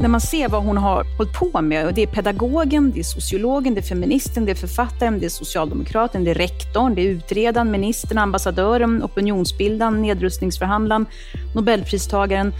när 0.00 0.08
man 0.08 0.20
ser 0.20 0.48
vad 0.48 0.62
hon 0.62 0.76
har 0.76 1.04
hållit 1.16 1.32
på 1.32 1.60
med, 1.60 1.86
och 1.86 1.94
det 1.94 2.02
är 2.02 2.06
pedagogen, 2.06 2.90
det 2.90 3.00
är 3.00 3.04
sociologen, 3.04 3.74
det 3.74 3.80
är 3.80 3.82
feministen, 3.82 4.44
det 4.44 4.50
är 4.50 4.54
författaren, 4.56 5.18
det 5.18 5.26
är 5.26 5.30
socialdemokraten, 5.30 6.24
det 6.24 6.30
är 6.30 6.34
rektorn, 6.34 6.94
det 6.94 7.02
är 7.02 7.06
utredaren, 7.06 7.70
ministern, 7.70 8.18
ambassadören, 8.18 9.02
opinionsbildaren, 9.04 10.02
nedrustningsförhandlaren, 10.02 11.06
nobelpristagaren. 11.54 12.52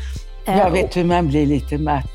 Jag 0.47 0.67
eh, 0.67 0.73
vet 0.73 0.97
hur 0.97 1.05
man 1.05 1.29
blir 1.29 1.47
lite 1.47 1.79
matt. 1.79 2.11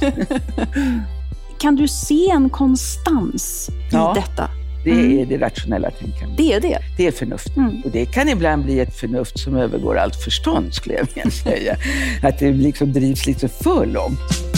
kan 1.58 1.76
du 1.76 1.88
se 1.88 2.30
en 2.30 2.50
konstans 2.50 3.68
i 3.68 3.72
ja. 3.90 4.12
detta? 4.14 4.50
Det 4.86 4.92
mm. 4.92 5.18
är 5.18 5.26
det 5.26 5.38
rationella 5.38 5.90
tänkandet. 5.90 6.36
Det 6.36 6.52
är 6.52 6.60
det? 6.60 6.78
Det 6.96 7.06
är 7.06 7.12
förnuft. 7.12 7.56
Mm. 7.56 7.82
Och 7.84 7.90
det 7.90 8.06
kan 8.06 8.28
ibland 8.28 8.64
bli 8.64 8.80
ett 8.80 8.96
förnuft 8.96 9.38
som 9.38 9.56
övergår 9.56 9.98
allt 9.98 10.16
förstånd, 10.16 10.74
skulle 10.74 10.94
jag 10.94 11.06
vilja 11.14 11.30
säga. 11.44 11.76
Att 12.22 12.38
det 12.38 12.52
liksom 12.52 12.92
drivs 12.92 13.26
lite 13.26 13.48
för 13.48 13.86
långt. 13.86 14.55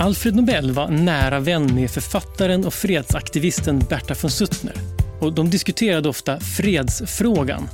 Alfred 0.00 0.34
Nobel 0.34 0.70
var 0.70 0.88
nära 0.88 1.40
vän 1.40 1.74
med 1.74 1.90
författaren 1.90 2.64
och 2.64 2.74
fredsaktivisten 2.74 3.78
Berta 3.78 4.14
von 4.22 4.30
Suttner. 4.30 4.74
Och 5.20 5.32
de 5.32 5.50
diskuterade 5.50 6.08
ofta 6.08 6.40
fredsfrågan 6.40 7.68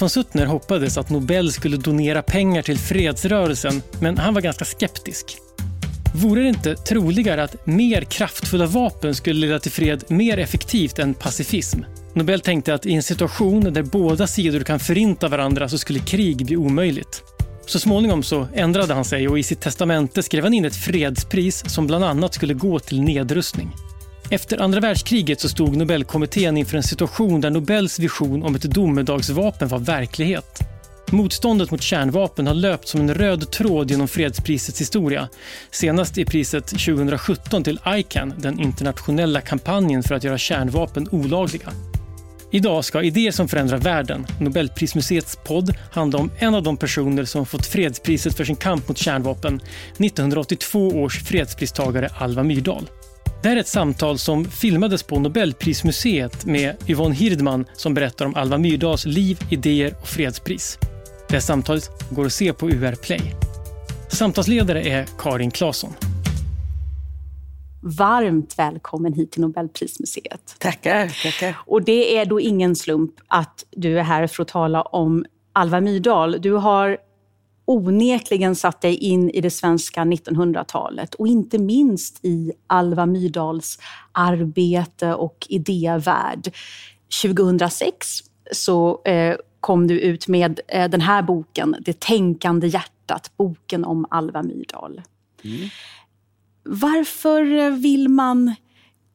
von 0.00 0.10
Suttner 0.10 0.46
hoppades 0.46 0.98
att 0.98 1.10
Nobel 1.10 1.52
skulle 1.52 1.76
donera 1.76 2.22
pengar 2.22 2.62
till 2.62 2.78
fredsrörelsen, 2.78 3.82
men 4.00 4.18
han 4.18 4.34
var 4.34 4.40
ganska 4.40 4.64
skeptisk. 4.64 5.36
Vore 6.14 6.42
det 6.42 6.48
inte 6.48 6.76
troligare 6.76 7.42
att 7.42 7.66
mer 7.66 8.02
kraftfulla 8.02 8.66
vapen 8.66 9.14
skulle 9.14 9.46
leda 9.46 9.58
till 9.58 9.72
fred 9.72 10.04
mer 10.08 10.38
effektivt 10.38 10.98
än 10.98 11.14
pacifism? 11.14 11.80
Nobel 12.14 12.40
tänkte 12.40 12.74
att 12.74 12.86
i 12.86 12.94
en 12.94 13.02
situation 13.02 13.72
där 13.72 13.82
båda 13.82 14.26
sidor 14.26 14.60
kan 14.60 14.80
förinta 14.80 15.28
varandra 15.28 15.68
så 15.68 15.78
skulle 15.78 15.98
krig 15.98 16.46
bli 16.46 16.56
omöjligt. 16.56 17.22
Så 17.70 17.80
småningom 17.80 18.22
så 18.22 18.48
ändrade 18.54 18.94
han 18.94 19.04
sig 19.04 19.28
och 19.28 19.38
i 19.38 19.42
sitt 19.42 19.60
testamente 19.60 20.22
skrev 20.22 20.44
han 20.44 20.54
in 20.54 20.64
ett 20.64 20.76
fredspris 20.76 21.64
som 21.74 21.86
bland 21.86 22.04
annat 22.04 22.34
skulle 22.34 22.54
gå 22.54 22.78
till 22.78 23.02
nedrustning. 23.02 23.70
Efter 24.30 24.58
andra 24.58 24.80
världskriget 24.80 25.40
så 25.40 25.48
stod 25.48 25.76
Nobelkommittén 25.76 26.56
inför 26.56 26.76
en 26.76 26.82
situation 26.82 27.40
där 27.40 27.50
Nobels 27.50 27.98
vision 27.98 28.42
om 28.42 28.54
ett 28.54 28.62
domedagsvapen 28.62 29.68
var 29.68 29.78
verklighet. 29.78 30.60
Motståndet 31.10 31.70
mot 31.70 31.82
kärnvapen 31.82 32.46
har 32.46 32.54
löpt 32.54 32.88
som 32.88 33.00
en 33.00 33.14
röd 33.14 33.50
tråd 33.50 33.90
genom 33.90 34.08
fredsprisets 34.08 34.80
historia. 34.80 35.28
Senast 35.70 36.18
i 36.18 36.24
priset 36.24 36.66
2017 36.66 37.64
till 37.64 37.80
ICAN, 37.86 38.34
den 38.38 38.60
internationella 38.60 39.40
kampanjen 39.40 40.02
för 40.02 40.14
att 40.14 40.24
göra 40.24 40.38
kärnvapen 40.38 41.08
olagliga. 41.10 41.72
Idag 42.52 42.84
ska 42.84 43.02
Idéer 43.02 43.30
som 43.30 43.48
förändrar 43.48 43.78
världen, 43.78 44.26
Nobelprismuseets 44.40 45.38
podd, 45.44 45.74
handla 45.92 46.18
om 46.18 46.30
en 46.38 46.54
av 46.54 46.62
de 46.62 46.76
personer 46.76 47.24
som 47.24 47.46
fått 47.46 47.66
fredspriset 47.66 48.36
för 48.36 48.44
sin 48.44 48.56
kamp 48.56 48.88
mot 48.88 48.98
kärnvapen, 48.98 49.60
1982 49.98 50.88
års 50.88 51.22
fredspristagare 51.22 52.08
Alva 52.18 52.42
Myrdal. 52.42 52.88
Det 53.42 53.48
här 53.48 53.56
är 53.56 53.60
ett 53.60 53.68
samtal 53.68 54.18
som 54.18 54.44
filmades 54.44 55.02
på 55.02 55.18
Nobelprismuseet 55.18 56.44
med 56.44 56.76
Yvonne 56.88 57.14
Hirdman 57.14 57.66
som 57.72 57.94
berättar 57.94 58.26
om 58.26 58.34
Alva 58.34 58.58
Myrdals 58.58 59.06
liv, 59.06 59.40
idéer 59.50 59.94
och 60.00 60.08
fredspris. 60.08 60.78
Det 61.28 61.34
här 61.34 61.40
samtalet 61.40 61.90
går 62.10 62.26
att 62.26 62.32
se 62.32 62.52
på 62.52 62.70
UR 62.70 62.94
Play. 62.94 63.34
Samtalsledare 64.08 64.82
är 64.82 65.06
Karin 65.18 65.50
Claesson. 65.50 66.09
Varmt 67.82 68.58
välkommen 68.58 69.12
hit 69.12 69.30
till 69.32 69.40
Nobelprismuseet. 69.40 70.56
Tackar, 70.58 71.22
tackar. 71.22 71.56
Och 71.66 71.82
det 71.82 72.18
är 72.18 72.26
då 72.26 72.40
ingen 72.40 72.76
slump 72.76 73.14
att 73.26 73.64
du 73.70 73.98
är 73.98 74.02
här 74.02 74.26
för 74.26 74.42
att 74.42 74.48
tala 74.48 74.82
om 74.82 75.24
Alva 75.52 75.80
Myrdal. 75.80 76.36
Du 76.40 76.52
har 76.52 76.98
onekligen 77.64 78.56
satt 78.56 78.80
dig 78.80 78.94
in 78.94 79.30
i 79.30 79.40
det 79.40 79.50
svenska 79.50 80.00
1900-talet 80.00 81.14
och 81.14 81.28
inte 81.28 81.58
minst 81.58 82.24
i 82.24 82.52
Alva 82.66 83.06
Myrdals 83.06 83.78
arbete 84.12 85.14
och 85.14 85.46
idévärld. 85.48 86.54
2006 87.22 88.08
så 88.52 89.02
eh, 89.04 89.36
kom 89.60 89.86
du 89.86 90.00
ut 90.00 90.28
med 90.28 90.60
eh, 90.68 90.90
den 90.90 91.00
här 91.00 91.22
boken, 91.22 91.76
Det 91.80 92.00
tänkande 92.00 92.66
hjärtat, 92.66 93.30
boken 93.36 93.84
om 93.84 94.06
Alva 94.10 94.42
Myrdal. 94.42 95.02
Mm. 95.44 95.68
Varför 96.62 97.58
eh, 97.58 97.70
vill 97.70 98.08
man 98.08 98.54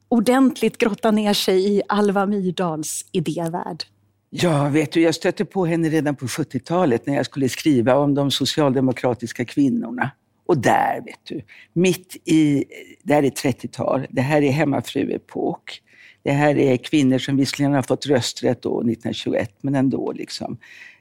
ordentligt 0.08 0.78
grotta 0.78 1.10
ner 1.10 1.34
sig 1.34 1.76
i 1.76 1.82
Alva 1.88 2.26
Myrdals 2.26 3.06
idévärld? 3.12 3.84
Ja, 4.30 4.68
vet 4.68 4.92
du, 4.92 5.00
jag 5.00 5.14
stötte 5.14 5.44
på 5.44 5.66
henne 5.66 5.88
redan 5.88 6.16
på 6.16 6.26
70-talet 6.26 7.06
när 7.06 7.14
jag 7.14 7.26
skulle 7.26 7.48
skriva 7.48 7.94
om 7.94 8.14
de 8.14 8.30
socialdemokratiska 8.30 9.44
kvinnorna. 9.44 10.10
Och 10.46 10.58
där, 10.58 11.02
vet 11.04 11.20
du, 11.24 11.42
mitt 11.72 12.16
i, 12.24 12.64
det 13.02 13.14
här 13.14 13.22
är 13.22 13.30
30-tal, 13.30 14.06
det 14.10 14.22
här 14.22 14.42
är 14.42 14.50
hemmafruepok. 14.50 15.82
Det 16.22 16.32
här 16.32 16.58
är 16.58 16.76
kvinnor 16.76 17.18
som 17.18 17.36
visserligen 17.36 17.72
har 17.72 17.82
fått 17.82 18.06
rösträtt 18.06 18.62
då 18.62 18.80
1921, 18.80 19.58
men 19.60 19.74
ändå 19.74 20.12
liksom. 20.12 20.58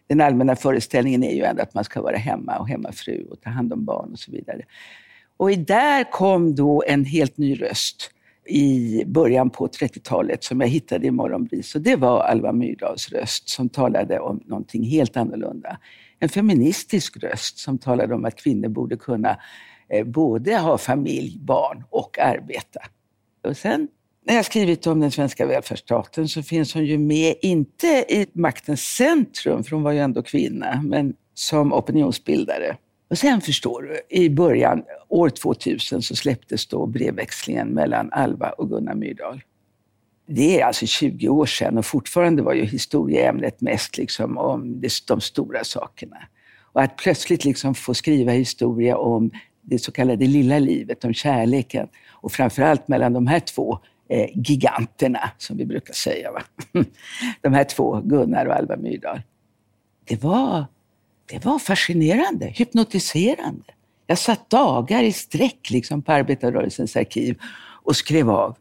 Den 0.08 0.22
allmänna 0.22 0.56
föreställningen 0.56 1.24
är 1.24 1.36
ju 1.36 1.44
ändå 1.44 1.62
att 1.62 1.74
man 1.74 1.84
ska 1.84 2.02
vara 2.02 2.18
hemma 2.18 2.58
och 2.58 2.70
hemmafru 2.70 3.26
och 3.32 3.42
ta 3.42 3.50
hand 3.50 3.74
om 3.74 3.86
barn 3.86 4.12
och 4.12 4.20
så 4.20 4.32
vidare. 4.32 4.62
Och 5.38 5.50
där 5.58 6.12
kom 6.12 6.56
då 6.56 6.84
en 6.88 7.06
helt 7.06 7.38
ny 7.38 7.62
röst 7.62 8.12
i 8.48 9.04
början 9.06 9.50
på 9.50 9.68
30-talet 9.68 10.44
som 10.44 10.62
jag 10.62 10.68
hittade 10.68 11.08
i 11.08 11.12
Morgonbris. 11.12 11.76
Och 11.76 11.82
det 11.82 11.96
var 11.96 12.20
Alva 12.20 12.52
Myrdals 12.52 13.10
röst 13.10 13.50
som 13.50 13.70
talade 13.70 14.20
om 14.20 14.42
någonting 14.46 14.84
helt 14.84 15.18
annorlunda. 15.18 15.78
En 16.20 16.30
feministisk 16.30 17.18
röst 17.18 17.58
som 17.58 17.78
talade 17.78 18.16
om 18.16 18.26
att 18.26 18.36
kvinnor 18.36 18.70
borde 18.70 18.98
kunna 18.98 19.38
eh, 19.90 20.06
både 20.06 20.58
ha 20.58 20.78
familj, 20.78 21.40
barn 21.40 21.84
och 21.90 22.20
arbeta. 22.20 22.80
Och 23.48 23.58
sen 23.58 23.88
när 24.28 24.36
jag 24.36 24.46
skrivit 24.46 24.88
om 24.88 25.00
den 25.00 25.12
svenska 25.12 25.46
välfärdsstaten 25.46 26.28
så 26.28 26.44
finns 26.44 26.74
hon 26.74 26.86
ju 26.86 26.98
med, 26.98 27.36
inte 27.42 27.88
i 27.88 28.28
maktens 28.34 28.82
centrum, 28.82 29.64
för 29.64 29.72
hon 29.72 29.84
var 29.84 29.92
ju 29.92 30.00
ändå 30.00 30.24
kvinna, 30.24 30.82
men 30.86 31.14
som 31.34 31.74
opinionsbildare. 31.74 32.78
Och 33.10 33.18
sen 33.18 33.42
förstår 33.42 33.82
du, 33.82 34.18
i 34.18 34.30
början, 34.30 34.84
år 35.10 35.30
2000, 35.30 36.02
så 36.02 36.16
släpptes 36.16 36.68
då 36.68 36.86
brevväxlingen 36.86 37.68
mellan 37.68 38.12
Alva 38.12 38.50
och 38.50 38.70
Gunnar 38.70 38.96
Myrdal. 38.96 39.42
Det 40.28 40.62
är 40.62 40.66
alltså 40.66 40.86
20 40.86 41.30
år 41.30 41.46
sedan 41.46 41.78
och 41.78 41.86
fortfarande 41.86 42.42
var 42.42 42.54
ju 42.54 42.66
historieämnet 42.66 43.62
mest 43.62 43.98
liksom 43.98 44.38
om 44.38 44.82
de 45.08 45.22
stora 45.22 45.64
sakerna. 45.64 46.18
Och 46.62 46.82
att 46.82 46.98
plötsligt 46.98 47.46
liksom 47.46 47.76
få 47.76 47.94
skriva 47.94 48.32
historia 48.32 48.98
om 48.98 49.32
det 49.62 49.80
så 49.80 49.92
kallade 49.92 50.28
lilla 50.28 50.60
livet, 50.60 51.06
om 51.06 51.14
kärleken 51.14 51.88
och 52.12 52.32
framförallt 52.32 52.88
mellan 52.88 53.14
de 53.14 53.28
här 53.28 53.40
två 53.40 53.80
eh, 54.10 54.30
giganterna, 54.36 55.30
som 55.38 55.58
vi 55.58 55.66
brukar 55.66 55.94
säga. 55.94 56.32
Va? 56.32 56.42
De 57.42 57.54
här 57.54 57.64
två, 57.64 58.02
Gunnar 58.04 58.46
och 58.46 58.56
Alva 58.56 58.76
Myrdal. 58.78 59.22
Det 60.06 60.24
var 60.24 60.66
det 61.26 61.46
var 61.46 61.60
fascinerande, 61.60 62.46
hypnotiserande. 62.46 63.64
Jag 64.08 64.18
satt 64.18 64.50
dagar 64.50 65.04
i 65.04 65.12
sträck 65.12 65.70
liksom 65.70 66.02
på 66.02 66.12
arbetarrörelsens 66.12 66.96
arkiv 66.96 67.40
och 67.84 67.96
skrev 67.96 68.30
av 68.30 68.56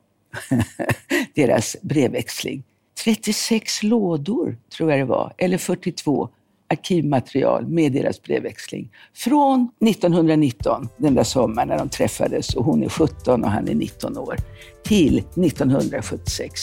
deras 1.35 1.77
brevväxling. 1.83 2.63
36 3.05 3.83
lådor, 3.83 4.57
tror 4.77 4.91
jag 4.91 5.01
det 5.01 5.05
var, 5.05 5.33
eller 5.39 5.59
42 5.59 6.29
arkivmaterial 6.69 7.67
med 7.67 7.93
deras 7.93 8.23
brevväxling. 8.23 8.91
Från 9.15 9.71
1919, 9.87 10.89
den 10.97 11.15
där 11.15 11.25
sommaren 11.25 11.69
när 11.69 11.79
de 11.79 11.89
träffades 11.89 12.55
och 12.55 12.65
hon 12.65 12.83
är 12.83 12.89
17 12.89 13.45
och 13.45 13.51
han 13.51 13.69
är 13.69 13.75
19 13.75 14.19
år, 14.19 14.37
till 14.85 15.19
1976. 15.19 16.61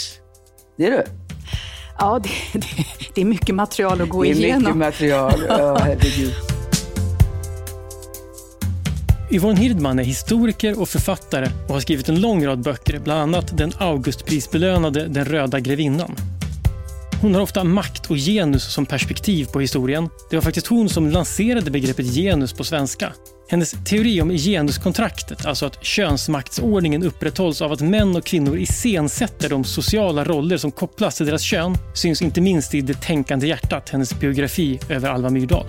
Det 0.78 0.86
är 0.86 0.92
du. 0.92 1.04
Ja, 2.02 2.20
det, 2.24 2.60
det, 2.60 2.86
det, 3.16 3.22
är 3.22 3.26
mycket 3.26 3.56
material 3.56 4.02
att 4.02 4.10
gå 4.10 4.26
igenom. 4.26 4.42
Det 4.42 4.50
är 4.52 4.60
mycket 4.60 4.78
material, 4.78 5.44
ja 5.48 5.78
herregud. 5.82 6.34
Yvonne 9.32 9.60
Hirdman 9.60 10.00
är 10.00 10.04
historiker 10.04 10.80
och 10.80 10.90
författare 10.90 11.50
och 11.68 11.74
har 11.74 11.82
skrivit 11.82 12.10
en 12.10 12.22
lång 12.22 12.46
rad 12.46 12.64
böcker, 12.64 13.00
bland 13.00 13.22
annat 13.22 13.58
den 13.58 13.72
Augustprisbelönade 13.80 15.08
Den 15.08 15.26
röda 15.26 15.60
grevinnan. 15.60 16.16
Hon 17.22 17.36
har 17.36 17.42
ofta 17.42 17.64
makt 17.64 18.12
och 18.12 18.18
genus 18.18 18.74
som 18.74 18.86
perspektiv 18.86 19.46
på 19.46 19.60
historien. 19.60 20.10
Det 20.30 20.36
var 20.36 20.44
faktiskt 20.44 20.68
hon 20.68 20.90
som 20.90 21.10
lanserade 21.10 21.72
begreppet 21.72 22.06
genus 22.06 22.54
på 22.54 22.64
svenska. 22.64 23.14
Hennes 23.52 23.76
teori 23.86 24.22
om 24.22 24.30
genuskontraktet, 24.30 25.46
alltså 25.46 25.66
att 25.66 25.84
könsmaktsordningen 25.84 27.04
upprätthålls 27.04 27.62
av 27.62 27.72
att 27.72 27.82
män 27.82 28.16
och 28.16 28.26
kvinnor 28.26 28.58
iscensätter 28.58 29.50
de 29.50 29.64
sociala 29.64 30.24
roller 30.24 30.58
som 30.58 30.72
kopplas 30.72 31.18
till 31.18 31.26
deras 31.26 31.42
kön, 31.42 31.78
syns 31.94 32.22
inte 32.22 32.42
minst 32.42 32.74
i 32.74 32.82
Det 32.82 33.02
tänkande 33.02 33.48
hjärtat, 33.48 33.90
hennes 33.90 34.20
biografi 34.20 34.80
över 34.90 35.10
Alva 35.10 35.30
Myrdal. 35.30 35.66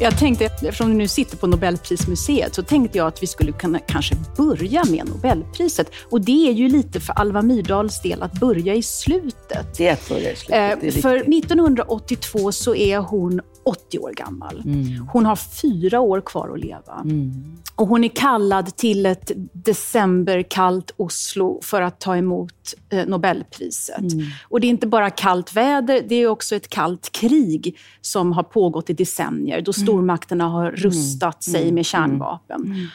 Jag 0.00 0.18
tänkte, 0.18 0.44
eftersom 0.44 0.88
vi 0.88 0.94
nu 0.94 1.08
sitter 1.08 1.36
på 1.36 1.46
Nobelprismuseet, 1.46 2.54
så 2.54 2.62
tänkte 2.62 2.98
jag 2.98 3.06
att 3.06 3.22
vi 3.22 3.26
skulle 3.26 3.52
kunna 3.52 3.78
kanske 3.78 4.14
börja 4.36 4.84
med 4.84 5.08
Nobelpriset. 5.08 5.90
Och 6.10 6.20
det 6.20 6.48
är 6.48 6.52
ju 6.52 6.68
lite 6.68 7.00
för 7.00 7.12
Alva 7.12 7.42
Myrdals 7.42 8.02
del 8.02 8.22
att 8.22 8.32
börja 8.32 8.74
i 8.74 8.82
slutet. 8.82 9.76
Det 9.76 9.88
är 9.88 9.92
att 9.92 10.08
börja 10.08 10.32
i 10.32 10.36
slutet. 10.36 10.96
Eh, 10.96 11.02
för 11.02 11.16
1982 11.16 12.52
så 12.52 12.74
är 12.74 12.98
hon 12.98 13.40
80 13.64 13.98
år 13.98 14.12
gammal. 14.12 14.62
Mm. 14.64 15.08
Hon 15.12 15.26
har 15.26 15.36
fyra 15.36 16.00
år 16.00 16.20
kvar 16.20 16.54
att 16.54 16.60
leva. 16.60 17.00
Mm. 17.04 17.56
Och 17.74 17.86
hon 17.86 18.04
är 18.04 18.08
kallad 18.08 18.76
till 18.76 19.06
ett 19.06 19.32
decemberkallt 19.52 20.94
Oslo 20.96 21.60
för 21.62 21.82
att 21.82 22.00
ta 22.00 22.16
emot 22.16 22.74
eh, 22.90 23.06
Nobelpriset. 23.06 24.12
Mm. 24.12 24.26
Och 24.48 24.60
det 24.60 24.66
är 24.66 24.68
inte 24.68 24.86
bara 24.86 25.10
kallt 25.10 25.56
väder, 25.56 26.04
det 26.08 26.14
är 26.14 26.26
också 26.26 26.56
ett 26.56 26.68
kallt 26.68 27.12
krig 27.12 27.78
som 28.00 28.32
har 28.32 28.42
pågått 28.42 28.90
i 28.90 28.92
decennier, 28.92 29.60
då 29.60 29.72
mm. 29.76 29.86
stormakterna 29.86 30.48
har 30.48 30.70
rustat 30.70 31.46
mm. 31.46 31.52
sig 31.52 31.62
mm. 31.62 31.74
med 31.74 31.86
kärnvapen. 31.86 32.88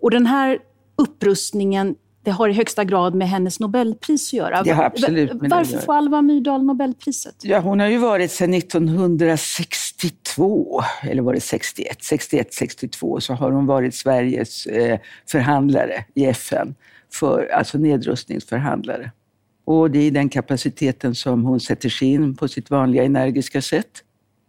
Och 0.00 0.10
den 0.10 0.26
här 0.26 0.58
upprustningen 0.96 1.94
det 2.24 2.30
har 2.30 2.48
i 2.48 2.52
högsta 2.52 2.84
grad 2.84 3.14
med 3.14 3.28
hennes 3.28 3.60
Nobelpris 3.60 4.28
att 4.28 4.32
göra. 4.32 4.62
Det 4.62 4.70
har 4.70 4.84
absolut 4.84 5.30
Varför 5.32 5.78
får 5.78 5.94
Alva 5.94 6.22
Myrdal 6.22 6.64
Nobelpriset? 6.64 7.34
Ja, 7.42 7.58
hon 7.58 7.80
har 7.80 7.88
ju 7.88 7.98
varit 7.98 8.30
sedan 8.30 8.54
1962, 8.54 10.82
eller 11.02 11.22
var 11.22 11.34
det 11.34 11.40
61? 11.40 11.96
61, 12.00 12.54
62 12.54 13.20
så 13.20 13.34
har 13.34 13.50
hon 13.50 13.66
varit 13.66 13.94
Sveriges 13.94 14.66
eh, 14.66 14.98
förhandlare 15.30 16.04
i 16.14 16.24
FN, 16.24 16.74
för, 17.12 17.48
alltså 17.52 17.78
nedrustningsförhandlare. 17.78 19.10
Och 19.64 19.90
det 19.90 19.98
är 19.98 20.02
i 20.02 20.10
den 20.10 20.28
kapaciteten 20.28 21.14
som 21.14 21.44
hon 21.44 21.60
sätter 21.60 21.88
sig 21.88 22.08
in 22.08 22.36
på 22.36 22.48
sitt 22.48 22.70
vanliga 22.70 23.04
energiska 23.04 23.62
sätt. 23.62 23.90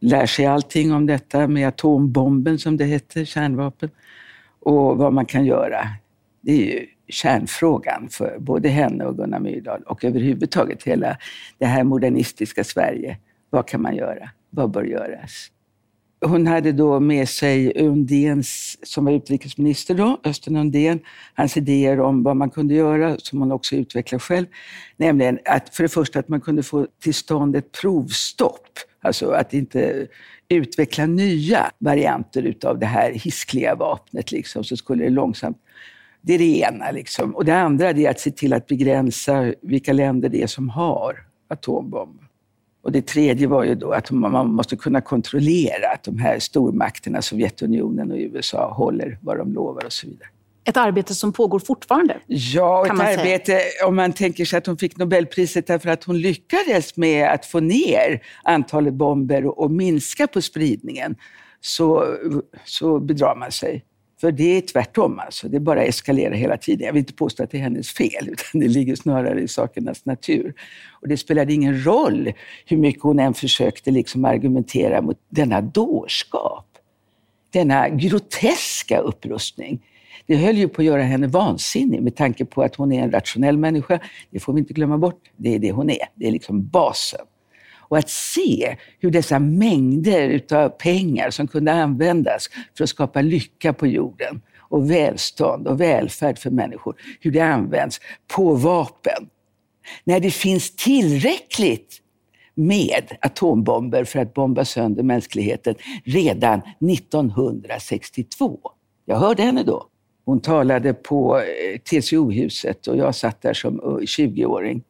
Lär 0.01 0.25
sig 0.25 0.45
allting 0.45 0.93
om 0.93 1.05
detta 1.05 1.47
med 1.47 1.67
atombomben, 1.67 2.59
som 2.59 2.77
det 2.77 2.85
heter, 2.85 3.25
kärnvapen, 3.25 3.89
och 4.59 4.97
vad 4.97 5.13
man 5.13 5.25
kan 5.25 5.45
göra. 5.45 5.87
Det 6.41 6.51
är 6.51 6.57
ju 6.57 6.87
kärnfrågan 7.07 8.09
för 8.11 8.37
både 8.39 8.69
henne 8.69 9.05
och 9.05 9.17
Gunnar 9.17 9.39
Myrdal 9.39 9.83
och 9.83 10.03
överhuvudtaget 10.03 10.83
hela 10.83 11.17
det 11.57 11.65
här 11.65 11.83
modernistiska 11.83 12.63
Sverige. 12.63 13.17
Vad 13.49 13.67
kan 13.67 13.81
man 13.81 13.95
göra? 13.95 14.29
Vad 14.49 14.71
bör 14.71 14.83
göras? 14.83 15.51
Hon 16.25 16.47
hade 16.47 16.71
då 16.71 16.99
med 16.99 17.29
sig 17.29 17.73
Undéns, 17.81 18.77
som 18.83 19.05
var 19.05 19.11
utrikesminister 19.11 19.95
då, 19.95 20.19
Östen 20.23 20.55
Undén, 20.55 20.99
hans 21.33 21.57
idéer 21.57 21.99
om 21.99 22.23
vad 22.23 22.37
man 22.37 22.49
kunde 22.49 22.73
göra, 22.73 23.17
som 23.17 23.39
hon 23.39 23.51
också 23.51 23.75
utvecklade 23.75 24.19
själv. 24.19 24.45
Nämligen 24.97 25.39
att 25.45 25.75
för 25.75 25.83
det 25.83 25.89
första 25.89 26.19
att 26.19 26.27
man 26.27 26.41
kunde 26.41 26.63
få 26.63 26.87
till 27.03 27.13
stånd 27.13 27.55
ett 27.55 27.71
provstopp, 27.81 28.79
alltså 29.01 29.29
att 29.29 29.53
inte 29.53 30.07
utveckla 30.49 31.05
nya 31.05 31.71
varianter 31.77 32.43
utav 32.43 32.79
det 32.79 32.85
här 32.85 33.11
hiskliga 33.11 33.75
vapnet, 33.75 34.31
liksom, 34.31 34.63
så 34.63 34.77
skulle 34.77 35.03
det 35.03 35.09
långsamt 35.09 35.57
det 36.25 36.33
är 36.33 36.39
det 36.39 36.59
ena. 36.59 36.91
Liksom. 36.91 37.35
Och 37.35 37.45
det 37.45 37.55
andra 37.55 37.89
är 37.89 38.09
att 38.09 38.19
se 38.19 38.31
till 38.31 38.53
att 38.53 38.67
begränsa 38.67 39.53
vilka 39.61 39.93
länder 39.93 40.29
det 40.29 40.43
är 40.43 40.47
som 40.47 40.69
har 40.69 41.15
atombomb. 41.47 42.19
Och 42.83 42.91
det 42.91 43.01
tredje 43.01 43.47
var 43.47 43.63
ju 43.63 43.75
då 43.75 43.91
att 43.91 44.11
man 44.11 44.53
måste 44.53 44.75
kunna 44.75 45.01
kontrollera 45.01 45.87
att 45.93 46.03
de 46.03 46.17
här 46.17 46.39
stormakterna, 46.39 47.21
Sovjetunionen 47.21 48.11
och 48.11 48.17
USA, 48.17 48.73
håller 48.73 49.17
vad 49.21 49.37
de 49.37 49.53
lovar 49.53 49.85
och 49.85 49.93
så 49.93 50.07
vidare. 50.07 50.27
Ett 50.67 50.77
arbete 50.77 51.15
som 51.15 51.33
pågår 51.33 51.59
fortfarande? 51.59 52.17
Ja, 52.27 52.85
ett 52.85 52.91
arbete, 52.91 53.45
säga. 53.45 53.87
om 53.87 53.95
man 53.95 54.13
tänker 54.13 54.45
sig 54.45 54.57
att 54.57 54.65
hon 54.65 54.77
fick 54.77 54.97
Nobelpriset 54.97 55.67
därför 55.67 55.89
att 55.89 56.03
hon 56.03 56.21
lyckades 56.21 56.97
med 56.97 57.29
att 57.29 57.45
få 57.45 57.59
ner 57.59 58.21
antalet 58.43 58.93
bomber 58.93 59.45
och, 59.45 59.59
och 59.59 59.71
minska 59.71 60.27
på 60.27 60.41
spridningen, 60.41 61.15
så, 61.61 62.15
så 62.65 62.99
bedrar 62.99 63.35
man 63.35 63.51
sig. 63.51 63.83
För 64.21 64.31
det 64.31 64.57
är 64.57 64.61
tvärtom, 64.61 65.19
alltså. 65.19 65.47
det 65.49 65.59
bara 65.59 65.83
eskalerar 65.83 66.35
hela 66.35 66.57
tiden. 66.57 66.85
Jag 66.85 66.93
vill 66.93 66.99
inte 66.99 67.13
påstå 67.13 67.43
att 67.43 67.51
det 67.51 67.57
är 67.57 67.61
hennes 67.61 67.89
fel, 67.89 68.27
utan 68.31 68.61
det 68.61 68.67
ligger 68.67 68.95
snarare 68.95 69.41
i 69.41 69.47
sakernas 69.47 70.05
natur. 70.05 70.53
Och 71.01 71.07
det 71.07 71.17
spelade 71.17 71.53
ingen 71.53 71.83
roll 71.83 72.33
hur 72.65 72.77
mycket 72.77 73.03
hon 73.03 73.19
än 73.19 73.33
försökte 73.33 73.91
liksom 73.91 74.25
argumentera 74.25 75.01
mot 75.01 75.17
denna 75.29 75.61
dårskap. 75.61 76.67
Denna 77.51 77.89
groteska 77.89 78.97
upprustning. 78.97 79.81
Det 80.27 80.35
höll 80.35 80.57
ju 80.57 80.67
på 80.67 80.81
att 80.81 80.85
göra 80.85 81.01
henne 81.01 81.27
vansinnig 81.27 82.01
med 82.01 82.15
tanke 82.15 82.45
på 82.45 82.61
att 82.61 82.75
hon 82.75 82.91
är 82.91 83.03
en 83.03 83.11
rationell 83.11 83.57
människa. 83.57 83.99
Det 84.29 84.39
får 84.39 84.53
vi 84.53 84.59
inte 84.59 84.73
glömma 84.73 84.97
bort. 84.97 85.21
Det 85.37 85.55
är 85.55 85.59
det 85.59 85.71
hon 85.71 85.89
är. 85.89 86.07
Det 86.15 86.27
är 86.27 86.31
liksom 86.31 86.67
basen. 86.67 87.25
Och 87.87 87.97
att 87.97 88.09
se 88.09 88.77
hur 88.99 89.11
dessa 89.11 89.39
mängder 89.39 90.41
av 90.51 90.69
pengar 90.69 91.29
som 91.29 91.47
kunde 91.47 91.73
användas 91.73 92.49
för 92.77 92.83
att 92.83 92.89
skapa 92.89 93.21
lycka 93.21 93.73
på 93.73 93.87
jorden 93.87 94.41
och 94.59 94.91
välstånd 94.91 95.67
och 95.67 95.81
välfärd 95.81 96.39
för 96.39 96.49
människor, 96.49 96.95
hur 97.19 97.31
det 97.31 97.39
används 97.39 97.99
på 98.35 98.53
vapen. 98.53 99.29
När 100.03 100.19
det 100.19 100.31
finns 100.31 100.75
tillräckligt 100.75 102.01
med 102.55 103.17
atombomber 103.21 104.03
för 104.03 104.19
att 104.19 104.33
bomba 104.33 104.65
sönder 104.65 105.03
mänskligheten 105.03 105.75
redan 106.03 106.61
1962. 106.91 108.59
Jag 109.05 109.17
hörde 109.17 109.43
henne 109.43 109.63
då. 109.63 109.87
Hon 110.25 110.41
talade 110.41 110.93
på 110.93 111.37
eh, 111.37 111.43
TCO-huset 111.79 112.87
och 112.87 112.97
jag 112.97 113.15
satt 113.15 113.41
där 113.41 113.53
som 113.53 113.79
eh, 113.79 113.85
20-åring. 113.85 114.83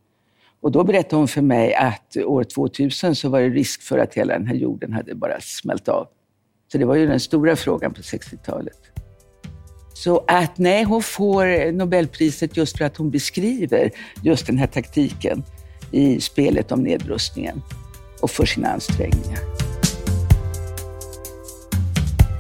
Och 0.66 0.72
då 0.72 0.84
berättade 0.84 1.16
hon 1.16 1.28
för 1.28 1.42
mig 1.42 1.74
att 1.74 2.18
år 2.18 2.44
2000 2.44 3.16
så 3.16 3.30
var 3.30 3.42
det 3.42 3.50
risk 3.50 3.82
för 3.82 3.98
att 3.98 4.14
hela 4.14 4.34
den 4.34 4.48
här 4.48 4.56
jorden 4.56 4.94
hade 4.94 5.16
bara 5.16 5.42
smält 5.42 5.88
av. 5.88 6.08
Så 6.72 6.78
det 6.78 6.86
var 6.86 6.96
ju 6.96 7.08
den 7.08 7.20
stora 7.20 7.56
frågan 7.56 7.94
på 7.94 8.02
60-talet. 8.02 8.78
Så 9.94 10.24
att 10.28 10.58
nej, 10.58 10.84
hon 10.84 11.04
får 11.04 11.72
Nobelpriset 11.72 12.58
just 12.58 12.78
för 12.78 12.86
att 12.86 12.98
hon 12.98 13.12
beskriver 13.12 13.92
just 14.24 14.48
den 14.48 14.58
här 14.58 14.68
taktiken 14.68 15.44
i 15.92 16.22
spelet 16.22 16.72
om 16.72 16.84
nedrustningen 16.84 17.62
och 18.22 18.32
för 18.32 18.46
sina 18.46 18.68
ansträngningar. 18.68 19.40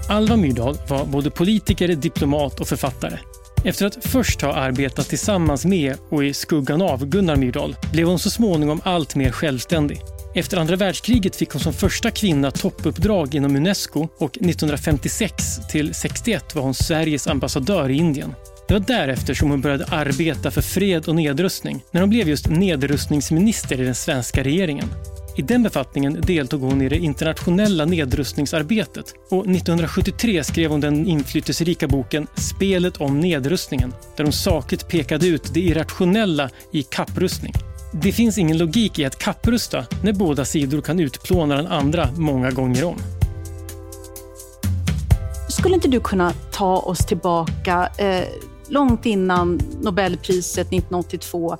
Alva 0.09 0.35
Myrdal 0.35 0.77
var 0.89 1.05
både 1.05 1.31
politiker, 1.31 1.87
diplomat 1.87 2.59
och 2.59 2.67
författare. 2.67 3.17
Efter 3.65 3.85
att 3.85 4.05
först 4.05 4.41
ha 4.41 4.53
arbetat 4.53 5.09
tillsammans 5.09 5.65
med 5.65 5.97
och 6.09 6.23
i 6.23 6.33
skuggan 6.33 6.81
av 6.81 7.05
Gunnar 7.05 7.35
Myrdal 7.35 7.75
blev 7.91 8.07
hon 8.07 8.19
så 8.19 8.29
småningom 8.29 8.81
allt 8.83 9.15
mer 9.15 9.31
självständig. 9.31 10.01
Efter 10.35 10.57
andra 10.57 10.75
världskriget 10.75 11.35
fick 11.35 11.51
hon 11.51 11.61
som 11.61 11.73
första 11.73 12.11
kvinna 12.11 12.51
toppuppdrag 12.51 13.35
inom 13.35 13.55
Unesco 13.55 14.07
och 14.17 14.37
1956 14.37 15.33
till 15.71 15.93
61 15.93 16.55
var 16.55 16.61
hon 16.61 16.73
Sveriges 16.73 17.27
ambassadör 17.27 17.89
i 17.89 17.95
Indien. 17.95 18.33
Det 18.67 18.73
var 18.73 18.81
därefter 18.81 19.33
som 19.33 19.49
hon 19.49 19.61
började 19.61 19.85
arbeta 19.85 20.51
för 20.51 20.61
fred 20.61 21.07
och 21.07 21.15
nedrustning 21.15 21.83
när 21.91 22.01
hon 22.01 22.09
blev 22.09 22.29
just 22.29 22.49
nedrustningsminister 22.49 23.81
i 23.81 23.85
den 23.85 23.95
svenska 23.95 24.43
regeringen. 24.43 24.87
I 25.37 25.41
den 25.41 25.63
befattningen 25.63 26.21
deltog 26.21 26.61
hon 26.61 26.81
i 26.81 26.89
det 26.89 26.97
internationella 26.97 27.85
nedrustningsarbetet 27.85 29.13
och 29.29 29.47
1973 29.47 30.43
skrev 30.43 30.71
hon 30.71 30.81
den 30.81 31.07
inflytelserika 31.07 31.87
boken 31.87 32.27
Spelet 32.35 32.97
om 32.97 33.19
nedrustningen 33.19 33.93
där 34.17 34.23
hon 34.23 34.33
sakligt 34.33 34.87
pekade 34.87 35.27
ut 35.27 35.53
det 35.53 35.59
irrationella 35.59 36.49
i 36.71 36.83
kapprustning. 36.83 37.53
Det 37.93 38.11
finns 38.11 38.37
ingen 38.37 38.57
logik 38.57 38.99
i 38.99 39.05
att 39.05 39.19
kapprusta 39.19 39.85
när 40.03 40.13
båda 40.13 40.45
sidor 40.45 40.81
kan 40.81 40.99
utplåna 40.99 41.55
den 41.55 41.67
andra 41.67 42.09
många 42.17 42.51
gånger 42.51 42.83
om. 42.83 42.97
Skulle 45.49 45.75
inte 45.75 45.87
du 45.87 45.99
kunna 45.99 46.33
ta 46.51 46.77
oss 46.77 47.05
tillbaka 47.05 47.89
eh, 47.97 48.27
långt 48.69 49.05
innan 49.05 49.59
Nobelpriset 49.81 50.67
1982 50.67 51.57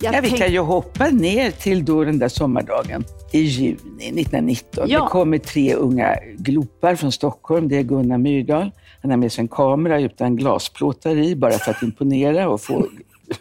jag 0.00 0.14
ja, 0.14 0.20
vi 0.20 0.30
kan 0.30 0.52
ju 0.52 0.58
hoppa 0.58 1.10
ner 1.10 1.50
till 1.50 1.84
då 1.84 2.04
den 2.04 2.18
där 2.18 2.28
sommardagen 2.28 3.04
i 3.32 3.40
juni 3.40 3.76
1919. 3.76 4.86
Ja. 4.88 5.02
Det 5.02 5.08
kommer 5.08 5.38
tre 5.38 5.74
unga 5.74 6.16
glopar 6.36 6.94
från 6.94 7.12
Stockholm. 7.12 7.68
Det 7.68 7.76
är 7.76 7.82
Gunnar 7.82 8.18
Myrdal. 8.18 8.70
Han 9.02 9.10
har 9.10 9.18
med 9.18 9.32
sig 9.32 9.42
en 9.42 9.48
kamera 9.48 10.00
utan 10.00 10.36
glasplåtar 10.36 11.16
i, 11.16 11.36
bara 11.36 11.52
för 11.52 11.70
att 11.70 11.82
imponera 11.82 12.48
och 12.48 12.60
få, 12.60 12.86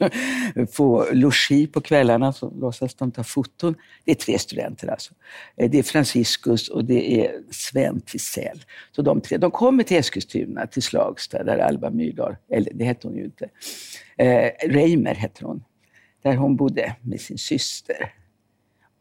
få 0.72 1.06
logi 1.12 1.68
på 1.68 1.82
kvällarna. 1.82 2.34
Så 2.34 2.54
låtsas 2.60 2.96
de 2.96 3.12
ta 3.12 3.24
foton. 3.24 3.76
Det 4.06 4.12
är 4.12 4.16
tre 4.16 4.40
studenter 4.40 4.88
alltså. 4.88 5.14
Eh, 5.58 5.70
det 5.70 5.80
är 5.80 5.84
Franciscus 5.84 6.70
och 6.70 6.86
det 6.86 7.26
är 7.26 7.32
Sven 7.52 8.02
Tisell. 8.02 8.64
Så 8.92 9.02
de 9.02 9.22
tre, 9.22 9.38
de 9.38 9.52
kommer 9.52 9.84
till 9.84 9.98
Eskilstuna, 9.98 10.68
till 10.68 10.84
Slagsta, 10.84 11.44
där 11.44 11.58
Alva 11.58 11.90
Myrdal, 11.90 12.36
eller 12.52 12.72
det 12.74 12.86
hette 12.86 13.08
hon 13.08 13.18
ju 13.18 13.26
inte, 13.26 13.50
eh, 14.18 14.70
Reimer 14.70 15.16
hette 15.16 15.46
hon 15.46 15.64
där 16.26 16.36
hon 16.36 16.56
bodde 16.56 16.96
med 17.02 17.22
sin 17.22 17.38
syster. 17.38 18.14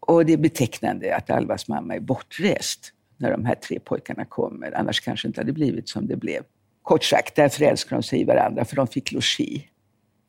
Och 0.00 0.26
det 0.26 0.32
är 0.32 0.36
betecknande 0.36 1.16
att 1.16 1.30
Alvas 1.30 1.68
mamma 1.68 1.94
är 1.94 2.00
bortrest 2.00 2.92
när 3.16 3.30
de 3.30 3.44
här 3.44 3.54
tre 3.54 3.78
pojkarna 3.80 4.24
kommer. 4.24 4.76
Annars 4.76 5.00
kanske 5.00 5.28
inte 5.28 5.40
hade 5.40 5.52
blivit 5.52 5.88
som 5.88 6.06
det 6.06 6.16
blev. 6.16 6.42
Kort 6.82 7.04
sagt, 7.04 7.36
där 7.36 7.48
förälskade 7.48 7.96
de 7.96 8.02
sig 8.02 8.20
i 8.20 8.24
varandra 8.24 8.64
för 8.64 8.76
de 8.76 8.86
fick 8.86 9.12
logi. 9.12 9.68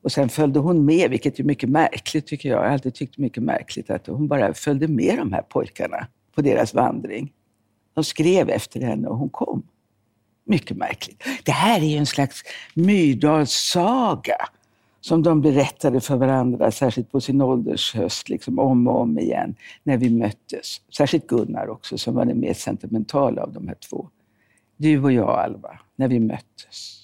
Och 0.02 0.12
sen 0.12 0.28
följde 0.28 0.58
hon 0.58 0.84
med, 0.84 1.10
vilket 1.10 1.38
är 1.38 1.44
mycket 1.44 1.68
märkligt 1.68 2.26
tycker 2.26 2.48
jag. 2.48 2.58
Jag 2.58 2.64
har 2.64 2.72
alltid 2.72 2.94
tyckt 2.94 3.18
mycket 3.18 3.42
märkligt 3.42 3.90
att 3.90 4.06
hon 4.06 4.28
bara 4.28 4.54
följde 4.54 4.88
med 4.88 5.18
de 5.18 5.32
här 5.32 5.42
pojkarna 5.42 6.06
på 6.34 6.42
deras 6.42 6.74
vandring. 6.74 7.32
De 7.94 8.04
skrev 8.04 8.50
efter 8.50 8.80
henne 8.80 9.08
och 9.08 9.18
hon 9.18 9.30
kom. 9.30 9.62
Mycket 10.44 10.76
märkligt. 10.76 11.22
Det 11.44 11.52
här 11.52 11.80
är 11.80 11.86
ju 11.86 11.96
en 11.96 12.06
slags 12.06 12.42
Myrdalssaga 12.74 14.36
som 15.06 15.22
de 15.22 15.40
berättade 15.40 16.00
för 16.00 16.16
varandra, 16.16 16.70
särskilt 16.70 17.12
på 17.12 17.20
sin 17.20 17.42
åldershöst, 17.42 18.28
liksom 18.28 18.58
om 18.58 18.86
och 18.86 19.00
om 19.00 19.18
igen, 19.18 19.54
när 19.82 19.96
vi 19.96 20.10
möttes. 20.10 20.80
Särskilt 20.96 21.26
Gunnar 21.26 21.68
också, 21.68 21.98
som 21.98 22.14
var 22.14 22.24
den 22.24 22.40
mer 22.40 22.54
sentimentala 22.54 23.42
av 23.42 23.52
de 23.52 23.68
här 23.68 23.76
två. 23.90 24.08
Du 24.76 25.02
och 25.02 25.12
jag, 25.12 25.28
Alva, 25.28 25.78
när 25.96 26.08
vi 26.08 26.20
möttes. 26.20 27.02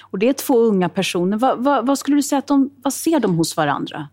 Och 0.00 0.18
det 0.18 0.28
är 0.28 0.32
två 0.32 0.58
unga 0.58 0.88
personer. 0.88 1.36
Vad, 1.36 1.64
vad, 1.64 1.86
vad 1.86 1.98
skulle 1.98 2.16
du 2.16 2.22
säga 2.22 2.38
att 2.38 2.46
de, 2.46 2.70
vad 2.76 2.92
ser 2.92 3.20
de 3.20 3.34
hos 3.34 3.56
varandra? 3.56 4.08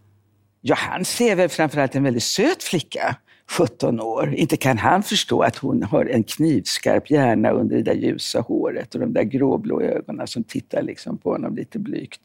Ja, 0.62 0.76
han 0.78 1.06
ser 1.06 1.36
väl 1.36 1.50
framförallt 1.50 1.96
en 1.96 2.04
väldigt 2.04 2.24
söt 2.24 2.64
flicka, 2.64 3.16
17 3.50 4.00
år. 4.00 4.34
Inte 4.36 4.58
kan 4.58 4.78
han 4.78 5.04
förstå 5.04 5.42
att 5.42 5.58
hon 5.58 5.84
har 5.84 6.06
en 6.06 6.24
knivskarp 6.24 7.12
hjärna 7.12 7.52
under 7.52 7.76
det 7.76 7.84
där 7.84 7.94
ljusa 7.94 8.42
håret 8.42 8.96
och 8.96 9.02
de 9.02 9.14
där 9.14 9.24
gråblå 9.24 9.82
ögonen 9.82 10.28
som 10.28 10.44
tittar 10.44 10.82
liksom 10.82 11.18
på 11.18 11.32
honom 11.32 11.56
lite 11.56 11.80
blygt. 11.80 12.22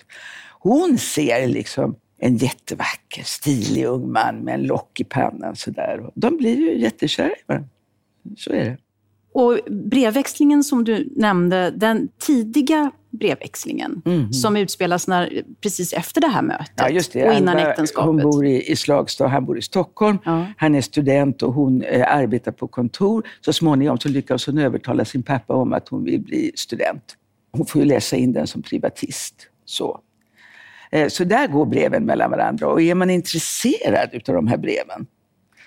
Hon 0.68 0.98
ser 0.98 1.48
liksom 1.48 1.96
en 2.18 2.36
jättevacker, 2.36 3.22
stilig 3.22 3.84
ung 3.84 4.12
man 4.12 4.36
med 4.36 4.54
en 4.54 4.62
lock 4.62 5.00
i 5.00 5.04
pannan 5.04 5.56
sådär. 5.56 6.10
De 6.14 6.36
blir 6.36 6.56
ju 6.56 6.78
jättekära 6.78 7.30
i 7.30 7.42
varandra. 7.46 7.68
Så 8.36 8.52
är 8.52 8.64
det. 8.64 8.76
Och 9.32 9.58
brevväxlingen 9.70 10.64
som 10.64 10.84
du 10.84 11.12
nämnde, 11.16 11.70
den 11.70 12.08
tidiga 12.18 12.90
brevväxlingen 13.10 14.02
mm. 14.04 14.32
som 14.32 14.56
utspelas 14.56 15.08
när, 15.08 15.42
precis 15.60 15.92
efter 15.92 16.20
det 16.20 16.28
här 16.28 16.42
mötet 16.42 16.72
ja, 16.76 16.88
just 16.88 17.12
det. 17.12 17.28
och 17.28 17.34
innan 17.34 17.56
Alva, 17.56 17.70
äktenskapet. 17.70 18.06
Hon 18.06 18.22
bor 18.22 18.46
i, 18.46 18.70
i 18.70 18.76
Slagstad, 18.76 19.26
han 19.26 19.44
bor 19.44 19.58
i 19.58 19.62
Stockholm. 19.62 20.18
Ja. 20.24 20.46
Han 20.56 20.74
är 20.74 20.80
student 20.80 21.42
och 21.42 21.54
hon 21.54 21.82
eh, 21.82 22.16
arbetar 22.16 22.52
på 22.52 22.68
kontor. 22.68 23.28
Så 23.40 23.52
småningom 23.52 23.98
så 23.98 24.08
lyckas 24.08 24.46
hon 24.46 24.58
övertala 24.58 25.04
sin 25.04 25.22
pappa 25.22 25.54
om 25.54 25.72
att 25.72 25.88
hon 25.88 26.04
vill 26.04 26.20
bli 26.20 26.52
student. 26.54 27.16
Hon 27.52 27.66
får 27.66 27.82
ju 27.82 27.88
läsa 27.88 28.16
in 28.16 28.32
den 28.32 28.46
som 28.46 28.62
privatist. 28.62 29.34
Så. 29.64 30.00
Eh, 30.90 31.08
så 31.08 31.24
där 31.24 31.46
går 31.46 31.66
breven 31.66 32.04
mellan 32.04 32.30
varandra. 32.30 32.68
Och 32.68 32.82
är 32.82 32.94
man 32.94 33.10
intresserad 33.10 34.14
av 34.14 34.34
de 34.34 34.46
här 34.46 34.56
breven 34.56 35.06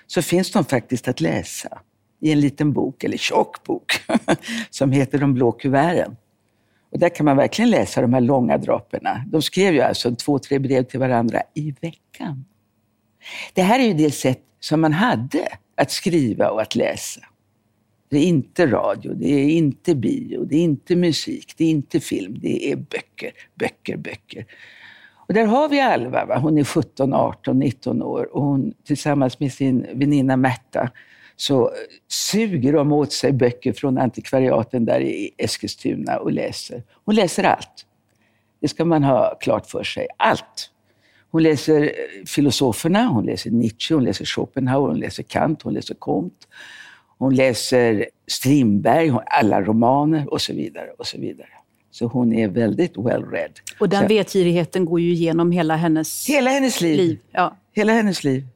så 0.06 0.22
finns 0.22 0.50
de 0.50 0.64
faktiskt 0.64 1.08
att 1.08 1.20
läsa 1.20 1.80
i 2.20 2.32
en 2.32 2.40
liten 2.40 2.72
bok, 2.72 3.04
eller 3.04 3.16
tjock 3.16 3.64
bok, 3.64 3.92
som 4.70 4.92
heter 4.92 5.18
De 5.18 5.34
blå 5.34 5.52
kuverten. 5.52 6.16
Och 6.92 6.98
där 6.98 7.08
kan 7.08 7.26
man 7.26 7.36
verkligen 7.36 7.70
läsa 7.70 8.00
de 8.00 8.14
här 8.14 8.20
långa 8.20 8.58
dropperna. 8.58 9.24
De 9.26 9.42
skrev 9.42 9.74
ju 9.74 9.80
alltså 9.80 10.14
två, 10.14 10.38
tre 10.38 10.58
brev 10.58 10.82
till 10.82 11.00
varandra 11.00 11.42
i 11.54 11.74
veckan. 11.80 12.44
Det 13.52 13.62
här 13.62 13.80
är 13.80 13.84
ju 13.84 13.94
det 13.94 14.10
sätt 14.10 14.42
som 14.60 14.80
man 14.80 14.92
hade 14.92 15.48
att 15.74 15.90
skriva 15.90 16.50
och 16.50 16.62
att 16.62 16.74
läsa. 16.74 17.20
Det 18.08 18.18
är 18.18 18.24
inte 18.24 18.66
radio, 18.66 19.14
det 19.14 19.28
är 19.28 19.48
inte 19.48 19.94
bio, 19.94 20.44
det 20.44 20.56
är 20.56 20.62
inte 20.62 20.96
musik, 20.96 21.54
det 21.56 21.64
är 21.64 21.70
inte 21.70 22.00
film, 22.00 22.38
det 22.40 22.72
är 22.72 22.76
böcker, 22.76 23.32
böcker, 23.54 23.96
böcker. 23.96 24.46
Och 25.30 25.34
där 25.34 25.44
har 25.44 25.68
vi 25.68 25.80
Alva, 25.80 26.24
va? 26.24 26.38
hon 26.38 26.58
är 26.58 26.64
17, 26.64 27.14
18, 27.14 27.58
19 27.58 28.02
år 28.02 28.36
och 28.36 28.42
hon 28.42 28.74
tillsammans 28.84 29.40
med 29.40 29.52
sin 29.52 29.86
väninna 29.94 30.36
Märta 30.36 30.90
så 31.36 31.62
eh, 31.62 31.72
suger 32.08 32.72
de 32.72 32.92
åt 32.92 33.12
sig 33.12 33.32
böcker 33.32 33.72
från 33.72 33.98
antikvariaten 33.98 34.84
där 34.84 35.00
i 35.00 35.30
Eskilstuna 35.38 36.16
och 36.18 36.32
läser. 36.32 36.82
Hon 37.04 37.14
läser 37.14 37.44
allt. 37.44 37.86
Det 38.60 38.68
ska 38.68 38.84
man 38.84 39.04
ha 39.04 39.34
klart 39.40 39.66
för 39.66 39.84
sig. 39.84 40.06
Allt. 40.16 40.70
Hon 41.30 41.42
läser 41.42 41.82
eh, 41.82 42.24
filosoferna, 42.26 43.06
hon 43.06 43.24
läser 43.24 43.50
Nietzsche, 43.50 43.94
hon 43.94 44.04
läser 44.04 44.24
Schopenhauer, 44.24 44.88
hon 44.88 44.98
läser 44.98 45.22
Kant, 45.22 45.62
hon 45.62 45.74
läser 45.74 45.94
Comte. 45.94 46.46
Hon 47.18 47.34
läser 47.34 48.06
Strindberg, 48.26 49.12
alla 49.26 49.62
romaner 49.62 50.32
och 50.32 50.40
så 50.40 50.52
vidare. 50.52 50.90
och 50.98 51.06
så 51.06 51.18
vidare. 51.18 51.59
Så 51.90 52.06
hon 52.06 52.32
är 52.32 52.48
väldigt 52.48 52.96
well 52.96 53.24
read. 53.24 53.50
Och 53.80 53.88
den 53.88 54.02
så, 54.02 54.08
vetgirigheten 54.08 54.84
går 54.84 55.00
ju 55.00 55.10
igenom 55.10 55.52
hela 55.52 55.76
hennes, 55.76 56.28
hela 56.28 56.50
hennes 56.50 56.80
liv. 56.80 56.96
liv. 56.96 57.18
Ja. 57.32 57.56
Hela 57.72 57.92
hennes 57.92 58.24
liv. 58.24 58.46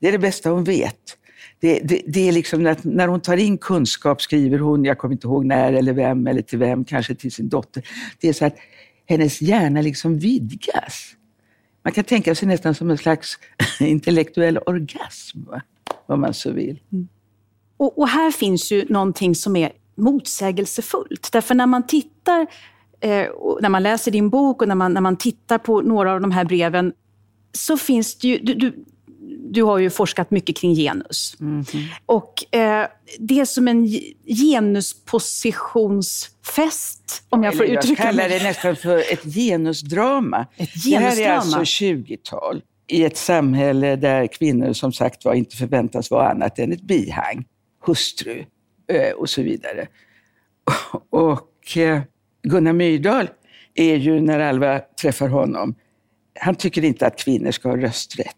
Det 0.00 0.08
är 0.08 0.12
det 0.12 0.18
bästa 0.18 0.50
hon 0.50 0.64
vet. 0.64 1.16
Det, 1.60 1.80
det, 1.84 2.02
det, 2.06 2.28
är 2.28 2.32
liksom 2.32 2.62
när, 2.62 2.76
när 2.82 3.08
hon 3.08 3.20
tar 3.20 3.36
in 3.36 3.58
kunskap 3.58 4.22
skriver 4.22 4.58
hon, 4.58 4.84
jag 4.84 4.98
kommer 4.98 5.14
inte 5.14 5.26
ihåg 5.26 5.44
när 5.44 5.72
eller 5.72 5.92
vem 5.92 6.26
eller 6.26 6.42
till 6.42 6.58
vem, 6.58 6.84
kanske 6.84 7.14
till 7.14 7.32
sin 7.32 7.48
dotter. 7.48 7.88
Det 8.20 8.28
är 8.28 8.32
så 8.32 8.44
att 8.44 8.56
hennes 9.06 9.42
hjärna 9.42 9.80
liksom 9.80 10.18
vidgas. 10.18 11.16
Man 11.82 11.92
kan 11.92 12.04
tänka 12.04 12.34
sig 12.34 12.48
nästan 12.48 12.74
som 12.74 12.90
en 12.90 12.98
slags 12.98 13.38
intellektuell 13.80 14.58
orgasm, 14.58 15.38
om 16.06 16.20
man 16.20 16.34
så 16.34 16.52
vill. 16.52 16.80
Mm. 16.92 17.08
Och, 17.76 17.98
och, 17.98 18.08
här 18.08 18.30
finns 18.30 18.72
ju 18.72 18.84
någonting 18.88 19.34
som 19.34 19.56
är 19.56 19.72
motsägelsefullt. 20.00 21.28
Därför 21.32 21.54
när 21.54 21.66
man 21.66 21.86
tittar, 21.86 22.46
eh, 23.00 23.26
när 23.60 23.68
man 23.68 23.82
läser 23.82 24.10
din 24.10 24.30
bok 24.30 24.62
och 24.62 24.68
när 24.68 24.74
man, 24.74 24.94
när 24.94 25.00
man 25.00 25.16
tittar 25.16 25.58
på 25.58 25.80
några 25.80 26.12
av 26.12 26.20
de 26.20 26.30
här 26.30 26.44
breven, 26.44 26.92
så 27.52 27.76
finns 27.76 28.18
det 28.18 28.28
ju... 28.28 28.38
Du, 28.38 28.54
du, 28.54 28.84
du 29.52 29.62
har 29.62 29.78
ju 29.78 29.90
forskat 29.90 30.30
mycket 30.30 30.56
kring 30.56 30.74
genus. 30.74 31.36
Mm 31.40 31.62
-hmm. 31.62 31.86
Och 32.06 32.54
eh, 32.54 32.86
det 33.18 33.40
är 33.40 33.44
som 33.44 33.68
en 33.68 33.88
genuspositionsfest, 34.26 37.22
om 37.28 37.42
jag 37.42 37.56
får 37.56 37.64
Eller 37.64 37.78
uttrycka 37.78 38.02
mig. 38.02 38.14
Jag 38.14 38.16
kallar 38.16 38.28
det 38.38 38.44
nästan 38.44 38.76
för 38.76 38.98
ett 38.98 39.34
genusdrama. 39.34 40.46
Ett 40.56 40.84
genusdrama. 40.84 41.00
Det 41.00 41.06
här 41.06 41.20
är 41.20 41.30
alltså 41.36 41.60
20-tal 41.60 42.62
i 42.90 43.04
ett 43.04 43.16
samhälle 43.16 43.96
där 43.96 44.26
kvinnor 44.26 44.72
som 44.72 44.92
sagt 44.92 45.24
var 45.24 45.34
inte 45.34 45.56
förväntas 45.56 46.10
vara 46.10 46.30
annat 46.30 46.58
än 46.58 46.72
ett 46.72 46.82
bihang, 46.82 47.44
hustru 47.86 48.44
Eh, 48.90 49.12
och 49.12 49.30
så 49.30 49.42
vidare. 49.42 49.88
Och 51.10 51.76
eh, 51.76 52.00
Gunnar 52.42 52.72
Myrdal 52.72 53.30
är 53.74 53.96
ju, 53.96 54.20
när 54.20 54.40
Alva 54.40 54.78
träffar 54.78 55.28
honom, 55.28 55.74
han 56.40 56.54
tycker 56.54 56.84
inte 56.84 57.06
att 57.06 57.18
kvinnor 57.18 57.50
ska 57.50 57.68
ha 57.68 57.76
rösträtt. 57.76 58.36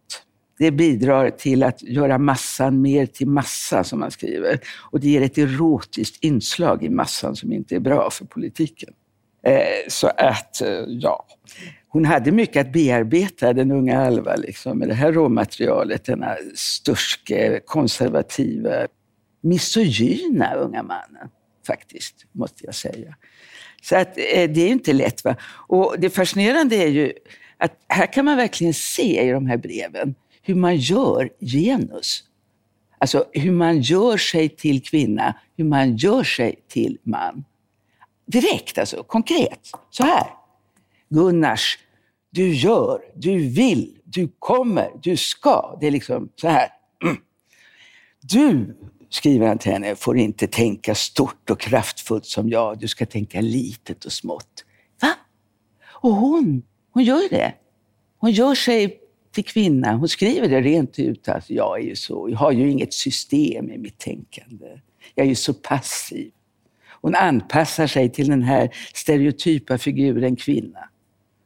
Det 0.58 0.70
bidrar 0.70 1.30
till 1.30 1.62
att 1.62 1.82
göra 1.82 2.18
massan 2.18 2.80
mer 2.80 3.06
till 3.06 3.26
massa, 3.26 3.84
som 3.84 4.00
man 4.00 4.10
skriver. 4.10 4.60
Och 4.90 5.00
det 5.00 5.08
ger 5.08 5.22
ett 5.22 5.38
erotiskt 5.38 6.24
inslag 6.24 6.84
i 6.84 6.88
massan 6.88 7.36
som 7.36 7.52
inte 7.52 7.74
är 7.76 7.80
bra 7.80 8.10
för 8.10 8.24
politiken. 8.24 8.90
Eh, 9.46 9.88
så 9.88 10.06
att, 10.06 10.62
ja. 10.86 11.26
Hon 11.88 12.04
hade 12.04 12.32
mycket 12.32 12.66
att 12.66 12.72
bearbeta, 12.72 13.52
den 13.52 13.70
unga 13.70 14.06
Alva, 14.06 14.36
liksom, 14.36 14.78
med 14.78 14.88
det 14.88 14.94
här 14.94 15.12
råmaterialet. 15.12 16.04
Denna 16.04 16.36
sturske, 16.54 17.60
konservativa, 17.66 18.86
misogyna 19.42 20.54
unga 20.54 20.82
mannen, 20.82 21.28
faktiskt, 21.66 22.26
måste 22.32 22.64
jag 22.64 22.74
säga. 22.74 23.16
Så 23.82 23.96
att, 23.96 24.18
eh, 24.18 24.50
det 24.50 24.60
är 24.60 24.68
inte 24.68 24.92
lätt. 24.92 25.24
Va? 25.24 25.36
Och 25.68 25.94
det 25.98 26.10
fascinerande 26.10 26.76
är 26.76 26.88
ju 26.88 27.12
att 27.56 27.72
här 27.88 28.12
kan 28.12 28.24
man 28.24 28.36
verkligen 28.36 28.74
se 28.74 29.28
i 29.28 29.30
de 29.30 29.46
här 29.46 29.56
breven 29.56 30.14
hur 30.42 30.54
man 30.54 30.76
gör 30.76 31.30
genus. 31.40 32.24
Alltså 32.98 33.24
hur 33.32 33.52
man 33.52 33.80
gör 33.80 34.16
sig 34.16 34.48
till 34.48 34.82
kvinna, 34.82 35.34
hur 35.56 35.64
man 35.64 35.96
gör 35.96 36.24
sig 36.24 36.64
till 36.68 36.98
man. 37.02 37.44
Direkt 38.26 38.78
alltså, 38.78 39.02
konkret. 39.02 39.70
Så 39.90 40.04
här. 40.04 40.26
Gunnars, 41.08 41.78
du 42.30 42.54
gör, 42.54 43.00
du 43.14 43.48
vill, 43.48 43.98
du 44.04 44.28
kommer, 44.38 44.90
du 45.02 45.16
ska. 45.16 45.78
Det 45.80 45.86
är 45.86 45.90
liksom 45.90 46.28
så 46.36 46.48
här. 46.48 46.68
Du, 48.20 48.76
skriver 49.14 49.46
han 49.46 49.58
till 49.58 49.72
henne, 49.72 49.96
får 49.96 50.18
inte 50.18 50.46
tänka 50.46 50.94
stort 50.94 51.50
och 51.50 51.60
kraftfullt 51.60 52.26
som 52.26 52.48
jag. 52.48 52.78
Du 52.78 52.88
ska 52.88 53.06
tänka 53.06 53.40
litet 53.40 54.04
och 54.04 54.12
smått. 54.12 54.64
Va? 55.02 55.14
Och 55.88 56.14
hon, 56.14 56.62
hon 56.90 57.04
gör 57.04 57.28
det. 57.30 57.54
Hon 58.18 58.30
gör 58.30 58.54
sig 58.54 59.00
till 59.32 59.44
kvinna. 59.44 59.92
Hon 59.92 60.08
skriver 60.08 60.48
det 60.48 60.60
rent 60.60 60.98
ut. 60.98 61.28
Alltså, 61.28 61.52
jag, 61.52 61.80
är 61.80 61.84
ju 61.84 61.96
så, 61.96 62.28
jag 62.30 62.38
har 62.38 62.52
ju 62.52 62.70
inget 62.70 62.94
system 62.94 63.70
i 63.70 63.78
mitt 63.78 63.98
tänkande. 63.98 64.66
Jag 65.14 65.24
är 65.24 65.28
ju 65.28 65.34
så 65.34 65.54
passiv. 65.54 66.30
Hon 67.00 67.14
anpassar 67.14 67.86
sig 67.86 68.10
till 68.12 68.28
den 68.28 68.42
här 68.42 68.70
stereotypa 68.94 69.78
figuren 69.78 70.36
kvinna. 70.36 70.88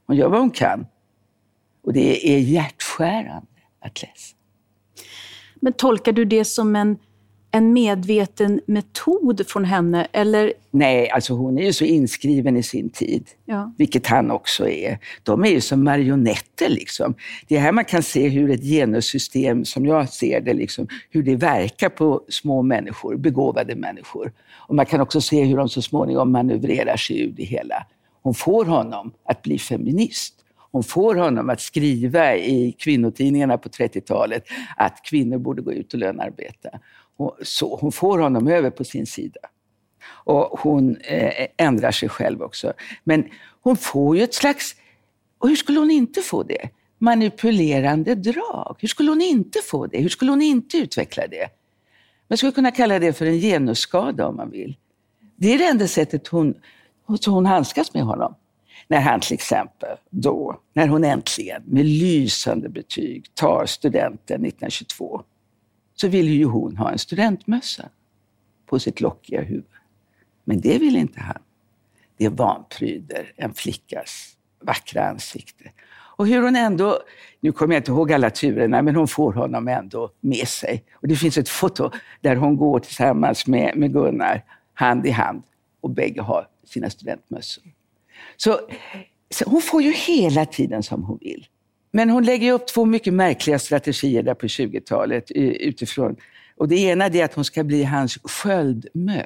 Hon 0.07 0.17
gör 0.17 0.29
vad 0.29 0.41
hon 0.41 0.51
kan. 0.51 0.87
Och 1.83 1.93
det 1.93 2.35
är 2.35 2.39
hjärtskärande 2.39 3.47
att 3.81 4.03
läsa. 4.03 4.37
Men 5.61 5.73
tolkar 5.73 6.13
du 6.13 6.25
det 6.25 6.45
som 6.45 6.77
en 6.77 6.99
en 7.57 7.73
medveten 7.73 8.61
metod 8.67 9.47
från 9.49 9.65
henne? 9.65 10.07
Eller? 10.13 10.53
Nej, 10.71 11.11
alltså 11.11 11.35
hon 11.35 11.59
är 11.59 11.63
ju 11.63 11.73
så 11.73 11.85
inskriven 11.85 12.57
i 12.57 12.63
sin 12.63 12.91
tid, 12.91 13.29
ja. 13.45 13.73
vilket 13.79 14.07
han 14.07 14.31
också 14.31 14.69
är. 14.69 14.99
De 15.23 15.45
är 15.45 15.49
ju 15.49 15.61
som 15.61 15.85
marionetter. 15.85 16.69
Liksom. 16.69 17.15
Det 17.49 17.57
är 17.57 17.61
här 17.61 17.73
man 17.73 17.85
kan 17.85 18.03
se 18.03 18.29
hur 18.29 18.51
ett 18.51 18.63
genussystem, 18.63 19.65
som 19.65 19.87
jag 19.87 20.09
ser 20.09 20.41
det, 20.41 20.55
liksom, 20.55 20.89
hur 21.11 21.23
det 21.23 21.37
verkar 21.37 21.89
på 21.89 22.23
små 22.29 22.63
människor, 22.63 23.17
begåvade 23.17 23.77
människor. 23.77 24.33
Och 24.69 24.75
Man 24.75 24.87
kan 24.87 25.01
också 25.01 25.21
se 25.21 25.45
hur 25.45 25.57
de 25.57 25.69
så 25.69 25.83
småningom 25.83 26.33
manövrerar 26.33 26.97
sig 26.97 27.21
ur 27.21 27.33
det 27.37 27.45
hela. 27.45 27.87
Hon 28.23 28.35
får 28.35 28.65
honom 28.65 29.13
att 29.25 29.43
bli 29.43 29.59
feminist. 29.59 30.35
Hon 30.73 30.83
får 30.83 31.15
honom 31.15 31.51
att 31.51 31.61
skriva 31.61 32.37
i 32.37 32.73
kvinnotidningarna 32.79 33.59
på 33.59 33.69
30-talet 33.69 34.45
att 34.77 35.01
kvinnor 35.05 35.39
borde 35.39 35.63
gå 35.63 35.73
ut 35.73 35.93
och 35.93 35.99
lönarbeta. 35.99 36.69
Så 37.43 37.77
hon 37.81 37.93
får 37.93 38.19
honom 38.19 38.49
över 38.49 38.71
på 38.71 38.85
sin 38.85 39.07
sida. 39.07 39.41
Och 40.09 40.61
hon 40.61 40.97
eh, 40.97 41.47
ändrar 41.57 41.91
sig 41.91 42.09
själv 42.09 42.43
också. 42.43 42.73
Men 43.05 43.25
hon 43.63 43.77
får 43.77 44.17
ju 44.17 44.23
ett 44.23 44.35
slags, 44.35 44.77
och 45.39 45.49
hur 45.49 45.57
skulle 45.57 45.79
hon 45.79 45.91
inte 45.91 46.23
få 46.23 46.43
det? 46.43 46.69
Manipulerande 46.99 48.15
drag. 48.15 48.77
Hur 48.79 48.89
skulle 48.89 49.11
hon 49.11 49.23
inte 49.23 49.59
få 49.65 49.87
det? 49.87 49.99
Hur 49.99 50.09
skulle 50.09 50.31
hon 50.31 50.43
inte 50.43 50.79
utveckla 50.79 51.27
det? 51.27 51.49
Man 52.29 52.37
skulle 52.37 52.53
kunna 52.53 52.71
kalla 52.71 52.99
det 52.99 53.13
för 53.13 53.27
en 53.27 53.41
genusskada 53.41 54.27
om 54.27 54.37
man 54.37 54.51
vill. 54.51 54.77
Det 55.37 55.55
är 55.55 55.59
det 55.59 55.65
enda 55.65 55.89
sättet 55.89 56.29
hon, 56.29 56.55
hon 57.27 57.47
handskas 57.47 57.95
med 57.95 58.03
honom. 58.03 58.35
När 58.89 59.01
han 59.01 59.21
till 59.21 59.35
exempel 59.35 59.97
då, 60.11 60.61
när 60.73 60.89
hon 60.89 61.05
äntligen 61.05 61.63
med 61.67 61.87
lysande 61.87 62.69
betyg 62.69 63.35
tar 63.35 63.67
studenten 63.67 64.45
1922, 64.45 65.23
så 65.97 66.09
ville 66.09 66.31
ju 66.31 66.45
hon 66.45 66.77
ha 66.77 66.93
en 66.93 66.99
studentmössa 66.99 67.89
på 68.67 68.79
sitt 68.79 69.01
lockiga 69.01 69.43
huvud. 69.43 69.65
Men 70.45 70.61
det 70.61 70.79
ville 70.79 70.99
inte 70.99 71.21
han. 71.21 71.43
Det 72.17 72.29
vanpryder 72.29 73.33
en 73.37 73.55
flickas 73.55 74.37
vackra 74.61 75.09
ansikte. 75.09 75.71
Och 76.17 76.27
hur 76.27 76.43
hon 76.43 76.57
ändå, 76.57 76.99
nu 77.41 77.53
kommer 77.53 77.75
jag 77.75 77.81
inte 77.81 77.91
ihåg 77.91 78.13
alla 78.13 78.31
turerna, 78.31 78.83
men 78.83 78.97
hon 78.97 79.09
får 79.09 79.33
honom 79.33 79.69
ändå 79.69 80.11
med 80.21 80.49
sig. 80.49 80.85
Och 80.95 81.09
det 81.09 81.17
finns 81.17 81.39
ett 81.39 81.49
foto 81.49 81.91
där 82.21 82.37
hon 82.37 82.57
går 82.57 82.79
tillsammans 82.79 83.47
med, 83.47 83.77
med 83.77 83.93
Gunnar, 83.93 84.45
hand 84.75 85.07
i 85.07 85.11
hand, 85.11 85.43
och 85.81 85.91
bägge 85.91 86.23
har 86.23 86.49
sina 86.65 86.91
studentmössor. 86.91 87.65
Så, 88.37 88.61
så 89.31 89.51
hon 89.51 89.63
får 89.63 89.83
ju 89.83 89.93
hela 89.93 90.47
tiden 90.47 90.83
som 90.83 91.03
hon 91.03 91.19
vill. 91.21 91.47
Men 91.97 92.11
hon 92.11 92.25
lägger 92.25 92.53
upp 92.53 92.67
två 92.67 92.85
mycket 92.85 93.15
märkliga 93.15 93.59
strategier 93.59 94.23
där 94.23 94.35
på 94.35 94.47
20-talet 94.47 95.31
eh, 95.35 95.43
utifrån. 95.45 96.17
Och 96.57 96.69
det 96.69 96.77
ena 96.77 97.07
är 97.07 97.25
att 97.25 97.35
hon 97.35 97.45
ska 97.45 97.65
bli 97.65 97.85
hans 97.85 98.19
sköldmö. 98.25 99.23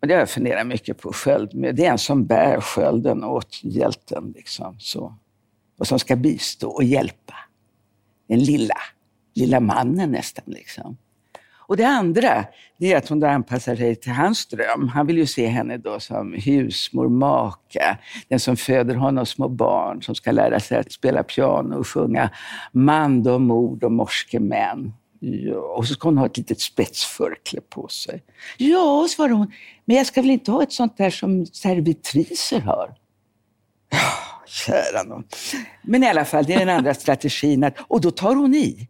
Och 0.00 0.08
det 0.08 0.14
har 0.14 0.18
jag 0.18 0.30
funderat 0.30 0.66
mycket 0.66 0.98
på. 0.98 1.12
Sköldmö. 1.12 1.72
Det 1.72 1.86
är 1.86 1.90
en 1.90 1.98
som 1.98 2.26
bär 2.26 2.60
skölden 2.60 3.24
åt 3.24 3.60
hjälten. 3.62 4.32
Liksom, 4.36 4.76
så. 4.78 5.14
Och 5.78 5.86
som 5.86 5.98
ska 5.98 6.16
bistå 6.16 6.68
och 6.68 6.84
hjälpa. 6.84 7.34
Den 8.28 8.38
lilla, 8.38 8.78
lilla 9.34 9.60
mannen 9.60 10.10
nästan. 10.10 10.44
Liksom. 10.46 10.96
Och 11.72 11.78
det 11.78 11.86
andra 11.86 12.44
det 12.78 12.92
är 12.92 12.96
att 12.96 13.08
hon 13.08 13.20
då 13.20 13.26
anpassar 13.26 13.76
sig 13.76 13.96
till 13.96 14.12
hans 14.12 14.46
dröm. 14.46 14.88
Han 14.88 15.06
vill 15.06 15.18
ju 15.18 15.26
se 15.26 15.46
henne 15.46 15.76
då 15.76 16.00
som 16.00 16.32
husmor, 16.32 17.08
maka, 17.08 17.98
den 18.28 18.40
som 18.40 18.56
föder 18.56 18.94
honom 18.94 19.26
små 19.26 19.48
barn, 19.48 20.02
som 20.02 20.14
ska 20.14 20.32
lära 20.32 20.60
sig 20.60 20.78
att 20.78 20.92
spela 20.92 21.22
piano 21.22 21.78
och 21.78 21.86
sjunga 21.86 22.30
man 22.72 23.26
och 23.26 23.40
mord 23.40 23.84
och 23.84 23.92
morske 23.92 24.40
män. 24.40 24.92
Ja, 25.20 25.74
och 25.76 25.86
så 25.86 25.94
ska 25.94 26.08
hon 26.08 26.18
ha 26.18 26.26
ett 26.26 26.36
litet 26.36 26.60
spetsförkle 26.60 27.60
på 27.60 27.88
sig. 27.88 28.22
Ja, 28.56 29.06
svarade 29.10 29.34
hon, 29.34 29.52
men 29.84 29.96
jag 29.96 30.06
ska 30.06 30.20
väl 30.20 30.30
inte 30.30 30.50
ha 30.50 30.62
ett 30.62 30.72
sånt 30.72 30.96
där 30.96 31.10
som 31.10 31.46
servitriser 31.46 32.60
har? 32.60 32.94
Ja, 33.90 33.98
kära 34.46 35.02
någon. 35.02 35.24
Men 35.82 36.02
i 36.02 36.08
alla 36.08 36.24
fall, 36.24 36.44
det 36.44 36.54
är 36.54 36.58
den 36.58 36.76
andra 36.76 36.94
strategin. 36.94 37.64
Att, 37.64 37.74
och 37.88 38.00
då 38.00 38.10
tar 38.10 38.34
hon 38.34 38.54
i 38.54 38.88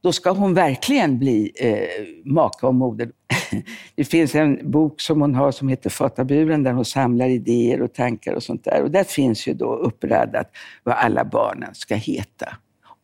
då 0.00 0.12
ska 0.12 0.30
hon 0.30 0.54
verkligen 0.54 1.18
bli 1.18 1.52
eh, 1.56 2.32
maka 2.32 2.66
och 2.66 2.74
moder. 2.74 3.12
Det 3.94 4.04
finns 4.04 4.34
en 4.34 4.70
bok 4.70 5.00
som 5.00 5.20
hon 5.20 5.34
har 5.34 5.50
som 5.52 5.68
heter 5.68 5.90
Fataburen 5.90 6.62
där 6.62 6.72
hon 6.72 6.84
samlar 6.84 7.28
idéer 7.28 7.82
och 7.82 7.94
tankar 7.94 8.34
och 8.34 8.42
sånt 8.42 8.64
där. 8.64 8.82
Och 8.82 8.90
där 8.90 9.04
finns 9.04 9.46
ju 9.46 9.54
då 9.54 9.74
uppradat 9.74 10.50
vad 10.82 10.94
alla 10.94 11.24
barnen 11.24 11.74
ska 11.74 11.94
heta. 11.94 12.56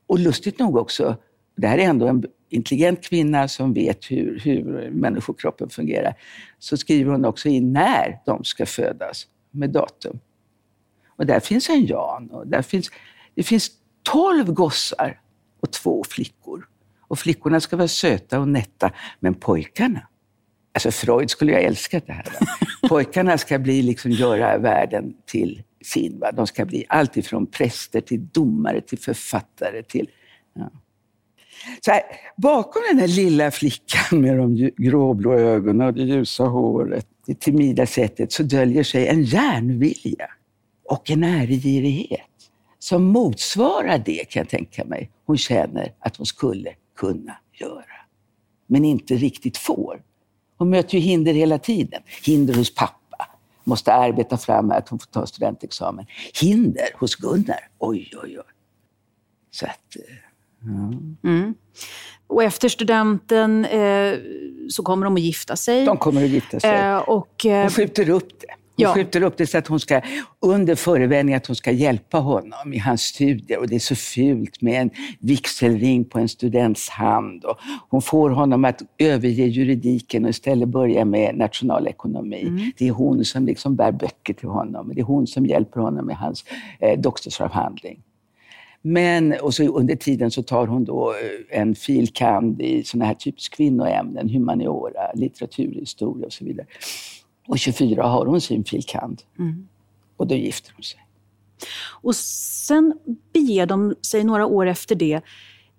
Och 0.07 0.19
lustigt 0.19 0.59
nog 0.59 0.77
också, 0.77 1.17
det 1.57 1.67
här 1.67 1.79
är 1.79 1.83
ändå 1.83 2.07
en 2.07 2.25
intelligent 2.49 3.05
kvinna 3.05 3.49
som 3.49 3.73
vet 3.73 4.11
hur, 4.11 4.41
hur 4.45 4.91
människokroppen 4.91 5.69
fungerar, 5.69 6.15
så 6.59 6.77
skriver 6.77 7.13
hon 7.13 7.25
också 7.25 7.49
in 7.49 7.73
när 7.73 8.19
de 8.27 8.45
ska 8.45 8.67
födas 8.67 9.27
med 9.51 9.71
datum. 9.71 10.19
Och 11.17 11.27
där 11.27 11.41
finns 11.41 11.69
en 11.69 11.87
Jan 11.87 12.31
och 12.31 12.47
där 12.47 12.63
finns, 12.63 12.91
det 13.35 13.43
finns 13.43 13.71
tolv 14.03 14.53
gossar 14.53 15.21
och 15.61 15.73
två 15.73 16.05
flickor. 16.09 16.69
Och 17.09 17.19
flickorna 17.19 17.61
ska 17.61 17.77
vara 17.77 17.89
söta 17.89 18.41
och 18.41 18.49
nätta, 18.49 18.91
men 19.21 19.35
pojkarna, 19.35 20.09
alltså 20.75 20.91
Freud 20.91 21.31
skulle 21.31 21.53
ha 21.53 21.61
älskat 21.61 22.07
det 22.07 22.13
här. 22.13 22.25
Va? 22.25 22.47
Pojkarna 22.89 23.39
ska 23.39 23.59
bli, 23.59 23.83
liksom, 23.83 24.11
göra 24.11 24.59
världen 24.59 25.15
till 25.27 25.63
sin. 25.85 26.19
Va? 26.19 26.33
De 26.33 26.47
ska 26.47 26.65
bli 26.65 26.85
allt 26.89 27.17
ifrån 27.17 27.47
präster 27.47 28.01
till 28.01 28.29
domare 28.33 28.81
till 28.81 28.99
författare 28.99 29.83
till... 29.83 30.11
Ja. 30.55 30.71
Så 31.81 31.91
här, 31.91 32.03
bakom 32.37 32.83
den 32.91 32.99
här 32.99 33.09
lilla 33.09 33.51
flickan 33.51 34.21
med 34.21 34.37
de 34.37 34.71
gråblå 34.77 35.35
ögonen 35.35 35.87
och 35.87 35.95
det 35.95 36.03
ljusa 36.03 36.45
håret, 36.45 37.07
det 37.27 37.41
timida 37.41 37.87
sättet, 37.87 38.33
så 38.33 38.43
döljer 38.43 38.83
sig 38.83 39.09
en 39.09 39.23
järnvilja 39.23 40.31
och 40.85 41.11
en 41.11 41.25
ärgirighet 41.25 42.21
som 42.79 43.05
motsvarar 43.05 43.99
det, 43.99 44.25
kan 44.31 44.41
jag 44.41 44.49
tänka 44.49 44.85
mig, 44.85 45.11
hon 45.27 45.39
känner 45.39 45.93
att 45.99 46.17
hon 46.17 46.27
skulle 46.27 46.71
kunna 46.97 47.37
göra. 47.53 47.85
Men 48.67 48.85
inte 48.85 49.15
riktigt 49.15 49.57
får. 49.57 50.03
Hon 50.57 50.71
möter 50.71 50.95
ju 50.95 51.01
hinder 51.01 51.33
hela 51.33 51.59
tiden. 51.59 52.03
Hinder 52.23 52.55
hos 52.55 52.75
pappa. 52.75 53.29
Måste 53.65 53.93
arbeta 53.93 54.37
fram 54.37 54.71
att 54.71 54.89
hon 54.89 54.99
får 54.99 55.07
ta 55.07 55.27
studentexamen. 55.27 56.07
Hinder 56.41 56.89
hos 56.95 57.15
Gunnar. 57.15 57.69
Oj, 57.79 58.11
oj, 58.23 58.39
oj. 58.39 58.45
Så 59.51 59.67
att, 59.67 59.97
eh, 59.97 60.15
ja. 60.61 61.29
Mm. 61.29 61.55
Och 62.27 62.43
efter 62.43 62.69
studenten 62.69 63.65
eh, 63.65 64.19
så 64.69 64.83
kommer 64.83 65.05
de 65.05 65.15
att 65.15 65.21
gifta 65.21 65.57
sig. 65.57 65.85
De 65.85 65.97
kommer 65.97 66.25
att 66.25 66.31
gifta 66.31 66.61
sig. 66.61 66.71
Eh, 66.71 66.97
och, 66.97 67.47
eh, 67.47 67.61
Hon 67.61 67.71
skjuter 67.71 68.11
upp 68.11 68.41
det. 68.41 68.55
Hon 68.77 68.83
ja. 68.83 68.95
skjuter 68.95 69.23
upp 69.23 69.37
det 69.37 69.47
så 69.47 69.59
att 69.59 69.67
hon 69.67 69.81
ska, 69.81 70.01
under 70.41 70.75
förevändning 70.75 71.35
att 71.35 71.47
hon 71.47 71.57
ska 71.57 71.71
hjälpa 71.71 72.19
honom 72.19 72.73
i 72.73 72.79
hans 72.79 73.03
studier. 73.03 73.59
Och 73.59 73.69
det 73.69 73.75
är 73.75 73.81
så 73.81 73.95
fult 73.95 74.63
med 74.63 74.83
en 74.83 74.91
vigselring 75.19 76.05
på 76.05 76.19
en 76.19 76.29
students 76.29 76.89
hand. 76.89 77.45
Och 77.45 77.59
hon 77.89 78.03
får 78.03 78.31
honom 78.31 78.65
att 78.65 78.83
överge 78.99 79.45
juridiken 79.45 80.25
och 80.25 80.31
istället 80.31 80.69
börja 80.69 81.05
med 81.05 81.37
nationalekonomi. 81.37 82.43
Mm. 82.43 82.73
Det 82.79 82.89
är 82.89 82.93
hon 82.93 83.25
som 83.25 83.47
liksom 83.47 83.77
bär 83.77 83.93
böcker 83.93 84.35
till 84.35 84.49
honom. 84.49 84.93
Det 84.95 85.01
är 85.01 85.05
hon 85.05 85.27
som 85.27 85.47
hjälper 85.47 85.81
honom 85.81 86.07
med 86.07 86.17
hans 86.17 86.45
eh, 86.81 87.01
doktorsavhandling. 87.01 88.03
Men 88.83 89.35
och 89.43 89.55
så 89.55 89.65
under 89.65 89.97
tiden 89.97 90.31
så 90.31 90.43
tar 90.43 90.67
hon 90.67 90.85
då 90.85 91.11
eh, 91.11 91.61
en 91.61 91.75
filkand 91.75 92.63
i 92.63 92.85
såna 92.85 93.05
här 93.05 93.15
typiskt 93.15 93.57
kvinnoämnen, 93.57 94.29
humaniora, 94.29 95.13
litteraturhistoria 95.15 96.27
och 96.27 96.33
så 96.33 96.45
vidare. 96.45 96.67
Och 97.47 97.59
24 97.59 98.03
har 98.03 98.27
hon 98.27 98.41
sin 98.41 98.65
filkand. 98.65 99.23
Mm. 99.39 99.69
Och 100.17 100.27
då 100.27 100.35
gifter 100.35 100.73
hon 100.77 100.83
sig. 100.83 101.01
Och 102.03 102.17
sen 102.17 102.99
beger 103.33 103.67
de 103.67 103.95
sig 104.03 104.25
några 104.25 104.47
år 104.47 104.67
efter 104.67 104.95
det 104.95 105.21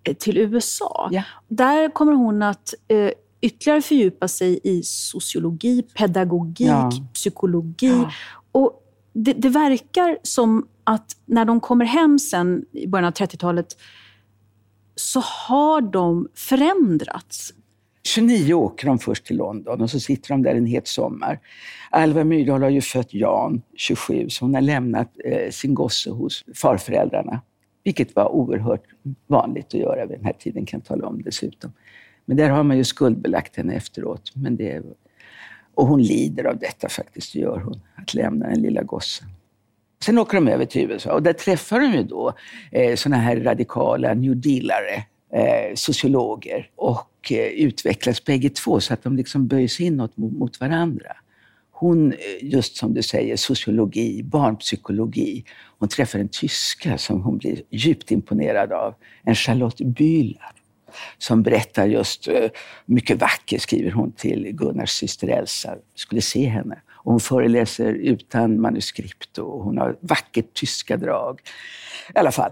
eh, 0.03 0.15
till 0.15 0.37
USA. 0.37 1.09
Ja. 1.11 1.23
Där 1.47 1.89
kommer 1.89 2.13
hon 2.13 2.41
att 2.41 2.73
eh, 2.87 3.11
ytterligare 3.41 3.81
fördjupa 3.81 4.27
sig 4.27 4.59
i 4.63 4.83
sociologi, 4.83 5.81
pedagogik, 5.81 6.67
ja. 6.67 6.91
psykologi. 7.13 7.87
Ja. 7.87 8.11
Och 8.51 8.83
det, 9.13 9.33
det, 9.33 9.49
verkar 9.49 10.17
som 10.23 10.67
att 10.83 11.17
när 11.25 11.45
de 11.45 11.59
kommer 11.59 11.85
hem 11.85 12.19
sen 12.19 12.65
i 12.71 12.87
början 12.87 13.05
av 13.05 13.13
30-talet 13.13 13.77
så 14.95 15.19
har 15.19 15.81
de 15.81 16.27
förändrats. 16.35 17.53
29 18.05 18.53
åker 18.53 18.87
de 18.87 18.99
först 18.99 19.25
till 19.25 19.37
London 19.37 19.81
och 19.81 19.89
så 19.89 19.99
sitter 19.99 20.29
de 20.29 20.43
där 20.43 20.55
en 20.55 20.65
het 20.65 20.87
sommar. 20.87 21.39
Alva 21.89 22.23
Myrdal 22.23 22.63
har 22.63 22.69
ju 22.69 22.81
fött 22.81 23.13
Jan, 23.13 23.61
27, 23.75 24.29
så 24.29 24.45
hon 24.45 24.53
har 24.53 24.61
lämnat 24.61 25.11
eh, 25.25 25.51
sin 25.51 25.73
gosse 25.73 26.09
hos 26.09 26.45
farföräldrarna. 26.55 27.41
Vilket 27.83 28.15
var 28.15 28.31
oerhört 28.31 28.83
vanligt 29.27 29.65
att 29.65 29.73
göra 29.73 30.05
vid 30.05 30.17
den 30.17 30.25
här 30.25 30.33
tiden, 30.33 30.65
kan 30.65 30.79
jag 30.79 30.87
tala 30.87 31.07
om 31.07 31.21
dessutom. 31.21 31.73
Men 32.25 32.37
där 32.37 32.49
har 32.49 32.63
man 32.63 32.77
ju 32.77 32.83
skuldbelagt 32.83 33.55
henne 33.55 33.75
efteråt. 33.75 34.31
Men 34.35 34.55
det, 34.55 34.83
och 35.73 35.87
hon 35.87 36.01
lider 36.01 36.43
av 36.43 36.59
detta 36.59 36.89
faktiskt, 36.89 37.35
gör 37.35 37.59
hon. 37.59 37.81
Att 37.95 38.13
lämna 38.13 38.47
den 38.47 38.61
lilla 38.61 38.83
gossen. 38.83 39.27
Sen 40.03 40.17
åker 40.17 40.35
de 40.35 40.47
över 40.47 40.65
till 40.65 40.91
USA 40.91 41.13
och 41.13 41.23
där 41.23 41.33
träffar 41.33 41.79
de 41.79 41.93
ju 41.93 42.03
då 42.03 42.33
eh, 42.71 42.95
såna 42.95 43.15
här 43.15 43.37
radikala 43.37 44.13
new 44.13 44.37
dealare, 44.37 45.03
eh, 45.35 45.75
sociologer. 45.75 46.69
Och 46.75 47.31
eh, 47.31 47.47
utvecklas 47.47 48.25
bägge 48.25 48.49
två 48.49 48.79
så 48.79 48.93
att 48.93 49.03
de 49.03 49.15
liksom 49.15 49.47
böjs 49.47 49.79
inåt 49.79 50.17
mot 50.17 50.59
varandra. 50.59 51.11
Hon, 51.71 52.11
eh, 52.11 52.17
just 52.41 52.77
som 52.77 52.93
du 52.93 53.03
säger, 53.03 53.35
sociologi, 53.35 54.23
barnpsykologi. 54.23 55.43
Hon 55.79 55.89
träffar 55.89 56.19
en 56.19 56.29
tyska 56.29 56.97
som 56.97 57.21
hon 57.21 57.37
blir 57.37 57.61
djupt 57.69 58.11
imponerad 58.11 58.71
av. 58.71 58.93
En 59.23 59.35
Charlotte 59.35 59.81
Bühler 59.81 60.51
som 61.17 61.43
berättar 61.43 61.85
just, 61.85 62.27
eh, 62.27 62.49
mycket 62.85 63.21
vacker, 63.21 63.59
skriver 63.59 63.91
hon 63.91 64.11
till 64.11 64.51
Gunnars 64.51 64.89
syster 64.89 65.27
Elsa, 65.27 65.75
skulle 65.95 66.21
se 66.21 66.45
henne. 66.45 66.79
Och 66.89 67.11
hon 67.11 67.19
föreläser 67.19 67.93
utan 67.93 68.61
manuskript 68.61 69.37
och 69.37 69.63
hon 69.63 69.77
har 69.77 69.97
vackert 70.01 70.53
tyska 70.53 70.97
drag. 70.97 71.41
I 72.15 72.19
alla 72.19 72.31
fall, 72.31 72.51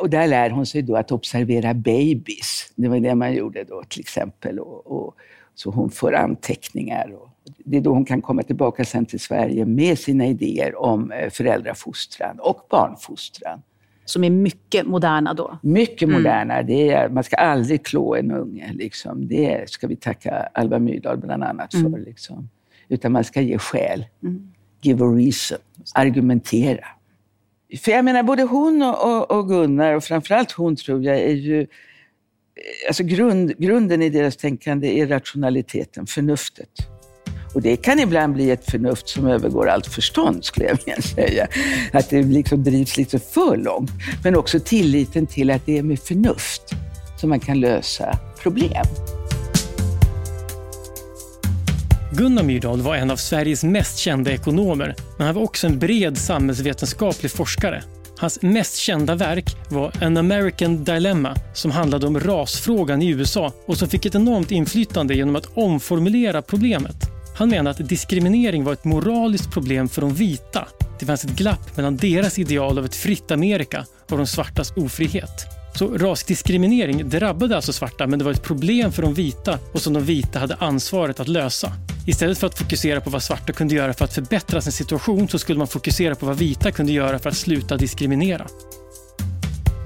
och 0.00 0.10
där 0.10 0.26
lär 0.26 0.50
hon 0.50 0.66
sig 0.66 0.82
då 0.82 0.96
att 0.96 1.12
observera 1.12 1.74
babys. 1.74 2.72
Det 2.76 2.88
var 2.88 3.00
det 3.00 3.14
man 3.14 3.34
gjorde 3.34 3.64
då 3.64 3.82
till 3.88 4.00
exempel. 4.00 4.58
Och, 4.58 4.86
och 4.86 5.14
så 5.54 5.70
hon 5.70 5.90
får 5.90 6.14
anteckningar. 6.14 7.12
Och 7.12 7.28
Det 7.64 7.76
är 7.76 7.80
då 7.80 7.92
hon 7.92 8.04
kan 8.04 8.22
komma 8.22 8.42
tillbaka 8.42 8.84
sen 8.84 9.06
till 9.06 9.20
Sverige 9.20 9.64
med 9.64 9.98
sina 9.98 10.26
idéer 10.26 10.82
om 10.82 11.12
eh, 11.12 11.30
föräldrafostran 11.30 12.38
och 12.40 12.66
barnfostran. 12.70 13.62
Som 14.04 14.24
är 14.24 14.30
mycket 14.30 14.86
moderna 14.86 15.34
då? 15.34 15.58
Mycket 15.62 16.02
mm. 16.02 16.16
moderna. 16.16 16.62
Det 16.62 16.90
är, 16.90 17.08
man 17.08 17.24
ska 17.24 17.36
aldrig 17.36 17.86
klå 17.86 18.14
en 18.14 18.30
unge. 18.30 18.72
Liksom. 18.72 19.28
Det 19.28 19.70
ska 19.70 19.86
vi 19.86 19.96
tacka 19.96 20.48
Alva 20.54 20.78
Myrdal 20.78 21.18
bland 21.18 21.44
annat 21.44 21.70
för. 21.70 21.78
Mm. 21.78 22.04
Liksom. 22.04 22.48
Utan 22.88 23.12
man 23.12 23.24
ska 23.24 23.40
ge 23.40 23.58
skäl. 23.58 24.06
Mm. 24.22 24.52
Give 24.82 25.04
a 25.04 25.08
reason. 25.08 25.58
Argumentera. 25.94 26.84
För 27.78 27.92
jag 27.92 28.04
menar, 28.04 28.22
både 28.22 28.42
hon 28.42 28.82
och, 28.82 29.30
och 29.30 29.48
Gunnar, 29.48 29.94
och 29.94 30.04
framförallt 30.04 30.52
hon 30.52 30.76
tror 30.76 31.04
jag, 31.04 31.18
är 31.18 31.34
ju... 31.34 31.66
Alltså 32.88 33.02
grund, 33.02 33.58
grunden 33.58 34.02
i 34.02 34.10
deras 34.10 34.36
tänkande 34.36 35.00
är 35.00 35.06
rationaliteten, 35.06 36.06
förnuftet. 36.06 36.70
Och 37.54 37.62
det 37.62 37.76
kan 37.76 38.00
ibland 38.00 38.34
bli 38.34 38.50
ett 38.50 38.70
förnuft 38.70 39.08
som 39.08 39.26
övergår 39.26 39.68
allt 39.68 39.86
förstånd, 39.86 40.44
skulle 40.44 40.66
jag 40.66 40.78
vilja 40.84 41.02
säga. 41.02 41.46
Att 41.92 42.10
det 42.10 42.22
liksom 42.22 42.64
drivs 42.64 42.96
lite 42.96 43.18
för 43.18 43.56
långt. 43.56 43.90
Men 44.24 44.36
också 44.36 44.60
tilliten 44.60 45.26
till 45.26 45.50
att 45.50 45.66
det 45.66 45.78
är 45.78 45.82
med 45.82 45.98
förnuft 45.98 46.62
som 47.20 47.30
man 47.30 47.40
kan 47.40 47.60
lösa 47.60 48.18
problem. 48.42 48.86
Gunnar 52.12 52.42
Myrdal 52.42 52.82
var 52.82 52.96
en 52.96 53.10
av 53.10 53.16
Sveriges 53.16 53.64
mest 53.64 53.98
kända 53.98 54.32
ekonomer, 54.32 54.94
men 55.18 55.26
han 55.26 55.34
var 55.34 55.42
också 55.42 55.66
en 55.66 55.78
bred 55.78 56.18
samhällsvetenskaplig 56.18 57.32
forskare. 57.32 57.82
Hans 58.18 58.42
mest 58.42 58.76
kända 58.76 59.14
verk 59.14 59.56
var 59.68 59.92
An 60.00 60.16
American 60.16 60.84
Dilemma 60.84 61.36
som 61.54 61.70
handlade 61.70 62.06
om 62.06 62.20
rasfrågan 62.20 63.02
i 63.02 63.08
USA 63.08 63.52
och 63.66 63.78
som 63.78 63.88
fick 63.88 64.06
ett 64.06 64.14
enormt 64.14 64.50
inflytande 64.50 65.14
genom 65.14 65.36
att 65.36 65.56
omformulera 65.56 66.42
problemet. 66.42 66.96
Han 67.36 67.48
menade 67.48 67.70
att 67.70 67.88
diskriminering 67.88 68.64
var 68.64 68.72
ett 68.72 68.84
moraliskt 68.84 69.52
problem 69.52 69.88
för 69.88 70.00
de 70.00 70.14
vita. 70.14 70.68
Det 70.98 71.06
fanns 71.06 71.24
ett 71.24 71.36
glapp 71.36 71.76
mellan 71.76 71.96
deras 71.96 72.38
ideal 72.38 72.78
av 72.78 72.84
ett 72.84 72.94
fritt 72.94 73.30
Amerika 73.30 73.86
och 74.10 74.16
de 74.16 74.26
svartas 74.26 74.72
ofrihet. 74.76 75.59
Så 75.74 75.98
rasdiskriminering 75.98 77.08
drabbade 77.08 77.56
alltså 77.56 77.72
svarta 77.72 78.06
men 78.06 78.18
det 78.18 78.24
var 78.24 78.32
ett 78.32 78.42
problem 78.42 78.92
för 78.92 79.02
de 79.02 79.14
vita 79.14 79.58
och 79.72 79.82
som 79.82 79.92
de 79.92 80.04
vita 80.04 80.38
hade 80.38 80.54
ansvaret 80.54 81.20
att 81.20 81.28
lösa. 81.28 81.72
Istället 82.06 82.38
för 82.38 82.46
att 82.46 82.58
fokusera 82.58 83.00
på 83.00 83.10
vad 83.10 83.22
svarta 83.22 83.52
kunde 83.52 83.74
göra 83.74 83.94
för 83.94 84.04
att 84.04 84.14
förbättra 84.14 84.60
sin 84.60 84.72
situation 84.72 85.28
så 85.28 85.38
skulle 85.38 85.58
man 85.58 85.68
fokusera 85.68 86.14
på 86.14 86.26
vad 86.26 86.36
vita 86.36 86.72
kunde 86.72 86.92
göra 86.92 87.18
för 87.18 87.30
att 87.30 87.36
sluta 87.36 87.76
diskriminera. 87.76 88.46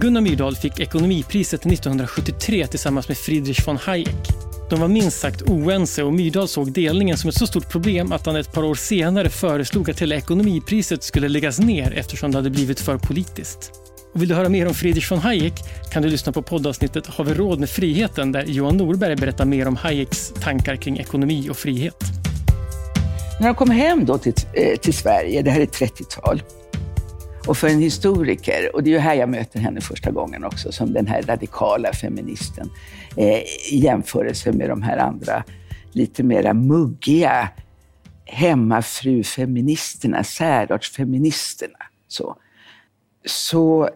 Gunnar 0.00 0.20
Myrdal 0.20 0.56
fick 0.56 0.80
ekonomipriset 0.80 1.66
1973 1.66 2.66
tillsammans 2.66 3.08
med 3.08 3.18
Friedrich 3.18 3.68
von 3.68 3.76
Hayek. 3.76 4.28
De 4.70 4.80
var 4.80 4.88
minst 4.88 5.20
sagt 5.20 5.42
oense 5.42 6.02
och 6.02 6.12
Myrdal 6.12 6.48
såg 6.48 6.72
delningen 6.72 7.16
som 7.16 7.28
ett 7.28 7.38
så 7.38 7.46
stort 7.46 7.68
problem 7.68 8.12
att 8.12 8.26
han 8.26 8.36
ett 8.36 8.52
par 8.52 8.64
år 8.64 8.74
senare 8.74 9.30
föreslog 9.30 9.90
att 9.90 10.02
hela 10.02 10.14
ekonomipriset 10.14 11.02
skulle 11.02 11.28
läggas 11.28 11.58
ner 11.58 11.92
eftersom 11.92 12.30
det 12.30 12.38
hade 12.38 12.50
blivit 12.50 12.80
för 12.80 12.98
politiskt. 12.98 13.72
Och 14.14 14.22
vill 14.22 14.28
du 14.28 14.34
höra 14.34 14.48
mer 14.48 14.66
om 14.66 14.74
Friedrich 14.74 15.10
von 15.10 15.18
Hayek 15.18 15.54
kan 15.92 16.02
du 16.02 16.08
lyssna 16.08 16.32
på 16.32 16.42
poddavsnittet 16.42 17.06
Har 17.06 17.24
vi 17.24 17.34
råd 17.34 17.60
med 17.60 17.70
friheten 17.70 18.32
där 18.32 18.44
Johan 18.44 18.76
Norberg 18.76 19.16
berättar 19.16 19.44
mer 19.44 19.68
om 19.68 19.76
Hayeks 19.76 20.32
tankar 20.40 20.76
kring 20.76 20.98
ekonomi 20.98 21.50
och 21.50 21.56
frihet. 21.56 21.96
När 23.40 23.46
jag 23.46 23.56
kom 23.56 23.70
hem 23.70 24.04
då 24.04 24.18
till, 24.18 24.34
eh, 24.52 24.78
till 24.78 24.94
Sverige, 24.94 25.42
det 25.42 25.50
här 25.50 25.60
är 25.60 25.66
30-tal, 25.66 26.42
och 27.46 27.56
för 27.56 27.68
en 27.68 27.80
historiker, 27.80 28.70
och 28.74 28.82
det 28.82 28.90
är 28.90 28.92
ju 28.92 28.98
här 28.98 29.14
jag 29.14 29.28
möter 29.28 29.60
henne 29.60 29.80
första 29.80 30.10
gången 30.10 30.44
också, 30.44 30.72
som 30.72 30.92
den 30.92 31.06
här 31.06 31.22
radikala 31.22 31.92
feministen, 31.92 32.70
eh, 33.16 33.38
i 33.72 33.80
jämförelse 33.82 34.52
med 34.52 34.68
de 34.68 34.82
här 34.82 34.98
andra 34.98 35.44
lite 35.92 36.22
mera 36.22 36.54
muggiga 36.54 37.48
hemmafrufeministerna, 38.24 40.24
särartsfeministerna. 40.24 41.78
Så 42.08 42.36
så 43.26 43.88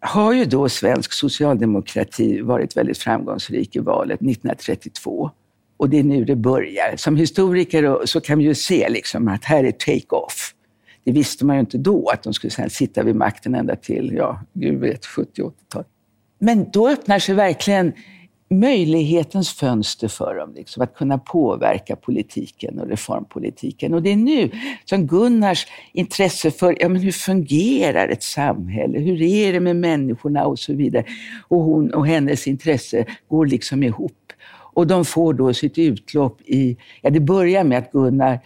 har 0.00 0.32
ju 0.32 0.44
då 0.44 0.68
svensk 0.68 1.12
socialdemokrati 1.12 2.40
varit 2.40 2.76
väldigt 2.76 2.98
framgångsrik 2.98 3.76
i 3.76 3.78
valet 3.78 4.20
1932. 4.20 5.30
Och 5.76 5.90
det 5.90 5.98
är 5.98 6.04
nu 6.04 6.24
det 6.24 6.36
börjar. 6.36 6.96
Som 6.96 7.16
historiker 7.16 8.06
så 8.06 8.20
kan 8.20 8.38
vi 8.38 8.44
ju 8.44 8.54
se 8.54 8.88
liksom 8.88 9.28
att 9.28 9.44
här 9.44 9.64
är 9.64 9.72
take-off. 9.72 10.54
Det 11.04 11.12
visste 11.12 11.44
man 11.44 11.56
ju 11.56 11.60
inte 11.60 11.78
då, 11.78 12.08
att 12.08 12.22
de 12.22 12.34
skulle 12.34 12.50
sen 12.50 12.70
sitta 12.70 13.02
vid 13.02 13.16
makten 13.16 13.54
ända 13.54 13.76
till, 13.76 14.12
ja, 14.16 14.40
gud 14.52 14.80
vet, 14.80 15.04
70-80-tal. 15.04 15.84
Men 16.38 16.70
då 16.70 16.88
öppnar 16.88 17.18
sig 17.18 17.34
verkligen 17.34 17.92
möjlighetens 18.48 19.52
fönster 19.52 20.08
för 20.08 20.34
dem, 20.34 20.52
liksom, 20.54 20.82
att 20.82 20.94
kunna 20.94 21.18
påverka 21.18 21.96
politiken 21.96 22.80
och 22.80 22.88
reformpolitiken. 22.88 23.94
Och 23.94 24.02
det 24.02 24.12
är 24.12 24.16
nu 24.16 24.50
som 24.84 25.06
Gunnars 25.06 25.66
intresse 25.92 26.50
för 26.50 26.76
ja, 26.80 26.88
men 26.88 27.02
hur 27.02 27.12
fungerar 27.12 28.08
ett 28.08 28.22
samhälle, 28.22 28.98
hur 28.98 29.22
är 29.22 29.52
det 29.52 29.60
med 29.60 29.76
människorna 29.76 30.46
och 30.46 30.58
så 30.58 30.74
vidare. 30.74 31.04
Och 31.48 31.60
hon 31.60 31.94
och 31.94 32.06
hennes 32.06 32.46
intresse 32.46 33.06
går 33.28 33.46
liksom 33.46 33.82
ihop. 33.82 34.32
Och 34.48 34.86
de 34.86 35.04
får 35.04 35.34
då 35.34 35.54
sitt 35.54 35.78
utlopp 35.78 36.40
i, 36.44 36.76
ja 37.02 37.10
det 37.10 37.20
börjar 37.20 37.64
med 37.64 37.78
att 37.78 37.92
Gunnar, 37.92 38.40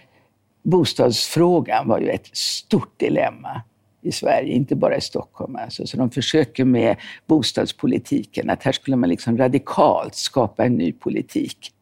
bostadsfrågan 0.62 1.88
var 1.88 2.00
ju 2.00 2.08
ett 2.08 2.36
stort 2.36 3.00
dilemma 3.00 3.62
i 4.02 4.12
Sverige, 4.12 4.54
inte 4.54 4.76
bara 4.76 4.96
i 4.96 5.00
Stockholm. 5.00 5.56
Alltså. 5.56 5.86
Så 5.86 5.96
de 5.96 6.10
försöker 6.10 6.64
med 6.64 6.96
bostadspolitiken, 7.26 8.50
att 8.50 8.62
här 8.62 8.72
skulle 8.72 8.96
man 8.96 9.08
liksom 9.08 9.38
radikalt 9.38 10.14
skapa 10.14 10.64
en 10.64 10.74
ny 10.74 10.92
politik. 10.92 11.72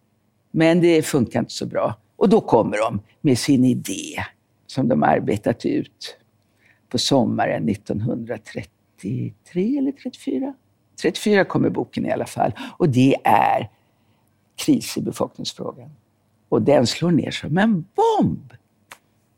Men 0.50 0.80
det 0.80 1.02
funkar 1.02 1.40
inte 1.40 1.52
så 1.52 1.66
bra. 1.66 1.94
Och 2.16 2.28
då 2.28 2.40
kommer 2.40 2.78
de 2.78 3.00
med 3.20 3.38
sin 3.38 3.64
idé 3.64 4.24
som 4.66 4.88
de 4.88 5.02
arbetat 5.02 5.66
ut 5.66 6.16
på 6.88 6.98
sommaren 6.98 7.68
1933 7.68 9.78
eller 9.78 9.92
34. 9.92 10.54
34 11.02 11.44
kommer 11.44 11.70
boken 11.70 12.06
i 12.06 12.12
alla 12.12 12.26
fall. 12.26 12.52
Och 12.76 12.88
det 12.88 13.16
är 13.24 13.70
kris 14.56 14.96
i 14.96 15.02
befolkningsfrågan. 15.02 15.90
Och 16.48 16.62
den 16.62 16.86
slår 16.86 17.10
ner 17.10 17.30
som 17.30 17.58
en 17.58 17.84
bomb. 17.94 18.52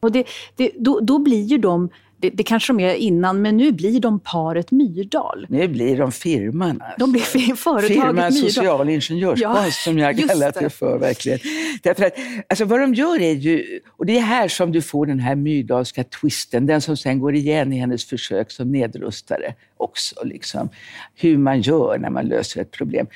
Och 0.00 0.12
det, 0.12 0.26
det, 0.56 0.72
då, 0.78 1.00
då 1.00 1.18
blir 1.18 1.42
ju 1.42 1.58
de 1.58 1.90
det, 2.20 2.30
det 2.30 2.42
kanske 2.42 2.72
de 2.72 2.80
är 2.80 2.94
innan, 2.94 3.42
men 3.42 3.56
nu 3.56 3.72
blir 3.72 4.00
de 4.00 4.20
paret 4.20 4.70
Myrdal. 4.70 5.46
Nu 5.48 5.68
blir 5.68 5.98
de 5.98 6.12
firman. 6.12 6.70
Alltså. 6.70 6.94
De 6.98 7.12
blir 7.12 7.54
företaget 7.56 7.88
Firman 7.88 8.14
Myrdal. 8.14 8.32
social 8.32 8.88
ingenjörskonst 8.88 9.64
ja, 9.64 9.70
som 9.84 9.98
jag 9.98 10.28
kallar 10.28 10.52
det 10.60 10.70
för. 10.70 10.98
verkligen. 10.98 11.38
Därför 11.82 12.04
att, 12.04 12.14
alltså, 12.48 12.64
vad 12.64 12.80
de 12.80 12.94
gör 12.94 13.20
är 13.20 13.32
ju, 13.32 13.80
och 13.96 14.06
det 14.06 14.18
är 14.18 14.22
här 14.22 14.48
som 14.48 14.72
du 14.72 14.82
får 14.82 15.06
den 15.06 15.20
här 15.20 15.34
Myrdalska 15.34 16.04
twisten, 16.04 16.66
den 16.66 16.80
som 16.80 16.96
sen 16.96 17.18
går 17.18 17.34
igen 17.34 17.72
i 17.72 17.78
hennes 17.78 18.04
försök 18.04 18.50
som 18.50 18.72
nedrustare 18.72 19.54
också. 19.76 20.24
Liksom. 20.24 20.68
Hur 21.14 21.38
man 21.38 21.60
gör 21.60 21.98
när 21.98 22.10
man 22.10 22.24
löser 22.24 22.60
ett 22.60 22.70
problem. 22.70 23.06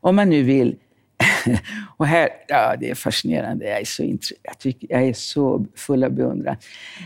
Om 0.00 0.16
man 0.16 0.30
nu 0.30 0.42
vill 0.42 0.76
och 1.96 2.06
här, 2.06 2.28
ja, 2.48 2.76
det 2.80 2.90
är 2.90 2.94
fascinerande. 2.94 3.64
Jag 3.64 3.80
är 3.80 3.84
så, 3.84 4.02
jag 4.42 4.58
tycker, 4.58 4.86
jag 4.90 5.02
är 5.02 5.12
så 5.12 5.66
full 5.76 6.04
av 6.04 6.12
beundran. 6.12 6.56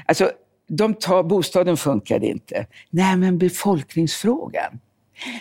Alltså, 0.06 0.30
de 0.68 0.94
tar, 0.94 1.22
bostaden 1.22 1.76
funkade 1.76 2.26
inte. 2.26 2.66
Nej, 2.90 3.16
men 3.16 3.38
befolkningsfrågan. 3.38 4.80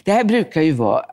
Det 0.03 0.11
här 0.11 0.23
brukar 0.23 0.61
ju 0.61 0.71
vara, 0.71 1.05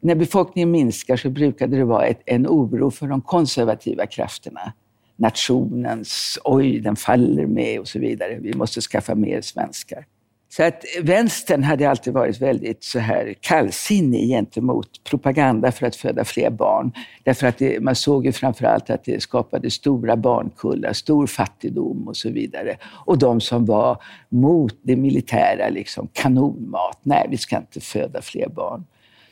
när 0.00 0.14
befolkningen 0.14 0.70
minskar 0.70 1.16
så 1.16 1.30
brukade 1.30 1.76
det 1.76 1.84
vara 1.84 2.06
ett, 2.06 2.22
en 2.26 2.46
oro 2.46 2.90
för 2.90 3.06
de 3.06 3.20
konservativa 3.20 4.06
krafterna. 4.06 4.72
Nationens, 5.16 6.38
oj, 6.44 6.80
den 6.80 6.96
faller 6.96 7.46
med 7.46 7.80
och 7.80 7.88
så 7.88 7.98
vidare. 7.98 8.38
Vi 8.40 8.54
måste 8.54 8.80
skaffa 8.80 9.14
mer 9.14 9.40
svenskar. 9.40 10.06
Så 10.50 10.62
att 10.62 10.84
vänstern 11.02 11.62
hade 11.62 11.90
alltid 11.90 12.12
varit 12.12 12.40
väldigt 12.40 12.84
så 12.84 12.98
här 12.98 13.34
kallsinnig 13.40 14.28
gentemot 14.28 15.04
propaganda 15.04 15.72
för 15.72 15.86
att 15.86 15.96
föda 15.96 16.24
fler 16.24 16.50
barn. 16.50 16.92
Därför 17.24 17.46
att 17.46 17.58
det, 17.58 17.80
man 17.82 17.94
såg 17.94 18.26
ju 18.26 18.32
framförallt 18.32 18.90
att 18.90 19.04
det 19.04 19.22
skapade 19.22 19.70
stora 19.70 20.16
barnkullar, 20.16 20.92
stor 20.92 21.26
fattigdom 21.26 22.08
och 22.08 22.16
så 22.16 22.30
vidare. 22.30 22.76
Och 23.06 23.18
de 23.18 23.40
som 23.40 23.64
var 23.64 24.02
mot 24.28 24.74
det 24.82 24.96
militära, 24.96 25.68
liksom 25.68 26.08
kanonmat. 26.12 26.98
Nej, 27.02 27.26
vi 27.30 27.36
ska 27.36 27.56
inte 27.56 27.80
föda 27.80 28.22
fler 28.22 28.48
barn. 28.48 28.84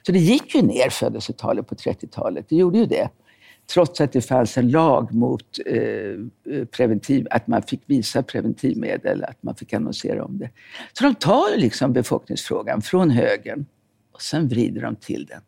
Så 0.07 0.13
det 0.13 0.19
gick 0.19 0.55
ju 0.55 0.63
ner 0.63 0.91
födelsetalet 0.91 1.67
på 1.67 1.75
30-talet. 1.75 2.47
Det 2.49 2.57
gjorde 2.57 2.79
ju 2.79 2.87
det 2.87 3.09
trots 3.67 4.01
att 4.01 4.13
det 4.13 4.21
fanns 4.21 4.59
en 4.59 4.71
lag 4.71 5.15
mot 5.15 5.59
eh, 5.67 5.77
eh, 5.77 6.65
preventiv, 6.71 7.27
att 7.31 7.47
man 7.47 7.63
fick 7.63 7.81
visa 7.87 8.23
preventivmedel, 8.23 9.25
att 9.25 9.43
man 9.43 9.55
fick 9.55 9.73
annonsera 9.73 10.25
om 10.25 10.39
det. 10.39 10.51
Så 10.93 11.05
de 11.05 11.15
tar 11.15 11.57
liksom 11.57 11.93
befolkningsfrågan 11.93 12.83
från 12.83 13.11
högern 13.11 13.67
och 14.13 14.23
sen 14.23 14.49
vrider 14.49 14.83
de 14.83 14.97
till 14.97 15.27
den. 15.27 15.41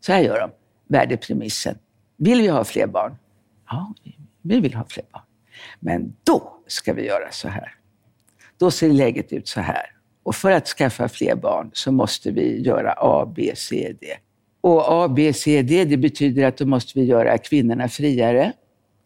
Så 0.00 0.12
här 0.12 0.20
gör 0.20 0.40
de, 0.40 0.50
värdepremissen. 0.88 1.78
Vill 2.16 2.40
vi 2.40 2.48
ha 2.48 2.64
fler 2.64 2.86
barn? 2.86 3.16
Ja, 3.68 3.94
vi 4.42 4.60
vill 4.60 4.74
ha 4.74 4.84
fler 4.88 5.04
barn. 5.12 5.22
Men 5.80 6.16
då 6.24 6.60
ska 6.66 6.92
vi 6.92 7.06
göra 7.06 7.30
så 7.30 7.48
här. 7.48 7.74
Då 8.58 8.70
ser 8.70 8.88
läget 8.88 9.32
ut 9.32 9.48
så 9.48 9.60
här. 9.60 9.94
Och 10.22 10.34
för 10.34 10.50
att 10.50 10.68
skaffa 10.68 11.08
fler 11.08 11.34
barn 11.34 11.70
så 11.72 11.92
måste 11.92 12.30
vi 12.30 12.62
göra 12.62 12.94
A, 12.96 13.32
B, 13.36 13.52
C, 13.56 13.94
D. 14.00 14.06
Och 14.64 14.84
A, 14.86 15.08
B, 15.08 15.32
C, 15.32 15.62
D, 15.62 15.84
det 15.84 15.96
betyder 15.96 16.44
att 16.44 16.56
då 16.56 16.66
måste 16.66 16.98
vi 16.98 17.04
göra 17.04 17.38
kvinnorna 17.38 17.88
friare. 17.88 18.52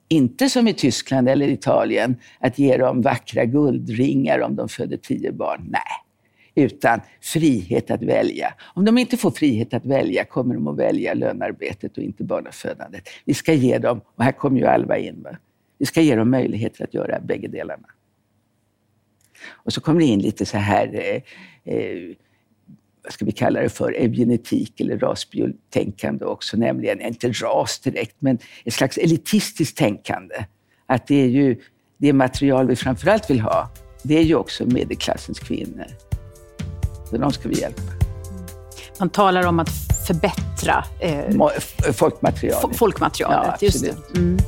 Inte 0.09 0.49
som 0.49 0.68
i 0.68 0.75
Tyskland 0.75 1.29
eller 1.29 1.49
Italien, 1.49 2.16
att 2.38 2.59
ge 2.59 2.77
dem 2.77 3.03
vackra 3.03 3.44
guldringar 3.44 4.40
om 4.40 4.57
de 4.57 4.68
föder 4.68 4.97
tio 4.97 5.33
barn. 5.33 5.66
Nej, 5.71 6.64
utan 6.64 7.01
frihet 7.21 7.90
att 7.90 8.03
välja. 8.03 8.55
Om 8.75 8.85
de 8.85 8.99
inte 8.99 9.16
får 9.16 9.31
frihet 9.31 9.75
att 9.75 9.87
välja 9.87 10.25
kommer 10.25 10.55
de 10.55 10.68
att 10.68 10.79
välja 10.79 11.14
lönarbetet 11.14 11.99
och 11.99 12.05
inte 12.05 12.25
barnafödandet. 12.25 13.09
Vi 13.25 13.35
ska 13.35 13.53
ge 13.53 13.79
dem, 13.79 14.01
och 14.14 14.25
här 14.25 14.33
kommer 14.33 14.61
ju 14.61 14.66
Alva 14.66 14.99
in, 14.99 15.23
va? 15.23 15.37
vi 15.79 15.87
ska 15.87 16.01
ge 16.01 16.16
dem 16.16 16.31
möjligheter 16.31 16.85
att 16.85 16.94
göra 16.94 17.21
bägge 17.21 17.49
delarna. 17.49 17.88
Och 19.49 19.73
så 19.73 19.81
kommer 19.81 20.01
det 20.01 20.07
in 20.07 20.21
lite 20.21 20.47
så 20.47 20.59
här 20.59 20.94
eh, 20.94 21.75
eh, 21.75 22.14
vad 23.09 23.12
ska 23.12 23.25
vi 23.25 23.33
kalla 23.33 23.61
det 23.61 23.68
för, 23.68 23.92
eugenetik 23.92 24.81
eller 24.81 24.99
rasbiotänkande 24.99 26.25
också, 26.25 26.57
nämligen, 26.57 27.01
inte 27.01 27.29
ras 27.29 27.79
direkt, 27.79 28.16
men 28.18 28.38
ett 28.64 28.75
slags 28.75 28.99
elitistiskt 28.99 29.79
tänkande. 29.79 30.35
Att 30.87 31.07
det 31.07 31.14
är 31.14 31.29
ju 31.29 31.57
det 31.99 32.12
material 32.12 32.66
vi 32.68 32.77
framförallt 32.77 33.31
vill 33.31 33.40
ha, 33.40 33.71
det 34.03 34.18
är 34.18 34.23
ju 34.23 34.35
också 34.35 34.66
medelklassens 34.66 35.38
kvinnor. 35.38 35.87
Så 37.11 37.16
de 37.16 37.33
ska 37.33 37.49
vi 37.49 37.61
hjälpa. 37.61 37.83
Man 38.99 39.11
talar 39.11 39.47
om 39.47 39.59
att 39.61 39.71
förbättra 40.07 40.85
eh, 41.01 41.92
folkmaterialet. 41.92 42.77
folkmaterialet, 42.77 43.57
ja, 43.61 43.66
just 43.66 43.85
det. 43.85 44.18
Mm. 44.18 44.38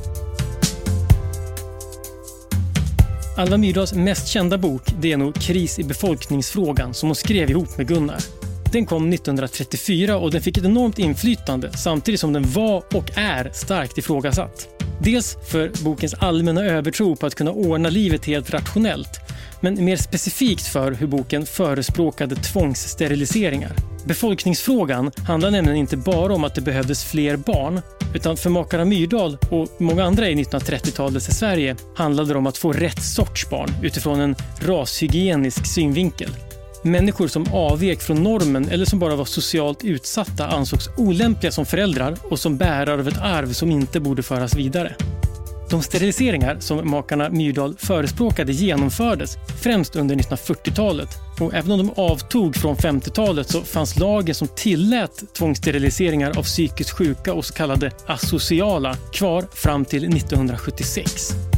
Alva 3.37 3.57
Myrdals 3.57 3.93
mest 3.93 4.27
kända 4.27 4.57
bok 4.57 4.81
det 4.99 5.11
är 5.11 5.17
nog 5.17 5.35
Kris 5.35 5.79
i 5.79 5.83
befolkningsfrågan 5.83 6.93
som 6.93 7.09
hon 7.09 7.15
skrev 7.15 7.49
ihop 7.49 7.77
med 7.77 7.87
Gunnar. 7.87 8.50
Den 8.71 8.85
kom 8.85 9.13
1934 9.13 10.17
och 10.17 10.31
den 10.31 10.41
fick 10.41 10.57
ett 10.57 10.65
enormt 10.65 10.99
inflytande 10.99 11.71
samtidigt 11.77 12.19
som 12.19 12.33
den 12.33 12.51
var 12.51 12.83
och 12.95 13.11
är 13.17 13.49
starkt 13.53 13.97
ifrågasatt. 13.97 14.67
Dels 14.99 15.37
för 15.51 15.83
bokens 15.83 16.13
allmänna 16.13 16.65
övertro 16.65 17.15
på 17.15 17.25
att 17.25 17.35
kunna 17.35 17.51
ordna 17.51 17.89
livet 17.89 18.25
helt 18.25 18.49
rationellt 18.49 19.19
men 19.61 19.85
mer 19.85 19.95
specifikt 19.95 20.67
för 20.67 20.91
hur 20.91 21.07
boken 21.07 21.45
förespråkade 21.45 22.35
tvångssteriliseringar. 22.35 23.71
Befolkningsfrågan 24.05 25.11
handlar 25.27 25.51
nämligen 25.51 25.77
inte 25.77 25.97
bara 25.97 26.33
om 26.33 26.43
att 26.43 26.55
det 26.55 26.61
behövdes 26.61 27.03
fler 27.03 27.37
barn, 27.37 27.81
utan 28.15 28.37
för 28.37 28.49
makarna 28.49 28.85
Myrdal 28.85 29.37
och 29.49 29.67
många 29.79 30.03
andra 30.03 30.29
i 30.29 30.35
1930-talets 30.35 31.25
Sverige 31.25 31.75
handlade 31.95 32.33
det 32.33 32.37
om 32.37 32.47
att 32.47 32.57
få 32.57 32.71
rätt 32.71 33.03
sorts 33.03 33.49
barn 33.49 33.69
utifrån 33.83 34.19
en 34.19 34.35
rashygienisk 34.59 35.65
synvinkel. 35.65 36.29
Människor 36.83 37.27
som 37.27 37.45
avvek 37.53 38.01
från 38.01 38.23
normen 38.23 38.69
eller 38.69 38.85
som 38.85 38.99
bara 38.99 39.15
var 39.15 39.25
socialt 39.25 39.83
utsatta 39.83 40.47
ansågs 40.47 40.89
olämpliga 40.97 41.51
som 41.51 41.65
föräldrar 41.65 42.17
och 42.23 42.39
som 42.39 42.57
bärare 42.57 42.99
av 42.99 43.07
ett 43.07 43.21
arv 43.21 43.53
som 43.53 43.71
inte 43.71 43.99
borde 43.99 44.23
föras 44.23 44.55
vidare. 44.55 44.95
De 45.69 45.81
steriliseringar 45.81 46.57
som 46.59 46.89
makarna 46.89 47.29
Myrdal 47.29 47.75
förespråkade 47.77 48.51
genomfördes 48.51 49.37
främst 49.61 49.95
under 49.95 50.15
1940-talet 50.15 51.09
och 51.39 51.53
även 51.53 51.71
om 51.71 51.77
de 51.77 51.91
avtog 52.01 52.55
från 52.55 52.75
50-talet 52.75 53.49
så 53.49 53.61
fanns 53.61 53.99
lagen 53.99 54.35
som 54.35 54.47
tillät 54.47 55.23
tvångssteriliseringar 55.37 56.37
av 56.37 56.43
psykiskt 56.43 56.91
sjuka 56.91 57.33
och 57.33 57.45
så 57.45 57.53
kallade 57.53 57.91
asociala 58.05 58.95
kvar 59.13 59.45
fram 59.53 59.85
till 59.85 60.17
1976. 60.17 61.50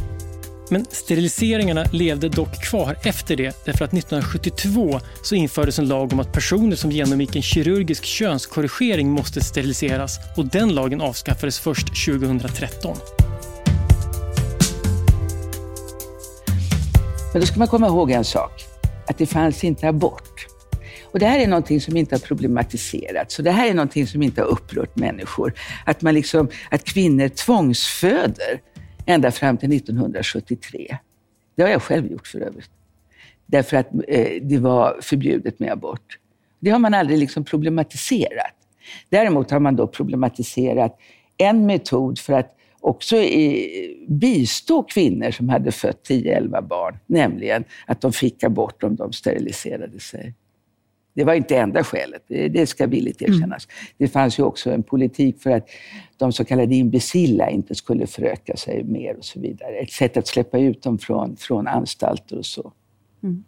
Men 0.70 0.84
steriliseringarna 0.90 1.84
levde 1.92 2.28
dock 2.28 2.64
kvar 2.64 2.96
efter 3.04 3.36
det 3.36 3.64
därför 3.64 3.84
att 3.84 3.94
1972 3.94 5.00
så 5.22 5.34
infördes 5.34 5.78
en 5.78 5.88
lag 5.88 6.12
om 6.12 6.20
att 6.20 6.32
personer 6.32 6.76
som 6.76 6.90
genomgick 6.90 7.36
en 7.36 7.42
kirurgisk 7.42 8.04
könskorrigering 8.04 9.10
måste 9.10 9.40
steriliseras 9.40 10.18
och 10.36 10.46
den 10.46 10.74
lagen 10.74 11.00
avskaffades 11.00 11.58
först 11.58 11.86
2013. 12.06 12.96
Men 17.32 17.40
då 17.40 17.46
ska 17.46 17.58
man 17.58 17.68
komma 17.68 17.86
ihåg 17.86 18.10
en 18.10 18.24
sak, 18.24 18.64
att 19.06 19.18
det 19.18 19.26
fanns 19.26 19.64
inte 19.64 19.88
abort. 19.88 20.46
Och 21.02 21.18
det 21.18 21.26
här 21.26 21.38
är 21.38 21.46
någonting 21.46 21.80
som 21.80 21.96
inte 21.96 22.14
har 22.14 22.20
problematiserats. 22.20 23.34
Så 23.34 23.42
det 23.42 23.50
här 23.50 23.70
är 23.70 23.74
någonting 23.74 24.06
som 24.06 24.22
inte 24.22 24.40
har 24.40 24.48
upprört 24.48 24.96
människor. 24.96 25.54
Att, 25.86 26.02
man 26.02 26.14
liksom, 26.14 26.48
att 26.70 26.84
kvinnor 26.84 27.28
tvångsföder 27.28 28.60
ända 29.06 29.30
fram 29.30 29.56
till 29.56 29.72
1973. 29.72 30.98
Det 31.54 31.62
har 31.62 31.70
jag 31.70 31.82
själv 31.82 32.12
gjort 32.12 32.26
för 32.26 32.40
övrigt. 32.40 32.70
Därför 33.46 33.76
att 33.76 33.88
eh, 34.08 34.42
det 34.42 34.58
var 34.58 34.98
förbjudet 35.02 35.58
med 35.58 35.72
abort. 35.72 36.18
Det 36.60 36.70
har 36.70 36.78
man 36.78 36.94
aldrig 36.94 37.18
liksom 37.18 37.44
problematiserat. 37.44 38.54
Däremot 39.08 39.50
har 39.50 39.60
man 39.60 39.76
då 39.76 39.86
problematiserat 39.86 40.98
en 41.36 41.66
metod 41.66 42.18
för 42.18 42.32
att 42.32 42.56
också 42.80 43.16
i, 43.16 44.06
bistå 44.08 44.82
kvinnor 44.82 45.30
som 45.30 45.48
hade 45.48 45.72
fött 45.72 46.08
10-11 46.08 46.68
barn, 46.68 46.98
nämligen 47.06 47.64
att 47.86 48.00
de 48.00 48.12
fick 48.12 48.44
abort 48.44 48.82
om 48.82 48.96
de 48.96 49.12
steriliserade 49.12 50.00
sig. 50.00 50.34
Det 51.14 51.24
var 51.24 51.34
inte 51.34 51.56
enda 51.56 51.84
skälet, 51.84 52.24
det 52.28 52.66
ska 52.66 52.86
villigt 52.86 53.22
mm. 53.22 53.34
erkännas. 53.34 53.66
Mm. 53.66 53.94
Det 53.98 54.08
fanns 54.08 54.38
ju 54.38 54.42
också 54.42 54.70
en 54.70 54.82
politik 54.82 55.42
för 55.42 55.50
att 55.50 55.68
de 56.16 56.32
så 56.32 56.44
kallade 56.44 56.74
imbecilla 56.74 57.50
inte 57.50 57.74
skulle 57.74 58.06
föröka 58.06 58.56
sig 58.56 58.84
mer 58.84 59.16
och 59.16 59.24
så 59.24 59.40
vidare. 59.40 59.76
Ett 59.76 59.92
sätt 59.92 60.16
att 60.16 60.26
släppa 60.26 60.58
ut 60.58 60.82
dem 60.82 60.98
från, 60.98 61.36
från 61.36 61.66
anstalter 61.66 62.38
och 62.38 62.46
så. 62.46 62.72
Mm. 63.22 63.44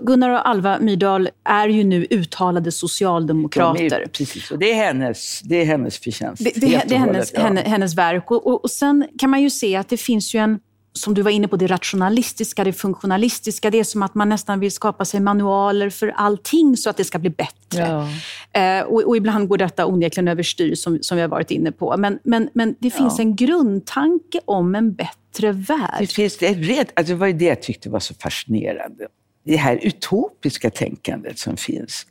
Gunnar 0.00 0.30
och 0.30 0.48
Alva 0.48 0.78
Myrdal 0.78 1.28
är 1.44 1.68
ju 1.68 1.84
nu 1.84 2.06
uttalade 2.10 2.72
socialdemokrater. 2.72 4.00
är, 4.00 4.06
precis, 4.06 4.50
och 4.50 4.58
det 4.58 4.70
är 4.70 4.74
hennes, 4.74 5.40
det 5.40 5.56
är 5.56 5.64
hennes 5.64 5.98
förtjänst. 5.98 6.44
Det, 6.44 6.60
det, 6.60 6.82
det 6.88 6.94
är 6.94 6.98
hennes, 6.98 7.32
ja. 7.34 7.40
hennes, 7.40 7.64
hennes 7.64 7.94
verk. 7.94 8.30
Och, 8.30 8.46
och, 8.46 8.64
och, 8.64 8.70
sen 8.70 9.08
kan 9.18 9.30
man 9.30 9.42
ju 9.42 9.50
se 9.50 9.76
att 9.76 9.88
det 9.88 9.96
finns 9.96 10.34
ju 10.34 10.38
en, 10.38 10.60
som 10.92 11.14
du 11.14 11.22
var 11.22 11.30
inne 11.30 11.48
på, 11.48 11.56
det 11.56 11.66
rationalistiska, 11.66 12.64
det 12.64 12.72
funktionalistiska. 12.72 13.70
Det 13.70 13.78
är 13.78 13.84
som 13.84 14.02
att 14.02 14.14
man 14.14 14.28
nästan 14.28 14.60
vill 14.60 14.72
skapa 14.72 15.04
sig 15.04 15.20
manualer 15.20 15.90
för 15.90 16.08
allting 16.08 16.76
så 16.76 16.90
att 16.90 16.96
det 16.96 17.04
ska 17.04 17.18
bli 17.18 17.30
bättre. 17.30 18.06
Ja. 18.52 18.60
Eh, 18.60 18.84
och, 18.84 19.02
och, 19.02 19.16
ibland 19.16 19.48
går 19.48 19.58
detta 19.58 19.86
onekligen 19.86 20.28
överstyr, 20.28 20.74
som, 20.74 20.98
som 21.02 21.16
vi 21.16 21.20
har 21.20 21.28
varit 21.28 21.50
inne 21.50 21.72
på. 21.72 21.96
Men, 21.96 22.18
men, 22.24 22.48
men 22.54 22.74
det 22.78 22.90
finns 22.90 23.18
ja. 23.18 23.22
en 23.22 23.36
grundtanke 23.36 24.40
om 24.44 24.74
en 24.74 24.92
bättre 24.92 25.52
värld. 25.52 25.96
Det, 25.98 26.06
finns, 26.06 26.38
det, 26.38 26.52
red, 26.52 26.86
alltså 26.94 27.12
det 27.12 27.18
var 27.18 27.26
ju 27.26 27.32
det 27.32 27.44
jag 27.44 27.62
tyckte 27.62 27.90
var 27.90 28.00
så 28.00 28.14
fascinerande 28.14 29.06
det 29.44 29.56
här 29.56 29.78
utopiska 29.82 30.70
tänkandet 30.70 31.38
som 31.38 31.56
finns 31.56 32.06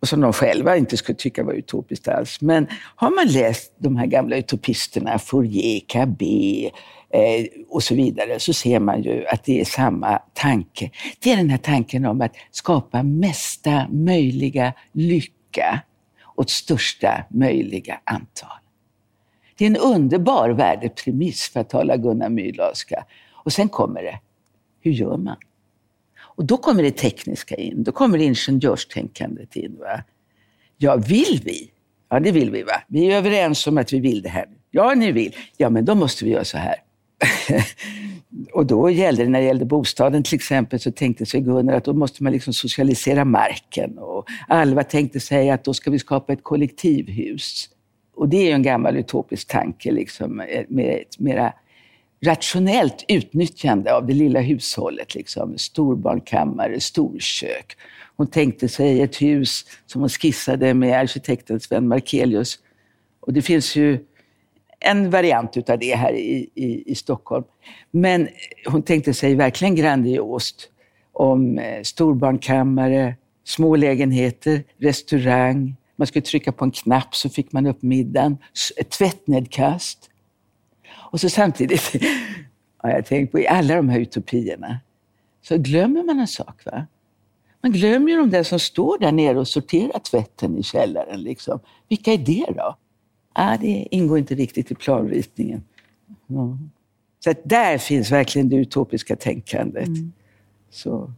och 0.00 0.08
som 0.08 0.20
de 0.20 0.32
själva 0.32 0.76
inte 0.76 0.96
skulle 0.96 1.16
tycka 1.16 1.44
var 1.44 1.52
utopiskt 1.52 2.08
alls. 2.08 2.40
Men 2.40 2.66
har 2.96 3.10
man 3.10 3.26
läst 3.26 3.72
de 3.78 3.96
här 3.96 4.06
gamla 4.06 4.36
utopisterna, 4.36 5.18
Fourier, 5.18 5.80
Cabet 5.86 6.72
Eh, 7.10 7.46
och 7.68 7.82
så 7.82 7.94
vidare, 7.94 8.40
så 8.40 8.52
ser 8.52 8.80
man 8.80 9.02
ju 9.02 9.26
att 9.26 9.44
det 9.44 9.60
är 9.60 9.64
samma 9.64 10.18
tanke. 10.18 10.90
Det 11.18 11.32
är 11.32 11.36
den 11.36 11.50
här 11.50 11.58
tanken 11.58 12.06
om 12.06 12.20
att 12.20 12.32
skapa 12.50 13.02
mesta 13.02 13.86
möjliga 13.90 14.72
lycka 14.92 15.82
åt 16.36 16.50
största 16.50 17.24
möjliga 17.30 18.00
antal. 18.04 18.58
Det 19.58 19.64
är 19.64 19.70
en 19.70 19.76
underbar 19.76 20.50
värdepremiss, 20.50 21.48
för 21.48 21.60
att 21.60 21.70
tala 21.70 21.96
Gunnar 21.96 22.28
Myrdalska. 22.28 23.04
Och 23.32 23.52
sen 23.52 23.68
kommer 23.68 24.02
det, 24.02 24.20
hur 24.80 24.92
gör 24.92 25.16
man? 25.16 25.36
Och 26.18 26.44
då 26.44 26.56
kommer 26.56 26.82
det 26.82 26.90
tekniska 26.90 27.54
in, 27.54 27.82
då 27.82 27.92
kommer 27.92 28.18
ingenjörstänkandet 28.18 29.56
in. 29.56 29.76
Va? 29.78 30.02
Ja, 30.76 30.96
vill 30.96 31.40
vi? 31.44 31.70
Ja, 32.08 32.20
det 32.20 32.32
vill 32.32 32.50
vi. 32.50 32.62
va? 32.62 32.82
Vi 32.86 33.12
är 33.12 33.16
överens 33.16 33.66
om 33.66 33.78
att 33.78 33.92
vi 33.92 34.00
vill 34.00 34.22
det 34.22 34.28
här. 34.28 34.48
Ja, 34.70 34.94
ni 34.94 35.12
vill. 35.12 35.36
Ja, 35.56 35.70
men 35.70 35.84
då 35.84 35.94
måste 35.94 36.24
vi 36.24 36.30
göra 36.30 36.44
så 36.44 36.58
här. 36.58 36.76
och 38.52 38.66
då 38.66 38.90
gällde 38.90 39.24
det, 39.24 39.30
när 39.30 39.40
det 39.40 39.46
gällde 39.46 39.64
bostaden 39.64 40.22
till 40.22 40.34
exempel, 40.34 40.80
så 40.80 40.92
tänkte 40.92 41.26
sig 41.26 41.40
Gunnar 41.40 41.74
att 41.74 41.84
då 41.84 41.94
måste 41.94 42.22
man 42.22 42.32
liksom 42.32 42.52
socialisera 42.52 43.24
marken. 43.24 43.98
Och 43.98 44.26
Alva 44.48 44.84
tänkte 44.84 45.20
sig 45.20 45.50
att 45.50 45.64
då 45.64 45.74
ska 45.74 45.90
vi 45.90 45.98
skapa 45.98 46.32
ett 46.32 46.42
kollektivhus. 46.42 47.68
Och 48.16 48.28
det 48.28 48.36
är 48.36 48.44
ju 48.44 48.52
en 48.52 48.62
gammal 48.62 48.96
utopisk 48.96 49.48
tanke 49.48 49.92
liksom, 49.92 50.42
med 50.68 51.00
ett 51.00 51.18
mera 51.18 51.52
rationellt 52.24 53.04
utnyttjande 53.08 53.94
av 53.94 54.06
det 54.06 54.14
lilla 54.14 54.40
hushållet. 54.40 55.14
Liksom. 55.14 55.58
Storbarnkammare, 55.58 56.80
storkök. 56.80 57.76
Hon 58.16 58.26
tänkte 58.26 58.68
sig 58.68 59.02
ett 59.02 59.22
hus 59.22 59.64
som 59.86 60.00
hon 60.00 60.08
skissade 60.08 60.74
med 60.74 61.00
arkitekten 61.00 61.60
Sven 61.60 61.88
Markelius. 61.88 62.58
Och 63.20 63.32
det 63.32 63.42
finns 63.42 63.76
ju 63.76 63.98
en 64.86 65.10
variant 65.10 65.56
utav 65.56 65.78
det 65.78 65.94
här 65.94 66.12
i, 66.12 66.50
i, 66.54 66.90
i 66.90 66.94
Stockholm. 66.94 67.44
Men 67.90 68.28
hon 68.66 68.82
tänkte 68.82 69.14
sig 69.14 69.34
verkligen 69.34 69.74
grandiost 69.74 70.70
om 71.12 71.58
eh, 71.58 71.82
storbarnkammare, 71.82 73.14
små 73.44 73.76
lägenheter, 73.76 74.64
restaurang. 74.78 75.76
Man 75.96 76.06
skulle 76.06 76.22
trycka 76.22 76.52
på 76.52 76.64
en 76.64 76.70
knapp 76.70 77.14
så 77.16 77.28
fick 77.28 77.52
man 77.52 77.66
upp 77.66 77.82
middagen. 77.82 78.38
Ett 78.76 78.90
tvättnedkast. 78.90 80.10
Och 80.94 81.20
så 81.20 81.30
samtidigt 81.30 81.92
har 82.76 82.90
jag 82.90 83.06
tänkt 83.06 83.32
på, 83.32 83.38
i 83.38 83.46
alla 83.48 83.76
de 83.76 83.88
här 83.88 84.00
utopierna, 84.00 84.80
så 85.42 85.58
glömmer 85.58 86.02
man 86.02 86.20
en 86.20 86.26
sak. 86.26 86.64
va? 86.64 86.86
Man 87.62 87.72
glömmer 87.72 88.10
ju 88.10 88.16
de 88.16 88.30
där 88.30 88.42
som 88.42 88.58
står 88.58 88.98
där 88.98 89.12
nere 89.12 89.38
och 89.38 89.48
sorterar 89.48 89.98
tvätten 89.98 90.58
i 90.58 90.62
källaren. 90.62 91.22
Liksom. 91.22 91.60
Vilka 91.88 92.12
är 92.12 92.18
det 92.18 92.46
då? 92.56 92.76
Ah, 93.38 93.56
det 93.56 93.86
ingår 93.90 94.18
inte 94.18 94.34
riktigt 94.34 94.70
i 94.70 94.74
planritningen. 94.74 95.62
Ja. 96.26 96.58
Så 97.24 97.30
att 97.30 97.40
där 97.44 97.78
finns 97.78 98.12
verkligen 98.12 98.48
det 98.48 98.56
utopiska 98.56 99.16
tänkandet. 99.16 99.86
Mm. 99.86 100.12
Så. 100.70 101.12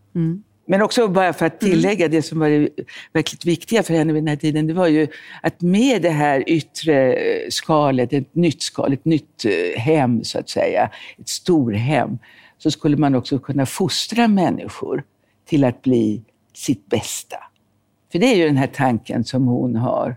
Men 0.67 0.83
också 0.83 1.09
bara 1.09 1.33
för 1.33 1.47
att 1.47 1.61
tillägga 1.61 2.09
det 2.09 2.23
som 2.23 2.39
var 2.39 2.49
det 2.49 2.69
verkligt 3.13 3.45
viktiga 3.45 3.83
för 3.83 3.95
henne 3.95 4.13
vid 4.13 4.23
den 4.23 4.29
här 4.29 4.37
tiden, 4.37 4.67
det 4.67 4.75
var 4.75 4.87
ju 4.87 5.07
att 5.43 5.61
med 5.61 6.03
det 6.03 6.11
här 6.11 6.45
yttre 6.47 7.13
eh, 7.15 7.49
skalet, 7.51 8.13
ett 8.13 8.35
nytt 8.35 8.63
skal, 8.63 8.93
ett 8.93 9.05
nytt 9.05 9.45
eh, 9.45 9.81
hem 9.81 10.25
så 10.25 10.39
att 10.39 10.49
säga, 10.49 10.91
ett 11.19 11.29
storhem, 11.29 12.19
så 12.59 12.71
skulle 12.71 12.97
man 12.97 13.15
också 13.15 13.39
kunna 13.39 13.67
fostra 13.67 14.29
människor 14.29 15.05
till 15.49 15.65
att 15.65 15.83
bli 15.83 16.23
sitt 16.55 16.87
bästa. 16.87 17.37
För 18.13 18.19
det 18.19 18.27
är 18.27 18.37
ju 18.37 18.47
den 18.47 18.57
här 18.57 18.71
tanken 18.75 19.25
som 19.25 19.47
hon 19.47 19.77
har 19.77 20.17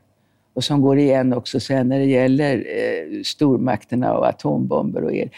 och 0.62 0.66
som 0.66 0.82
går 0.82 1.00
igen 1.00 1.34
också 1.34 1.60
sen 1.60 1.90
när 1.90 2.00
det 2.00 2.06
gäller 2.06 2.58
eh, 2.58 3.24
stormakterna 3.24 4.14
och 4.14 4.28
atombomber 4.28 5.04
och 5.04 5.14
el. 5.14 5.30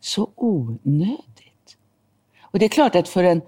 Så 0.00 0.30
onödigt. 0.36 1.76
Och 2.40 2.58
det 2.58 2.64
är 2.64 2.68
klart 2.68 2.94
att 2.94 3.08
för 3.08 3.24
en 3.24 3.40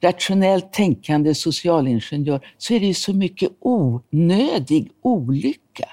rationellt 0.00 0.72
tänkande 0.72 1.34
socialingenjör 1.34 2.46
så 2.58 2.74
är 2.74 2.80
det 2.80 2.86
ju 2.86 2.94
så 2.94 3.12
mycket 3.12 3.50
onödig 3.60 4.90
olycka. 5.02 5.88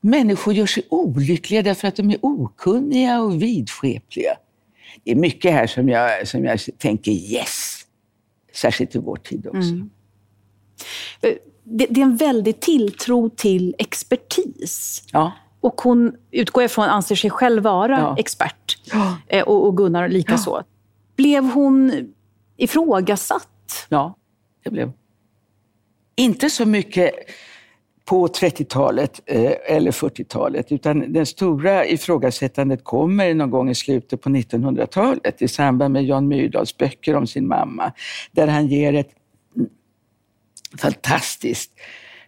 Människor 0.00 0.54
gör 0.54 0.66
sig 0.66 0.82
olyckliga 0.90 1.62
därför 1.62 1.88
att 1.88 1.96
de 1.96 2.10
är 2.10 2.18
okunniga 2.22 3.20
och 3.20 3.42
vidskepliga. 3.42 4.36
Det 5.04 5.10
är 5.10 5.16
mycket 5.16 5.52
här 5.52 5.66
som 5.66 5.88
jag, 5.88 6.28
som 6.28 6.44
jag 6.44 6.60
tänker 6.78 7.12
yes, 7.12 7.86
särskilt 8.52 8.94
i 8.94 8.98
vår 8.98 9.16
tid 9.16 9.46
också. 9.46 9.70
Mm. 9.70 9.90
Det, 11.68 11.86
det 11.90 12.00
är 12.00 12.04
en 12.04 12.16
väldig 12.16 12.60
tilltro 12.60 13.28
till 13.30 13.74
expertis. 13.78 15.02
Ja. 15.12 15.32
Och 15.60 15.80
hon, 15.80 16.16
utgår 16.30 16.62
jag 16.62 16.70
från, 16.70 16.84
anser 16.84 17.14
sig 17.14 17.30
själv 17.30 17.62
vara 17.62 17.98
Ja. 18.00 18.16
expert. 18.18 18.78
Ja. 18.92 19.16
Eh, 19.28 19.42
Och, 19.44 19.66
och 19.66 19.76
Gunnar 19.76 20.08
likaså. 20.08 20.62
Blev 21.16 21.44
hon 21.44 21.92
ifrågasatt? 22.56 23.86
Ja, 23.88 24.14
det 24.64 24.70
blev. 24.70 24.92
Inte 26.16 26.50
så 26.50 26.66
mycket 26.66 27.10
på 28.04 28.26
30-talet 28.26 29.20
eh, 29.26 29.52
eller 29.76 29.90
40-talet, 29.90 30.72
utan 30.72 31.12
det 31.12 31.26
stora 31.26 31.86
ifrågasättandet 31.86 32.84
kommer 32.84 33.34
någon 33.34 33.50
gång 33.50 33.70
i 33.70 33.74
slutet 33.74 34.20
på 34.22 34.28
1900-talet 34.28 35.42
i 35.42 35.48
samband 35.48 35.92
med 35.92 36.04
Jan 36.04 36.28
Myrdals 36.28 36.76
böcker 36.76 37.16
om 37.16 37.26
sin 37.26 37.48
mamma, 37.48 37.92
där 38.32 38.46
han 38.46 38.66
ger 38.66 38.94
ett 38.94 39.10
fantastiskt 40.76 41.70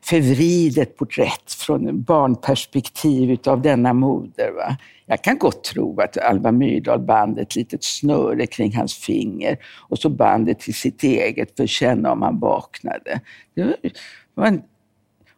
förvridet 0.02 0.96
porträtt 0.96 1.52
från 1.52 2.02
barnperspektiv 2.02 3.30
utav 3.30 3.62
denna 3.62 3.92
moder. 3.92 4.52
Va? 4.56 4.76
Jag 5.06 5.24
kan 5.24 5.38
gott 5.38 5.64
tro 5.64 6.00
att 6.00 6.18
Alva 6.18 6.52
Myrdal 6.52 7.00
band 7.00 7.38
ett 7.38 7.56
litet 7.56 7.84
snöre 7.84 8.46
kring 8.46 8.76
hans 8.76 8.94
finger 8.94 9.58
och 9.88 9.98
så 9.98 10.08
band 10.08 10.46
det 10.46 10.58
till 10.58 10.74
sitt 10.74 11.02
eget 11.02 11.56
för 11.56 11.64
att 11.64 11.70
känna 11.70 12.12
om 12.12 12.22
han 12.22 12.40
vaknade. 12.40 13.20
Det 13.54 13.92
var 14.34 14.46
en 14.46 14.62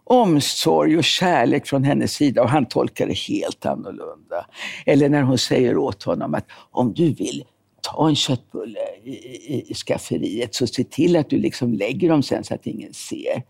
omsorg 0.05 0.97
och 0.97 1.05
kärlek 1.05 1.67
från 1.67 1.85
hennes 1.85 2.13
sida 2.13 2.43
och 2.43 2.51
han 2.51 2.67
tolkar 2.67 3.07
det 3.07 3.19
helt 3.19 3.67
annorlunda. 3.67 4.47
Eller 4.87 5.09
när 5.09 5.23
hon 5.23 5.39
säger 5.39 5.77
åt 5.77 6.03
honom 6.03 6.35
att 6.35 6.47
om 6.71 6.93
du 6.95 7.13
vill 7.13 7.45
ta 7.91 8.09
en 8.09 8.17
köttbulle 8.17 8.79
i, 9.05 9.11
i, 9.11 9.65
i 9.71 9.75
skafferiet 9.75 10.55
så 10.55 10.67
se 10.67 10.85
till 10.85 11.17
att 11.17 11.31
du 11.31 11.39
liksom 11.39 11.75
lägger 11.75 12.09
dem 12.09 12.23
sen 12.23 12.45
så 12.45 12.55
att 12.55 12.67
ingen 12.67 12.95
ser. 12.95 13.43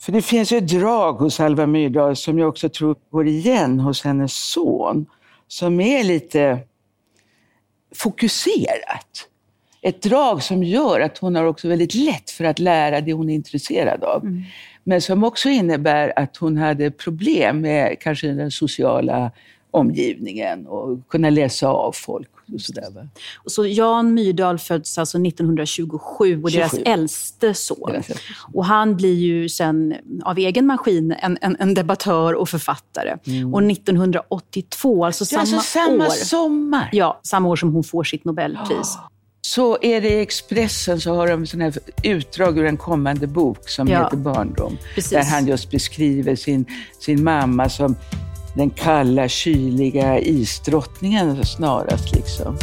För 0.00 0.12
det 0.12 0.22
finns 0.22 0.52
ju 0.52 0.58
ett 0.58 0.68
drag 0.68 1.12
hos 1.12 1.40
Alva 1.40 1.66
Myrdal 1.66 2.16
som 2.16 2.38
jag 2.38 2.48
också 2.48 2.68
tror 2.68 2.96
går 3.10 3.26
igen 3.26 3.80
hos 3.80 4.02
hennes 4.02 4.32
son, 4.32 5.06
som 5.48 5.80
är 5.80 6.04
lite 6.04 6.58
fokuserat. 7.94 9.28
Ett 9.82 10.02
drag 10.02 10.42
som 10.42 10.62
gör 10.62 11.00
att 11.00 11.18
hon 11.18 11.34
har 11.36 11.44
också 11.44 11.68
väldigt 11.68 11.94
lätt 11.94 12.30
för 12.30 12.44
att 12.44 12.58
lära 12.58 13.00
det 13.00 13.12
hon 13.12 13.30
är 13.30 13.34
intresserad 13.34 14.04
av. 14.04 14.42
Men 14.84 15.00
som 15.00 15.24
också 15.24 15.48
innebär 15.48 16.12
att 16.16 16.36
hon 16.36 16.56
hade 16.56 16.90
problem 16.90 17.60
med 17.60 17.96
kanske 18.00 18.26
den 18.26 18.50
sociala 18.50 19.30
omgivningen 19.70 20.66
och 20.66 21.08
kunna 21.08 21.30
läsa 21.30 21.68
av 21.68 21.92
folk. 21.92 22.30
Och 22.54 22.60
sådär, 22.60 22.90
va? 22.94 23.08
Så 23.46 23.66
Jan 23.66 24.14
Myrdal 24.14 24.58
föds 24.58 24.98
alltså 24.98 25.18
1927 25.18 26.42
och 26.42 26.50
deras 26.50 26.70
27. 26.70 26.82
äldste 26.86 27.54
son. 27.54 27.78
Deras 27.86 28.08
äldste 28.10 28.24
Och 28.52 28.64
han 28.64 28.96
blir 28.96 29.14
ju 29.14 29.48
sen 29.48 29.94
av 30.24 30.38
egen 30.38 30.66
maskin 30.66 31.14
en, 31.18 31.38
en, 31.40 31.56
en 31.58 31.74
debattör 31.74 32.34
och 32.34 32.48
författare. 32.48 33.12
Och 33.52 33.62
1982, 33.62 35.04
alltså 35.04 35.24
är 35.24 35.26
samma, 35.26 35.40
alltså 35.40 35.60
samma 35.60 36.06
år, 36.06 36.10
sommar. 36.10 36.88
ja, 36.92 37.20
samma 37.22 37.48
år 37.48 37.56
som 37.56 37.72
hon 37.72 37.84
får 37.84 38.04
sitt 38.04 38.24
Nobelpris. 38.24 38.98
Så 39.40 39.78
är 39.82 40.00
det 40.00 40.08
i 40.08 40.20
Expressen 40.20 41.00
så 41.00 41.14
har 41.14 41.28
de 41.28 41.46
sån 41.46 41.60
här 41.60 41.74
utdrag 42.02 42.58
ur 42.58 42.64
en 42.66 42.76
kommande 42.76 43.26
bok 43.26 43.68
som 43.68 43.88
Ja. 43.88 44.04
heter 44.04 44.16
Barndom. 44.16 44.76
Precis. 44.94 45.10
Där 45.10 45.24
han 45.24 45.46
just 45.46 45.70
beskriver 45.70 46.36
sin, 46.36 46.64
sin 47.00 47.24
mamma 47.24 47.68
som 47.68 47.96
den 48.54 48.70
kalla, 48.70 49.28
kyliga 49.28 50.20
isdrottningen 50.20 51.44
snarast. 51.46 52.14
Liksom. 52.14 52.58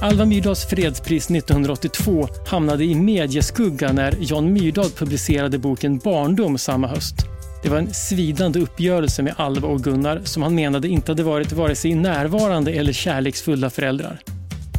Alva 0.00 0.24
Myrdals 0.24 0.64
fredspris 0.64 1.30
1982 1.30 2.28
hamnade 2.46 2.84
i 2.84 2.94
medieskugga 2.94 3.92
när 3.92 4.14
Jan 4.20 4.52
Myrdal 4.52 4.90
publicerade 4.90 5.58
boken 5.58 5.98
Barndom 5.98 6.58
samma 6.58 6.86
höst. 6.86 7.16
Det 7.62 7.68
var 7.68 7.78
en 7.78 7.94
svidande 7.94 8.60
uppgörelse 8.60 9.22
med 9.22 9.34
Alva 9.36 9.68
och 9.68 9.84
Gunnar 9.84 10.20
som 10.24 10.42
han 10.42 10.54
menade 10.54 10.88
inte 10.88 11.12
hade 11.12 11.22
varit 11.22 11.52
vare 11.52 11.76
sig 11.76 11.94
närvarande 11.94 12.72
eller 12.72 12.92
kärleksfulla 12.92 13.70
föräldrar. 13.70 14.20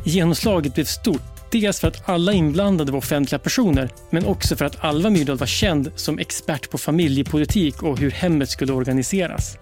Genomslaget 0.05 0.73
blev 0.73 0.85
stort, 0.85 1.36
dels 1.51 1.79
för 1.79 1.87
att 1.87 2.09
alla 2.09 2.33
inblandade 2.33 2.91
var 2.91 2.99
offentliga 2.99 3.39
personer, 3.39 3.89
men 4.09 4.25
också 4.25 4.55
för 4.55 4.65
att 4.65 4.83
Alva 4.83 5.09
Myrdal 5.09 5.37
var 5.37 5.47
känd 5.47 5.91
som 5.95 6.19
expert 6.19 6.69
på 6.69 6.77
familjepolitik 6.77 7.83
och 7.83 7.99
hur 7.99 8.11
hemmet 8.11 8.49
skulle 8.49 8.73
organiseras. 8.73 9.57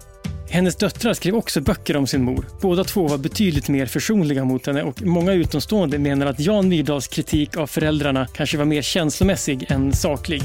Hennes 0.50 0.76
döttrar 0.76 1.14
skrev 1.14 1.34
också 1.34 1.60
böcker 1.60 1.96
om 1.96 2.06
sin 2.06 2.24
mor. 2.24 2.46
Båda 2.60 2.84
två 2.84 3.08
var 3.08 3.18
betydligt 3.18 3.68
mer 3.68 3.86
försonliga 3.86 4.44
mot 4.44 4.66
henne 4.66 4.82
och 4.82 5.02
många 5.02 5.32
utomstående 5.32 5.98
menar 5.98 6.26
att 6.26 6.40
Jan 6.40 6.68
Myrdals 6.68 7.08
kritik 7.08 7.56
av 7.56 7.66
föräldrarna 7.66 8.26
kanske 8.26 8.58
var 8.58 8.64
mer 8.64 8.82
känslomässig 8.82 9.66
än 9.68 9.92
saklig. 9.92 10.42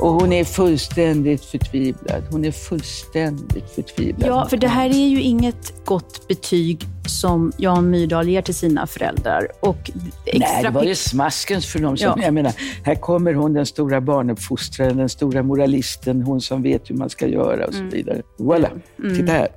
Och 0.00 0.12
hon 0.12 0.32
är 0.32 0.44
fullständigt 0.44 1.44
förtvivlad. 1.44 2.22
Hon 2.30 2.44
är 2.44 2.50
fullständigt 2.50 3.70
förtvivlad. 3.74 4.28
Ja, 4.30 4.48
för 4.48 4.56
det 4.56 4.68
här 4.68 4.90
är 4.90 5.08
ju 5.08 5.20
inget 5.22 5.84
gott 5.84 6.28
betyg 6.28 6.84
som 7.08 7.52
Jan 7.58 7.90
Myrdal 7.90 8.28
ger 8.28 8.42
till 8.42 8.54
sina 8.54 8.86
föräldrar. 8.86 9.48
Och 9.60 9.90
extra 10.26 10.52
Nej, 10.52 10.62
det 10.62 10.70
var 10.70 10.84
ju 10.84 10.94
smaskens 10.94 11.66
för 11.66 11.78
dem. 11.78 11.96
Som, 11.96 12.06
Ja. 12.18 12.24
jag 12.24 12.34
menar, 12.34 12.52
här 12.84 12.94
kommer 12.94 13.34
hon, 13.34 13.52
den 13.52 13.66
stora 13.66 14.00
barnuppfostraren, 14.00 14.96
den 14.96 15.08
stora 15.08 15.42
moralisten, 15.42 16.22
hon 16.22 16.40
som 16.40 16.62
vet 16.62 16.90
hur 16.90 16.94
man 16.96 17.10
ska 17.10 17.26
göra 17.26 17.66
och 17.66 17.72
så 17.74 17.80
Mm. 17.80 17.90
vidare. 17.90 18.22
Voilà, 18.38 18.68
titta 19.16 19.32
här. 19.32 19.48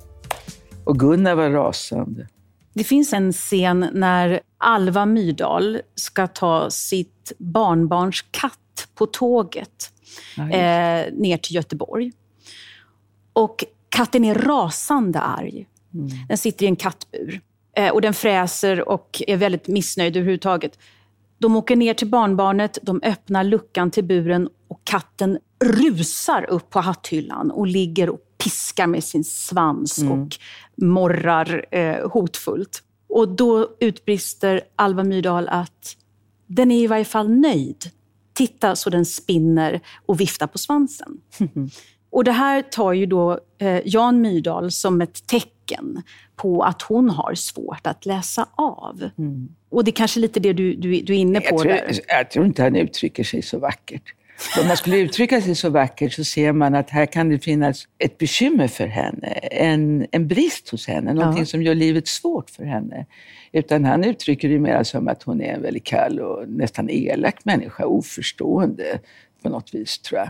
Och 0.84 0.98
Gunnar 0.98 1.34
var 1.34 1.50
rasande. 1.50 2.28
Det 2.74 2.84
finns 2.84 3.12
en 3.12 3.32
scen 3.32 3.86
när 3.92 4.40
Alva 4.58 5.06
Myrdal 5.06 5.78
ska 5.94 6.26
ta 6.26 6.70
sitt 6.70 7.32
barnbarns 7.38 8.24
katt 8.30 8.52
på 8.94 9.06
tåget 9.06 9.90
Ja, 10.36 10.50
eh, 10.50 11.12
ner 11.12 11.36
till 11.36 11.54
Göteborg. 11.54 12.12
Och 13.32 13.64
katten 13.88 14.24
är 14.24 14.34
rasande 14.34 15.20
arg. 15.20 15.66
Den 16.28 16.38
sitter 16.38 16.64
i 16.64 16.68
en 16.68 16.76
kattbur. 16.76 17.40
Eh, 17.76 17.90
och 17.90 18.00
den 18.00 18.14
fräser 18.14 18.88
och 18.88 19.22
är 19.26 19.36
väldigt 19.36 19.68
missnöjd 19.68 20.16
överhuvudtaget. 20.16 20.78
De 21.38 21.56
åker 21.56 21.76
ner 21.76 21.94
till 21.94 22.08
barnbarnet, 22.08 22.78
de 22.82 23.00
öppnar 23.02 23.44
luckan 23.44 23.90
till 23.90 24.04
buren 24.04 24.48
och 24.68 24.80
katten 24.84 25.38
rusar 25.64 26.50
upp 26.50 26.70
på 26.70 26.80
hatthyllan 26.80 27.50
och 27.50 27.66
ligger 27.66 28.10
och 28.10 28.20
piskar 28.44 28.86
med 28.86 29.04
sin 29.04 29.24
svans 29.24 29.98
och 29.98 30.36
morrar 30.84 31.66
eh, 31.70 32.10
hotfullt. 32.10 32.82
Och 33.08 33.28
då 33.28 33.76
utbrister 33.80 34.60
Alva 34.76 35.04
Myrdal 35.04 35.48
att 35.48 35.96
den 36.46 36.70
är 36.70 36.78
i 36.78 36.86
varje 36.86 37.04
fall 37.04 37.30
nöjd. 37.30 37.90
Titta 38.34 38.76
så 38.76 38.90
den 38.90 39.04
spinner 39.06 39.80
och 40.06 40.20
viftar 40.20 40.46
på 40.46 40.58
svansen. 40.58 41.20
Och 42.10 42.24
det 42.24 42.32
här 42.32 42.62
tar 42.62 42.92
ju 42.92 43.06
då 43.06 43.38
eh, 43.58 43.80
Jan 43.84 44.20
Myrdal 44.20 44.72
som 44.72 45.00
ett 45.00 45.26
tecken 45.26 46.02
på 46.36 46.62
att 46.62 46.82
hon 46.82 47.10
har 47.10 47.34
svårt 47.34 47.86
att 47.86 48.06
läsa 48.06 48.46
av. 48.54 49.10
Och 49.70 49.84
det 49.84 49.90
är 49.90 49.92
kanske 49.92 50.20
lite 50.20 50.40
det 50.40 50.52
du, 50.52 50.74
du, 50.74 51.00
du 51.00 51.14
är 51.14 51.18
inne 51.18 51.40
på 51.40 51.46
Jag 51.46 51.58
tror, 51.58 51.70
där. 51.70 52.00
jag 52.08 52.30
tror 52.30 52.46
inte 52.46 52.62
han 52.62 52.76
uttrycker 52.76 53.24
sig 53.24 53.42
så 53.42 53.58
vackert. 53.58 54.02
Om 54.60 54.68
man 54.68 54.76
skulle 54.76 54.96
uttrycka 54.96 55.40
sig 55.40 55.54
så 55.54 55.70
vackert 55.70 56.12
så 56.12 56.24
ser 56.24 56.52
man 56.52 56.74
att 56.74 56.90
här 56.90 57.06
kan 57.06 57.28
det 57.28 57.38
finnas 57.38 57.88
ett 57.98 58.18
bekymmer 58.18 58.68
för 58.68 58.86
henne, 58.86 59.28
en, 59.50 60.06
en 60.10 60.28
brist 60.28 60.68
hos 60.68 60.86
henne, 60.86 61.14
någonting 61.14 61.42
Ja. 61.42 61.46
som 61.46 61.62
gör 61.62 61.74
livet 61.74 62.08
svårt 62.08 62.50
för 62.50 62.64
henne. 62.64 63.06
Utan 63.52 63.84
han 63.84 64.04
uttrycker 64.04 64.48
det 64.48 64.58
mer 64.58 64.82
som 64.82 65.08
att 65.08 65.22
hon 65.22 65.40
är 65.40 65.54
en 65.54 65.62
väldigt 65.62 65.84
kall 65.84 66.20
och 66.20 66.48
nästan 66.48 66.90
elak 66.90 67.44
människa, 67.44 67.86
oförstående 67.86 68.98
på 69.42 69.48
något 69.48 69.74
vis 69.74 69.98
tror 69.98 70.20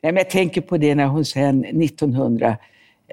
jag. 0.00 0.16
jag 0.16 0.30
tänker 0.30 0.60
på 0.60 0.76
det 0.76 0.94
när 0.94 1.06
hon 1.06 1.24
sen 1.24 1.64
1900 1.64 2.56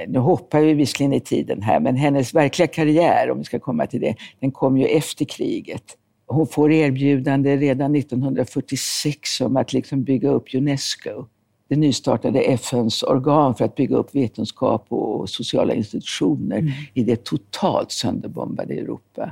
nu 0.07 0.19
hoppar 0.19 0.61
vi 0.61 0.73
visserligen 0.73 1.13
i 1.13 1.19
tiden 1.19 1.61
här, 1.61 1.79
men 1.79 1.95
hennes 1.95 2.33
verkliga 2.33 2.67
karriär, 2.67 3.31
om 3.31 3.37
vi 3.37 3.43
ska 3.43 3.59
komma 3.59 3.87
till 3.87 4.01
det, 4.01 4.15
den 4.39 4.51
kom 4.51 4.77
ju 4.77 4.85
efter 4.85 5.25
kriget. 5.25 5.97
Hon 6.33 6.47
får 6.47 6.71
erbjudande 6.71 7.57
redan 7.57 7.95
1946 7.95 9.41
om 9.41 9.57
att 9.57 9.73
liksom 9.73 10.03
bygga 10.03 10.29
upp 10.29 10.55
Unesco, 10.55 11.25
det 11.67 11.75
nystartade 11.75 12.39
FNs 12.39 13.03
organ 13.03 13.55
för 13.55 13.65
att 13.65 13.75
bygga 13.75 13.95
upp 13.95 14.15
vetenskap 14.15 14.85
och 14.89 15.29
sociala 15.29 15.73
institutioner 15.73 16.57
mm. 16.57 16.71
i 16.93 17.03
det 17.03 17.23
totalt 17.23 17.91
sönderbombade 17.91 18.73
Europa. 18.73 19.31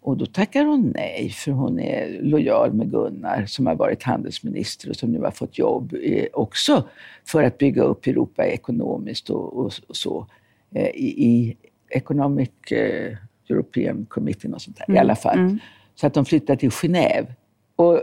Och 0.00 0.16
då 0.16 0.26
tackar 0.26 0.64
hon 0.64 0.92
nej, 0.96 1.30
för 1.30 1.50
hon 1.50 1.80
är 1.80 2.22
lojal 2.22 2.72
med 2.72 2.90
Gunnar 2.90 3.46
som 3.46 3.66
har 3.66 3.74
varit 3.74 4.02
handelsminister 4.02 4.90
och 4.90 4.96
som 4.96 5.12
nu 5.12 5.20
har 5.20 5.30
fått 5.30 5.58
jobb 5.58 5.94
eh, 6.02 6.26
också 6.32 6.88
för 7.24 7.42
att 7.42 7.58
bygga 7.58 7.82
upp 7.82 8.06
Europa 8.06 8.46
ekonomiskt 8.46 9.30
och, 9.30 9.58
och, 9.58 9.72
och 9.88 9.96
så 9.96 10.26
eh, 10.74 10.88
i, 10.88 11.24
i 11.26 11.56
Economic 11.88 12.50
eh, 12.70 13.16
European 13.50 14.06
Committee 14.08 14.52
och 14.52 14.62
sånt 14.62 14.76
där, 14.76 14.84
mm. 14.88 14.96
i 14.96 15.00
alla 15.00 15.16
fall. 15.16 15.38
Mm. 15.38 15.58
Så 16.00 16.06
att 16.06 16.14
de 16.14 16.24
flyttar 16.24 16.56
till 16.56 16.70
Genève. 16.70 17.26
Och 17.76 18.02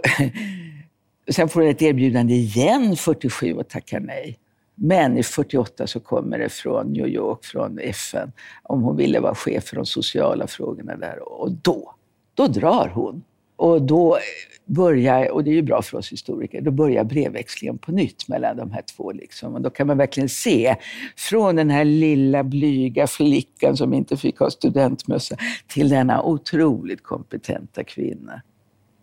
sen 1.30 1.50
får 1.50 1.62
hon 1.62 1.70
ett 1.70 1.82
erbjudande 1.82 2.34
igen 2.34 2.96
47 2.96 3.54
och 3.54 3.68
tackar 3.68 4.00
nej. 4.00 4.40
Men 4.76 5.18
i 5.18 5.24
48 5.24 5.88
så 5.88 6.00
kommer 6.00 6.40
det 6.40 6.50
från 6.50 6.94
New 6.94 7.08
York, 7.08 7.46
från 7.46 7.80
FN, 7.80 8.32
om 8.64 8.82
hon 8.82 8.98
ville 8.98 9.20
vara 9.20 9.36
chef 9.36 9.64
för 9.64 9.76
de 9.76 9.86
sociala 9.86 10.48
frågorna 10.48 10.96
där. 10.96 11.42
Och 11.42 11.52
då, 11.52 11.96
då 12.34 12.48
drar 12.48 12.92
hon. 12.94 13.24
Och 13.56 13.82
då 13.82 14.18
börjar, 14.66 15.32
och 15.32 15.44
det 15.44 15.50
är 15.50 15.56
ju 15.56 15.62
bra 15.62 15.82
för 15.82 15.98
oss 15.98 16.12
historiker, 16.12 16.62
då 16.62 16.72
börjar 16.72 17.04
brevväxlingen 17.04 17.78
på 17.78 17.92
nytt 17.92 18.28
mellan 18.28 18.58
de 18.58 18.72
här 18.72 18.82
två. 18.82 19.12
Liksom. 19.12 19.54
Och 19.54 19.62
då 19.62 19.70
kan 19.70 19.88
man 19.88 19.98
verkligen 19.98 20.30
se, 20.30 20.76
från 21.18 21.56
den 21.56 21.70
här 21.70 21.86
lilla 21.86 22.44
blyga 22.44 23.08
flickan 23.08 23.78
som 23.78 23.94
inte 23.94 24.18
fick 24.18 24.40
ha 24.40 24.50
studentmössa, 24.50 25.36
till 25.68 25.90
denna 25.90 26.24
otroligt 26.24 27.04
kompetenta 27.04 27.84
kvinna. 27.84 28.42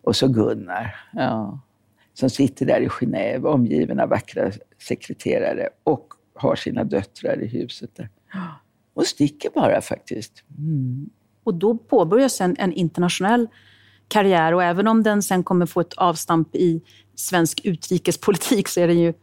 Och 0.02 0.16
så 0.16 0.28
Gunnar. 0.28 0.96
Ja 1.12 1.58
som 2.14 2.30
sitter 2.30 2.66
där 2.66 2.80
i 2.80 2.88
Genève 2.88 3.44
omgiven 3.44 4.00
av 4.00 4.08
vackra 4.08 4.52
sekreterare 4.78 5.68
och 5.84 6.14
har 6.34 6.56
sina 6.56 6.84
döttrar 6.84 7.42
i 7.42 7.46
huset 7.46 7.90
där. 7.96 8.08
Och 8.94 9.06
sticker 9.06 9.50
bara 9.50 9.80
faktiskt. 9.80 10.44
Mm. 10.58 11.10
Och 11.44 11.54
då 11.54 11.76
påbörjas 11.76 12.40
en, 12.40 12.56
en 12.58 12.72
internationell 12.72 13.48
karriär 14.12 14.54
och 14.54 14.62
även 14.62 14.86
om 14.88 15.02
den 15.02 15.22
sen 15.22 15.42
kommer 15.42 15.66
få 15.66 15.80
ett 15.80 15.92
avstamp 15.92 16.54
i 16.54 16.82
svensk 17.14 17.60
utrikespolitik 17.64 18.68
så 18.68 18.80
är 18.80 18.86
det 18.86 18.94
ju, 18.94 19.14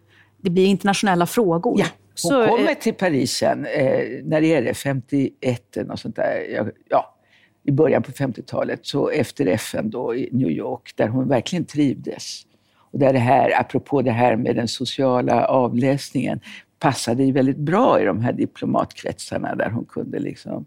det 0.42 0.50
blir 0.50 0.66
internationella 0.66 1.26
frågor. 1.26 1.80
Ja. 1.80 1.86
Hon 2.24 2.32
så, 2.32 2.48
kommer 2.48 2.74
till 2.74 2.94
Paris 2.94 3.32
sen, 3.32 3.66
eh, 3.66 4.04
när 4.24 4.42
det 4.42 4.54
är 4.54 4.62
det, 4.62 4.74
51 4.74 5.78
eller 5.78 5.88
något 5.88 6.00
sånt 6.00 6.16
där. 6.16 6.72
Ja, 6.90 7.16
i 7.64 7.72
början 7.72 8.04
på 8.04 8.12
50-talet, 8.12 8.80
så 8.84 9.10
efter 9.10 9.46
FN 9.46 9.90
då 9.90 10.16
i 10.16 10.30
New 10.32 10.50
York, 10.50 10.94
där 10.96 11.08
hon 11.08 11.28
verkligen 11.28 11.66
trivdes. 11.66 12.42
Och 12.92 13.00
där 13.00 13.14
det 13.14 13.20
här, 13.20 13.60
apropå 13.60 14.02
det 14.02 14.12
här 14.12 14.36
med 14.36 14.56
den 14.56 14.68
sociala 14.68 15.46
avläsningen, 15.46 16.40
passade 16.80 17.24
ju 17.24 17.32
väldigt 17.32 17.58
bra 17.58 18.02
i 18.02 18.06
de 18.06 18.22
här 18.22 18.34
diplomatkretsarna 18.34 19.56
där 19.56 19.70
hon 19.70 19.86
kunde 19.86 20.20
liksom 20.20 20.66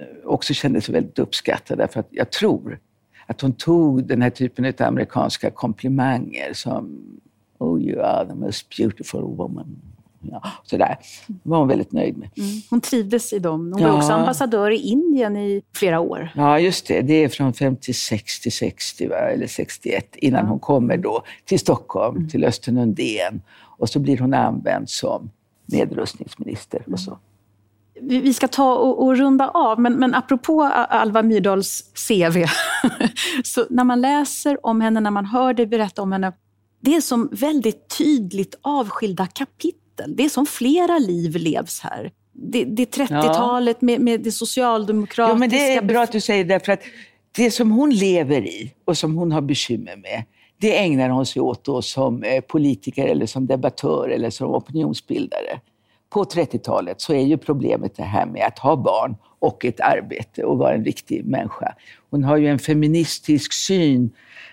eh, 0.00 0.06
också 0.24 0.54
kände 0.54 0.80
sig 0.80 0.94
väldigt 0.94 1.18
uppskattad. 1.18 1.78
Därför 1.78 2.00
att 2.00 2.08
jag 2.10 2.30
tror 2.30 2.78
att 3.28 3.40
hon 3.40 3.52
tog 3.52 4.06
den 4.06 4.22
här 4.22 4.30
typen 4.30 4.64
av 4.64 4.72
amerikanska 4.78 5.50
komplimanger 5.50 6.52
som 6.52 7.00
Oh, 7.60 7.82
you 7.82 8.02
are 8.02 8.26
the 8.26 8.34
most 8.34 8.76
beautiful 8.76 9.22
woman 9.22 9.76
Ja, 10.20 10.42
sådär. 10.62 10.96
Det 11.26 11.48
var 11.48 11.58
hon 11.58 11.68
väldigt 11.68 11.92
nöjd 11.92 12.16
med. 12.16 12.30
Mm. 12.36 12.50
Hon 12.70 12.80
trivdes 12.80 13.32
i 13.32 13.38
dem. 13.38 13.72
Hon 13.72 13.82
ja. 13.82 13.88
var 13.88 13.96
också 13.96 14.12
ambassadör 14.12 14.70
i 14.70 14.76
Indien 14.76 15.36
i 15.36 15.62
flera 15.74 16.00
år. 16.00 16.28
Ja, 16.34 16.60
just 16.60 16.86
det. 16.86 17.00
Det 17.00 17.14
är 17.14 17.28
från 17.28 17.54
56 17.54 18.40
till 18.40 18.52
60, 18.52 19.08
va? 19.08 19.16
eller 19.16 19.46
61, 19.46 20.16
innan 20.16 20.44
ja. 20.44 20.50
hon 20.50 20.58
kommer 20.58 20.96
då 20.96 21.22
till 21.44 21.58
Stockholm, 21.58 22.16
mm. 22.16 22.28
till 22.28 22.44
Östen 22.44 22.78
Undén. 22.78 23.42
Och 23.60 23.88
så 23.88 23.98
blir 23.98 24.18
hon 24.18 24.34
använd 24.34 24.90
som 24.90 25.30
nedrustningsminister 25.66 26.82
och 26.92 27.00
så. 27.00 27.18
Vi 28.00 28.34
ska 28.34 28.48
ta 28.48 28.74
och, 28.74 29.02
och, 29.02 29.16
runda 29.16 29.48
av, 29.48 29.80
men, 29.80 29.92
men 29.92 30.14
apropå 30.14 30.62
Alva 30.88 31.22
Myrdals 31.22 31.82
CV. 32.08 32.44
så 33.44 33.66
när 33.70 33.84
man 33.84 34.00
läser 34.00 34.66
om 34.66 34.80
henne, 34.80 35.00
när 35.00 35.10
man 35.10 35.24
hör 35.24 35.54
dig 35.54 35.66
berätta 35.66 36.02
om 36.02 36.12
henne, 36.12 36.32
det 36.80 36.94
är 36.94 37.00
som 37.00 37.28
väldigt 37.32 37.98
tydligt 37.98 38.58
avskilda 38.62 39.26
kapitel. 39.26 40.16
Det 40.16 40.24
är 40.24 40.28
som 40.28 40.46
flera 40.46 40.98
liv 40.98 41.36
levs 41.36 41.80
här. 41.80 42.12
Det, 42.32 42.64
det 42.64 42.96
30-talet 42.96 43.76
ja. 43.80 43.86
med, 43.86 44.00
med 44.00 44.20
det 44.20 44.32
socialdemokratiska... 44.32 45.34
Ja, 45.34 45.38
men 45.38 45.50
det 45.50 45.74
är 45.74 45.82
bra 45.82 46.02
att 46.02 46.12
du 46.12 46.20
säger 46.20 46.44
det, 46.44 46.64
för 46.64 46.72
att 46.72 46.82
det 47.32 47.50
som 47.50 47.70
hon 47.70 47.90
lever 47.90 48.46
i 48.46 48.72
och 48.84 48.98
som 48.98 49.16
hon 49.16 49.32
har 49.32 49.40
bekymmer 49.40 49.96
med, 49.96 50.24
det 50.60 50.78
ägnar 50.78 51.08
hon 51.08 51.26
sig 51.26 51.42
åt 51.42 51.64
då 51.64 51.82
som 51.82 52.22
eh, 52.22 52.40
politiker 52.40 53.06
eller 53.06 53.26
som 53.26 53.46
debattör 53.46 54.08
eller 54.08 54.30
som 54.30 54.54
opinionsbildare. 54.54 55.60
På 56.10 56.24
30-talet 56.24 57.00
så 57.00 57.12
är 57.12 57.24
ju 57.24 57.38
problemet 57.38 57.96
det 57.96 58.02
här 58.02 58.26
med 58.26 58.46
att 58.46 58.58
ha 58.58 58.76
barn 58.76 59.16
och 59.38 59.64
ett 59.64 59.80
arbete 59.80 60.44
och 60.44 60.58
vara 60.58 60.74
en 60.74 60.84
riktig 60.84 61.24
människa. 61.24 61.74
Hon 62.10 62.24
har 62.24 62.36
ju 62.36 62.48
en 62.48 62.58
feministisk 62.58 63.52
syn 63.52 64.10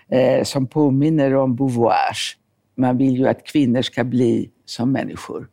eh, 0.08 0.44
som 0.44 0.66
påminner 0.66 1.34
om 1.34 1.56
Beauvoirs. 1.56 2.36
Man 2.74 2.98
vill 2.98 3.16
ju 3.16 3.28
att 3.28 3.44
kvinnor 3.44 3.82
ska 3.82 4.04
bli 4.04 4.50
som 4.64 4.92
människor. 4.92 5.48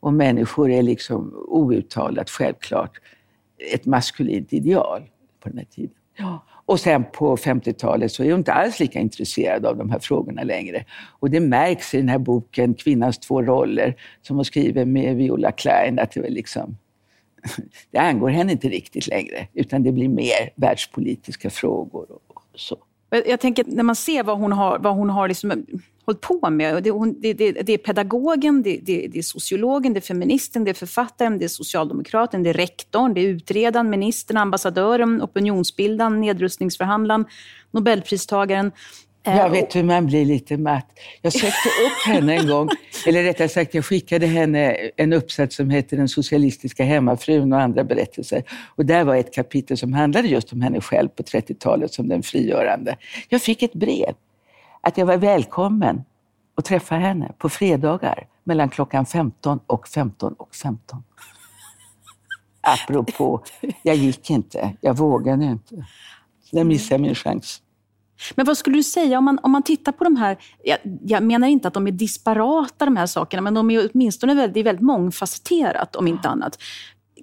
Och 0.00 0.12
människor 0.12 0.70
är 0.70 0.82
liksom 0.82 1.34
outtalat 1.48 2.30
självklart 2.30 3.00
ett 3.74 3.86
maskulint 3.86 4.52
ideal 4.52 5.02
på 5.42 5.48
den 5.48 5.58
här 5.58 5.64
tiden. 5.64 5.94
Ja. 6.16 6.44
Och 6.70 6.80
sen 6.80 7.04
på 7.12 7.36
50-talet 7.36 8.12
så 8.12 8.24
är 8.24 8.30
hon 8.30 8.40
inte 8.40 8.52
alls 8.52 8.80
lika 8.80 9.00
intresserad 9.00 9.66
av 9.66 9.76
de 9.76 9.90
här 9.90 9.98
frågorna 9.98 10.42
längre. 10.42 10.84
Och 11.20 11.30
det 11.30 11.40
märks 11.40 11.94
i 11.94 11.96
den 11.96 12.08
här 12.08 12.18
boken 12.18 12.74
Kvinnans 12.74 13.18
två 13.18 13.42
roller, 13.42 13.96
som 14.22 14.36
hon 14.36 14.44
skriver 14.44 14.84
med 14.84 15.16
Viola 15.16 15.52
Klein, 15.52 15.98
att 15.98 16.12
det, 16.12 16.30
liksom, 16.30 16.76
det 17.90 17.98
angår 17.98 18.28
henne 18.28 18.52
inte 18.52 18.68
riktigt 18.68 19.06
längre, 19.06 19.46
utan 19.54 19.82
det 19.82 19.92
blir 19.92 20.08
mer 20.08 20.50
världspolitiska 20.56 21.50
frågor 21.50 22.06
och 22.10 22.42
så. 22.54 22.76
Jag 23.26 23.40
tänker 23.40 23.64
när 23.66 23.82
man 23.82 23.96
ser 23.96 24.22
vad 24.22 24.38
hon 24.38 24.52
har, 24.52 24.78
vad 24.78 24.94
hon 24.94 25.10
har 25.10 25.28
liksom 25.28 25.66
hållit 26.10 26.20
på 26.20 26.50
med. 26.50 26.82
Det, 26.82 26.90
hon, 26.90 27.20
det, 27.20 27.32
det, 27.34 27.52
det 27.52 27.72
är 27.72 27.78
pedagogen, 27.78 28.62
det, 28.62 28.80
det, 28.82 29.18
är 29.18 29.22
sociologen, 29.22 29.92
det 29.92 29.98
är 29.98 30.02
feministen, 30.02 30.64
det 30.64 30.70
är 30.70 30.74
författaren, 30.74 31.38
det 31.38 31.44
är 31.44 31.48
socialdemokraten, 31.48 32.42
det 32.42 32.50
är 32.50 32.54
rektorn, 32.54 33.14
det 33.14 33.20
är 33.20 33.28
utredaren, 33.28 33.90
ministern, 33.90 34.36
ambassadören, 34.36 35.22
opinionsbildaren, 35.22 36.20
nedrustningsförhandlaren, 36.20 37.24
nobelpristagaren. 37.70 38.72
Eh, 39.26 39.36
jag 39.36 39.50
vet 39.50 39.76
hur 39.76 39.82
man 39.82 40.06
blir 40.06 40.24
lite 40.24 40.56
matt. 40.56 40.86
Jag 41.22 41.32
sökte 41.32 41.68
upp 41.86 42.06
henne 42.06 42.34
en 42.34 42.48
gång, 42.48 42.68
eller 43.06 43.22
rättare 43.22 43.48
sagt 43.48 43.74
jag 43.74 43.84
skickade 43.84 44.26
henne 44.26 44.76
en 44.96 45.12
uppsats 45.12 45.56
som 45.56 45.70
heter 45.70 45.96
Den 45.96 46.08
socialistiska 46.08 46.84
hemmafrun 46.84 47.52
och 47.52 47.60
andra 47.60 47.84
berättelser. 47.84 48.42
Och 48.76 48.86
där 48.86 49.04
var 49.04 49.16
ett 49.16 49.34
kapitel 49.34 49.76
som 49.76 49.92
handlade 49.92 50.28
just 50.28 50.52
om 50.52 50.60
henne 50.60 50.80
själv 50.80 51.08
på 51.08 51.22
30-talet 51.22 51.92
som 51.92 52.08
den 52.08 52.22
frigörande. 52.22 52.96
Jag 53.28 53.42
fick 53.42 53.62
ett 53.62 53.72
brev 53.72 54.14
att 54.80 54.98
jag 54.98 55.06
var 55.06 55.16
välkommen 55.16 56.04
att 56.54 56.64
träffa 56.64 56.94
henne 56.94 57.32
på 57.38 57.48
fredagar 57.48 58.26
mellan 58.44 58.68
klockan 58.68 59.06
15 59.06 59.60
och 59.66 59.88
15 59.88 60.32
och 60.32 60.54
15. 60.54 61.02
Apropå, 62.60 63.42
jag 63.82 63.96
gick 63.96 64.30
inte, 64.30 64.76
jag 64.80 64.96
vågade 64.96 65.44
inte. 65.44 65.86
Där 66.52 66.64
missade 66.64 66.94
jag 66.94 67.00
min 67.00 67.14
chans. 67.14 67.62
Men 68.34 68.46
vad 68.46 68.56
skulle 68.58 68.76
du 68.76 68.82
säga 68.82 69.18
om 69.18 69.24
man, 69.24 69.38
om 69.42 69.50
man 69.50 69.62
tittar 69.62 69.92
på 69.92 70.04
de 70.04 70.16
här, 70.16 70.36
jag, 70.64 70.78
jag, 71.02 71.22
menar 71.22 71.48
inte 71.48 71.68
att 71.68 71.74
de 71.74 71.86
är 71.86 71.90
disparata 71.92 72.84
de 72.84 72.96
här 72.96 73.06
sakerna, 73.06 73.42
men 73.42 73.54
de 73.54 73.70
är 73.70 73.90
åtminstone 73.92 74.34
väldigt, 74.34 74.54
det 74.54 74.60
är 74.60 74.64
väldigt 74.64 74.84
mångfacetterat 74.84 75.96
om 75.96 76.08
inte 76.08 76.28
annat. 76.28 76.58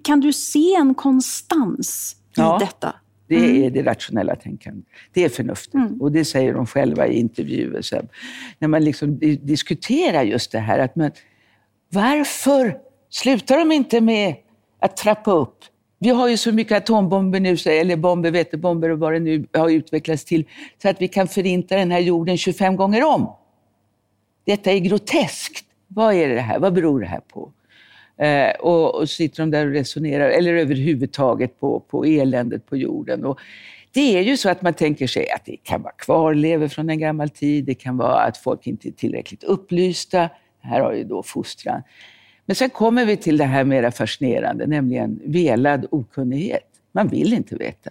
Kan 0.03 0.20
du 0.20 0.34
se 0.34 0.76
en 0.76 0.95
konstans 0.95 2.16
i 2.20 2.34
ja. 2.36 2.58
detta? 2.60 2.93
Det 3.28 3.36
mm. 3.36 3.63
är 3.63 3.69
det 3.69 3.84
rationella 3.84 4.36
tänkandet. 4.36 4.86
Det 5.13 5.23
är 5.23 5.30
förnuftet. 5.30 5.73
Mm. 5.73 6.01
Och 6.01 6.11
det 6.11 6.25
säger 6.25 6.53
de 6.53 6.65
själva 6.67 7.07
i 7.07 7.19
intervjuer. 7.19 7.82
Så 7.82 8.01
när 8.59 8.67
man 8.67 8.84
liksom 8.84 9.19
diskuterar 9.41 10.23
just 10.23 10.51
det 10.51 10.59
här, 10.59 10.80
att 10.80 10.95
man, 10.95 11.11
varför 11.89 12.78
slutar 13.09 13.57
de 13.57 13.71
inte 13.71 14.01
med 14.01 14.36
att 14.80 14.97
trappa 14.97 15.32
upp? 15.32 15.57
Vi 15.99 16.09
har 16.09 16.28
ju 16.28 16.38
så 16.38 16.51
mycket 16.51 16.78
atombomber 16.78 17.39
nu, 17.39 17.55
eller 17.65 17.95
bomber, 17.95 18.32
vätebomber 18.32 18.89
och 18.89 18.99
vad 18.99 19.13
det 19.13 19.19
nu 19.19 19.47
har 19.53 19.69
utvecklats 19.69 20.25
till, 20.25 20.45
så 20.82 20.89
att 20.89 21.01
vi 21.01 21.07
kan 21.07 21.28
förinta 21.28 21.75
den 21.75 21.91
här 21.91 21.99
jorden 21.99 22.38
25 22.38 22.75
gånger 22.75 23.03
om. 23.03 23.36
Detta 24.45 24.71
är 24.71 24.80
groteskt. 24.80 25.65
Vad 25.88 26.13
är 26.13 26.30
det 26.30 26.41
här? 26.41 26.59
Vad 26.59 26.73
beror 26.73 26.99
det 26.99 27.05
här 27.07 27.19
på? 27.19 27.51
Eh, 28.18 28.49
och, 28.59 28.95
och 28.95 29.09
sitter 29.09 29.43
de 29.43 29.51
där 29.51 29.68
och 29.68 29.74
resonerar, 29.74 30.30
eller 30.30 30.53
överhuvudtaget 30.53 31.59
på, 31.59 31.80
på 31.80 32.05
eländet 32.05 32.65
på 32.65 32.78
jorden. 32.78 33.26
Och 33.26 33.39
det 33.91 34.18
är 34.18 34.22
ju 34.22 34.38
så 34.38 34.49
att 34.49 34.61
man 34.61 34.74
tänker 34.74 35.07
sig 35.07 35.32
att 35.32 35.45
det 35.45 35.57
kan 35.63 35.82
vara 35.82 35.93
kvarlevor 35.93 36.68
från 36.68 36.89
en 36.89 36.99
gammal 36.99 37.30
tid, 37.30 37.65
det 37.65 37.76
kan 37.76 37.97
vara 37.97 38.22
att 38.22 38.38
folk 38.38 38.68
inte 38.68 38.88
är 38.88 38.91
tillräckligt 38.91 39.43
upplysta. 39.43 40.30
Här 40.59 40.82
har 40.82 40.93
ju 40.93 41.03
då 41.03 41.24
fostran. 41.24 41.82
Men 42.45 42.55
sen 42.55 42.70
kommer 42.70 43.05
vi 43.05 43.18
till 43.18 43.38
det 43.38 43.45
här 43.45 43.63
mera 43.63 43.91
fascinerande, 43.91 44.68
nämligen 44.68 45.20
velad 45.26 45.86
okunnighet. 45.91 46.68
Man 46.91 47.07
vill 47.07 47.34
inte 47.34 47.55
veta. 47.55 47.89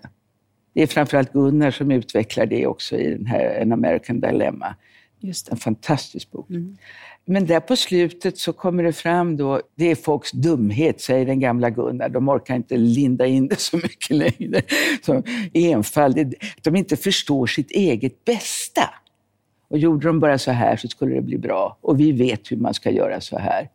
Det 0.75 0.83
är 0.83 0.87
framförallt 0.87 1.33
Gunnar 1.33 1.71
som 1.71 1.91
utvecklar 1.91 2.47
det 2.47 2.67
också 2.67 2.97
i 2.97 3.11
den 3.11 3.27
här 3.27 3.63
An 3.63 3.73
American 3.73 4.21
Dilemma. 4.21 4.75
Just 5.21 5.49
En 5.49 5.57
fantastisk 5.57 6.31
bok. 6.31 6.51
Mm. 6.51 6.77
Men 7.29 7.47
där 7.47 7.61
på 7.61 7.77
slutet 7.77 8.39
så 8.39 8.53
kommer 8.53 8.83
det 8.83 8.93
fram 8.93 9.37
då, 9.37 9.61
det 9.75 9.91
är 9.91 9.95
folks 9.95 10.33
dumhet, 10.33 11.01
säger 11.01 11.27
den 11.27 11.41
gamla 11.41 11.71
Gunnar. 11.71 12.09
De 12.09 12.29
orkar 12.29 12.57
inte 12.57 12.77
linda 12.77 13.27
in 13.27 13.49
det 13.49 13.61
så 13.61 13.77
mycket 13.77 14.11
längre. 14.11 14.63
Så 15.03 15.23
enfald, 15.53 16.35
de 16.63 16.77
inte 16.77 16.97
förstår 16.97 17.47
sitt 17.47 17.71
eget 17.71 18.25
bästa. 18.25 18.91
Och 19.69 19.79
gjorde 19.79 20.07
de 20.07 20.21
bara 20.21 20.39
så 20.39 20.51
här 20.51 20.77
så 20.77 20.89
skulle 20.89 21.15
det 21.15 21.23
bli 21.23 21.39
bra. 21.39 21.79
Och 21.81 22.01
vi 22.01 22.13
vet 22.13 22.53
hur 22.53 22.57
man 22.57 22.75
ska 22.75 22.91
göra 22.91 23.21
så 23.21 23.39
här. 23.39 23.71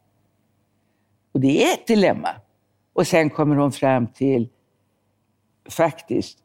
Och 1.32 1.40
det 1.40 1.64
är 1.64 1.74
ett 1.74 1.88
dilemma. 1.88 2.30
Och 2.94 3.08
sen 3.08 3.30
kommer 3.30 3.56
hon 3.56 3.72
fram 3.72 4.08
till, 4.08 4.50
faktiskt, 5.70 6.40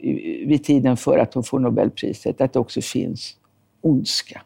vid 0.46 0.64
tiden 0.64 0.96
för 0.96 1.18
att 1.18 1.34
hon 1.34 1.44
får 1.44 1.58
Nobelpriset, 1.58 2.40
att 2.40 2.52
det 2.52 2.58
också 2.58 2.80
finns 2.80 3.36
ondska. 3.80 4.42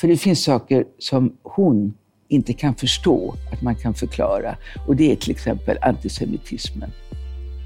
För 0.00 0.08
det 0.08 0.16
finns 0.16 0.44
saker 0.44 0.84
som 0.98 1.36
hon 1.42 1.94
inte 2.28 2.52
kan 2.52 2.74
förstå 2.74 3.34
att 3.52 3.62
man 3.62 3.74
kan 3.74 3.94
förklara. 3.94 4.56
Och 4.86 4.96
det 4.96 5.12
är 5.12 5.16
till 5.16 5.30
exempel 5.30 5.78
antisemitismen. 5.82 6.90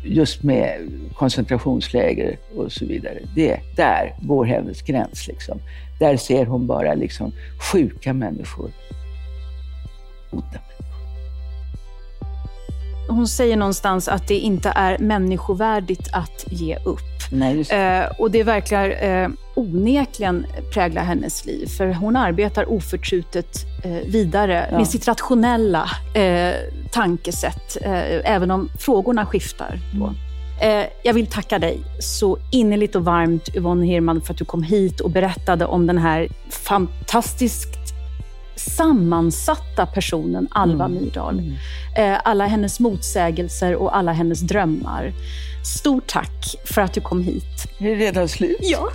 Just 0.05 0.43
med 0.43 0.91
koncentrationsläger 1.14 2.39
och 2.57 2.72
så 2.72 2.87
vidare. 2.87 3.18
Det, 3.35 3.61
där 3.76 4.16
går 4.22 4.45
hennes 4.45 4.82
gräns. 4.82 5.28
Liksom. 5.28 5.59
Där 6.01 6.16
ser 6.16 6.47
hon 6.47 6.66
bara 6.66 6.95
liksom 6.95 7.32
sjuka 7.72 8.12
människor. 8.12 8.70
Onda 10.30 10.51
människor. 10.51 10.74
Hon 13.09 13.29
säger 13.29 13.57
någonstans 13.57 14.09
att 14.09 14.29
det 14.29 14.39
inte 14.39 14.73
är 14.75 14.99
människovärdigt 14.99 16.09
att 16.13 16.45
ge 16.51 16.77
upp. 16.85 17.01
Nej, 17.33 17.61
eh, 17.61 18.07
och 18.19 18.31
det 18.31 18.43
verkar 18.43 19.05
eh, 19.05 19.29
onekligen 19.55 20.47
prägla 20.75 21.01
hennes 21.01 21.45
liv, 21.47 21.67
för 21.67 21.87
hon 21.93 22.17
arbetar 22.17 22.73
oförtrutet 22.73 23.57
eh, 23.85 23.93
vidare 23.93 24.69
ja. 24.71 24.79
med 24.79 24.89
sitt 24.89 25.09
rationella 25.09 25.91
eh, 26.15 26.55
tankesätt, 26.93 27.77
eh, 27.83 28.33
även 28.35 28.51
om 28.51 28.69
frågorna 28.79 29.27
skiftar. 29.27 29.79
Mm. 29.95 30.15
Eh, 30.61 30.87
jag 31.03 31.15
vill 31.15 31.27
tacka 31.27 31.59
dig 31.59 31.81
så 32.01 32.39
innerligt 32.51 32.97
och 32.97 33.05
varmt, 33.05 33.57
Yvonne 33.57 33.87
Hirman, 33.87 34.21
för 34.21 34.33
att 34.33 34.39
du 34.39 34.45
kom 34.45 34.63
hit 34.63 35.01
och 35.01 35.11
berättade 35.11 35.67
om 35.67 35.87
den 35.87 35.99
här 35.99 36.29
fantastiskt 36.51 37.84
sammansatta 38.57 39.87
personen 39.87 40.49
Alva 40.51 40.85
mm. 40.85 41.03
Myrdal. 41.03 41.39
Mm. 41.39 41.55
Eh, 41.97 42.21
alla 42.25 42.47
hennes 42.47 42.81
motsägelser 42.81 43.75
och 43.75 43.97
alla 43.97 44.13
hennes 44.13 44.41
drömmar. 44.41 45.13
Stort 45.65 46.07
tack 46.07 46.55
för 46.65 46.83
att 46.83 46.93
du 46.93 47.01
kom 47.01 47.23
hit. 47.23 47.67
Är 47.79 47.85
det 47.85 47.95
redan 47.95 48.29
slut? 48.29 48.59
Ja. 48.61 48.89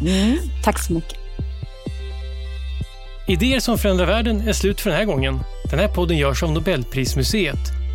mm. 0.00 0.38
Tack 0.64 0.78
så 0.78 0.92
mycket. 0.92 1.18
Idéer 3.26 3.60
som 3.60 3.78
förändrar 3.78 4.06
världen 4.06 4.48
är 4.48 4.52
slut 4.52 4.80
för 4.80 4.90
den 4.90 4.98
här 4.98 5.06
gången. 5.06 5.40
Den 5.70 5.78
här 5.78 5.88
podden 5.88 6.16
görs 6.16 6.42
av 6.42 6.52
Nobelprismuseet. 6.52 7.83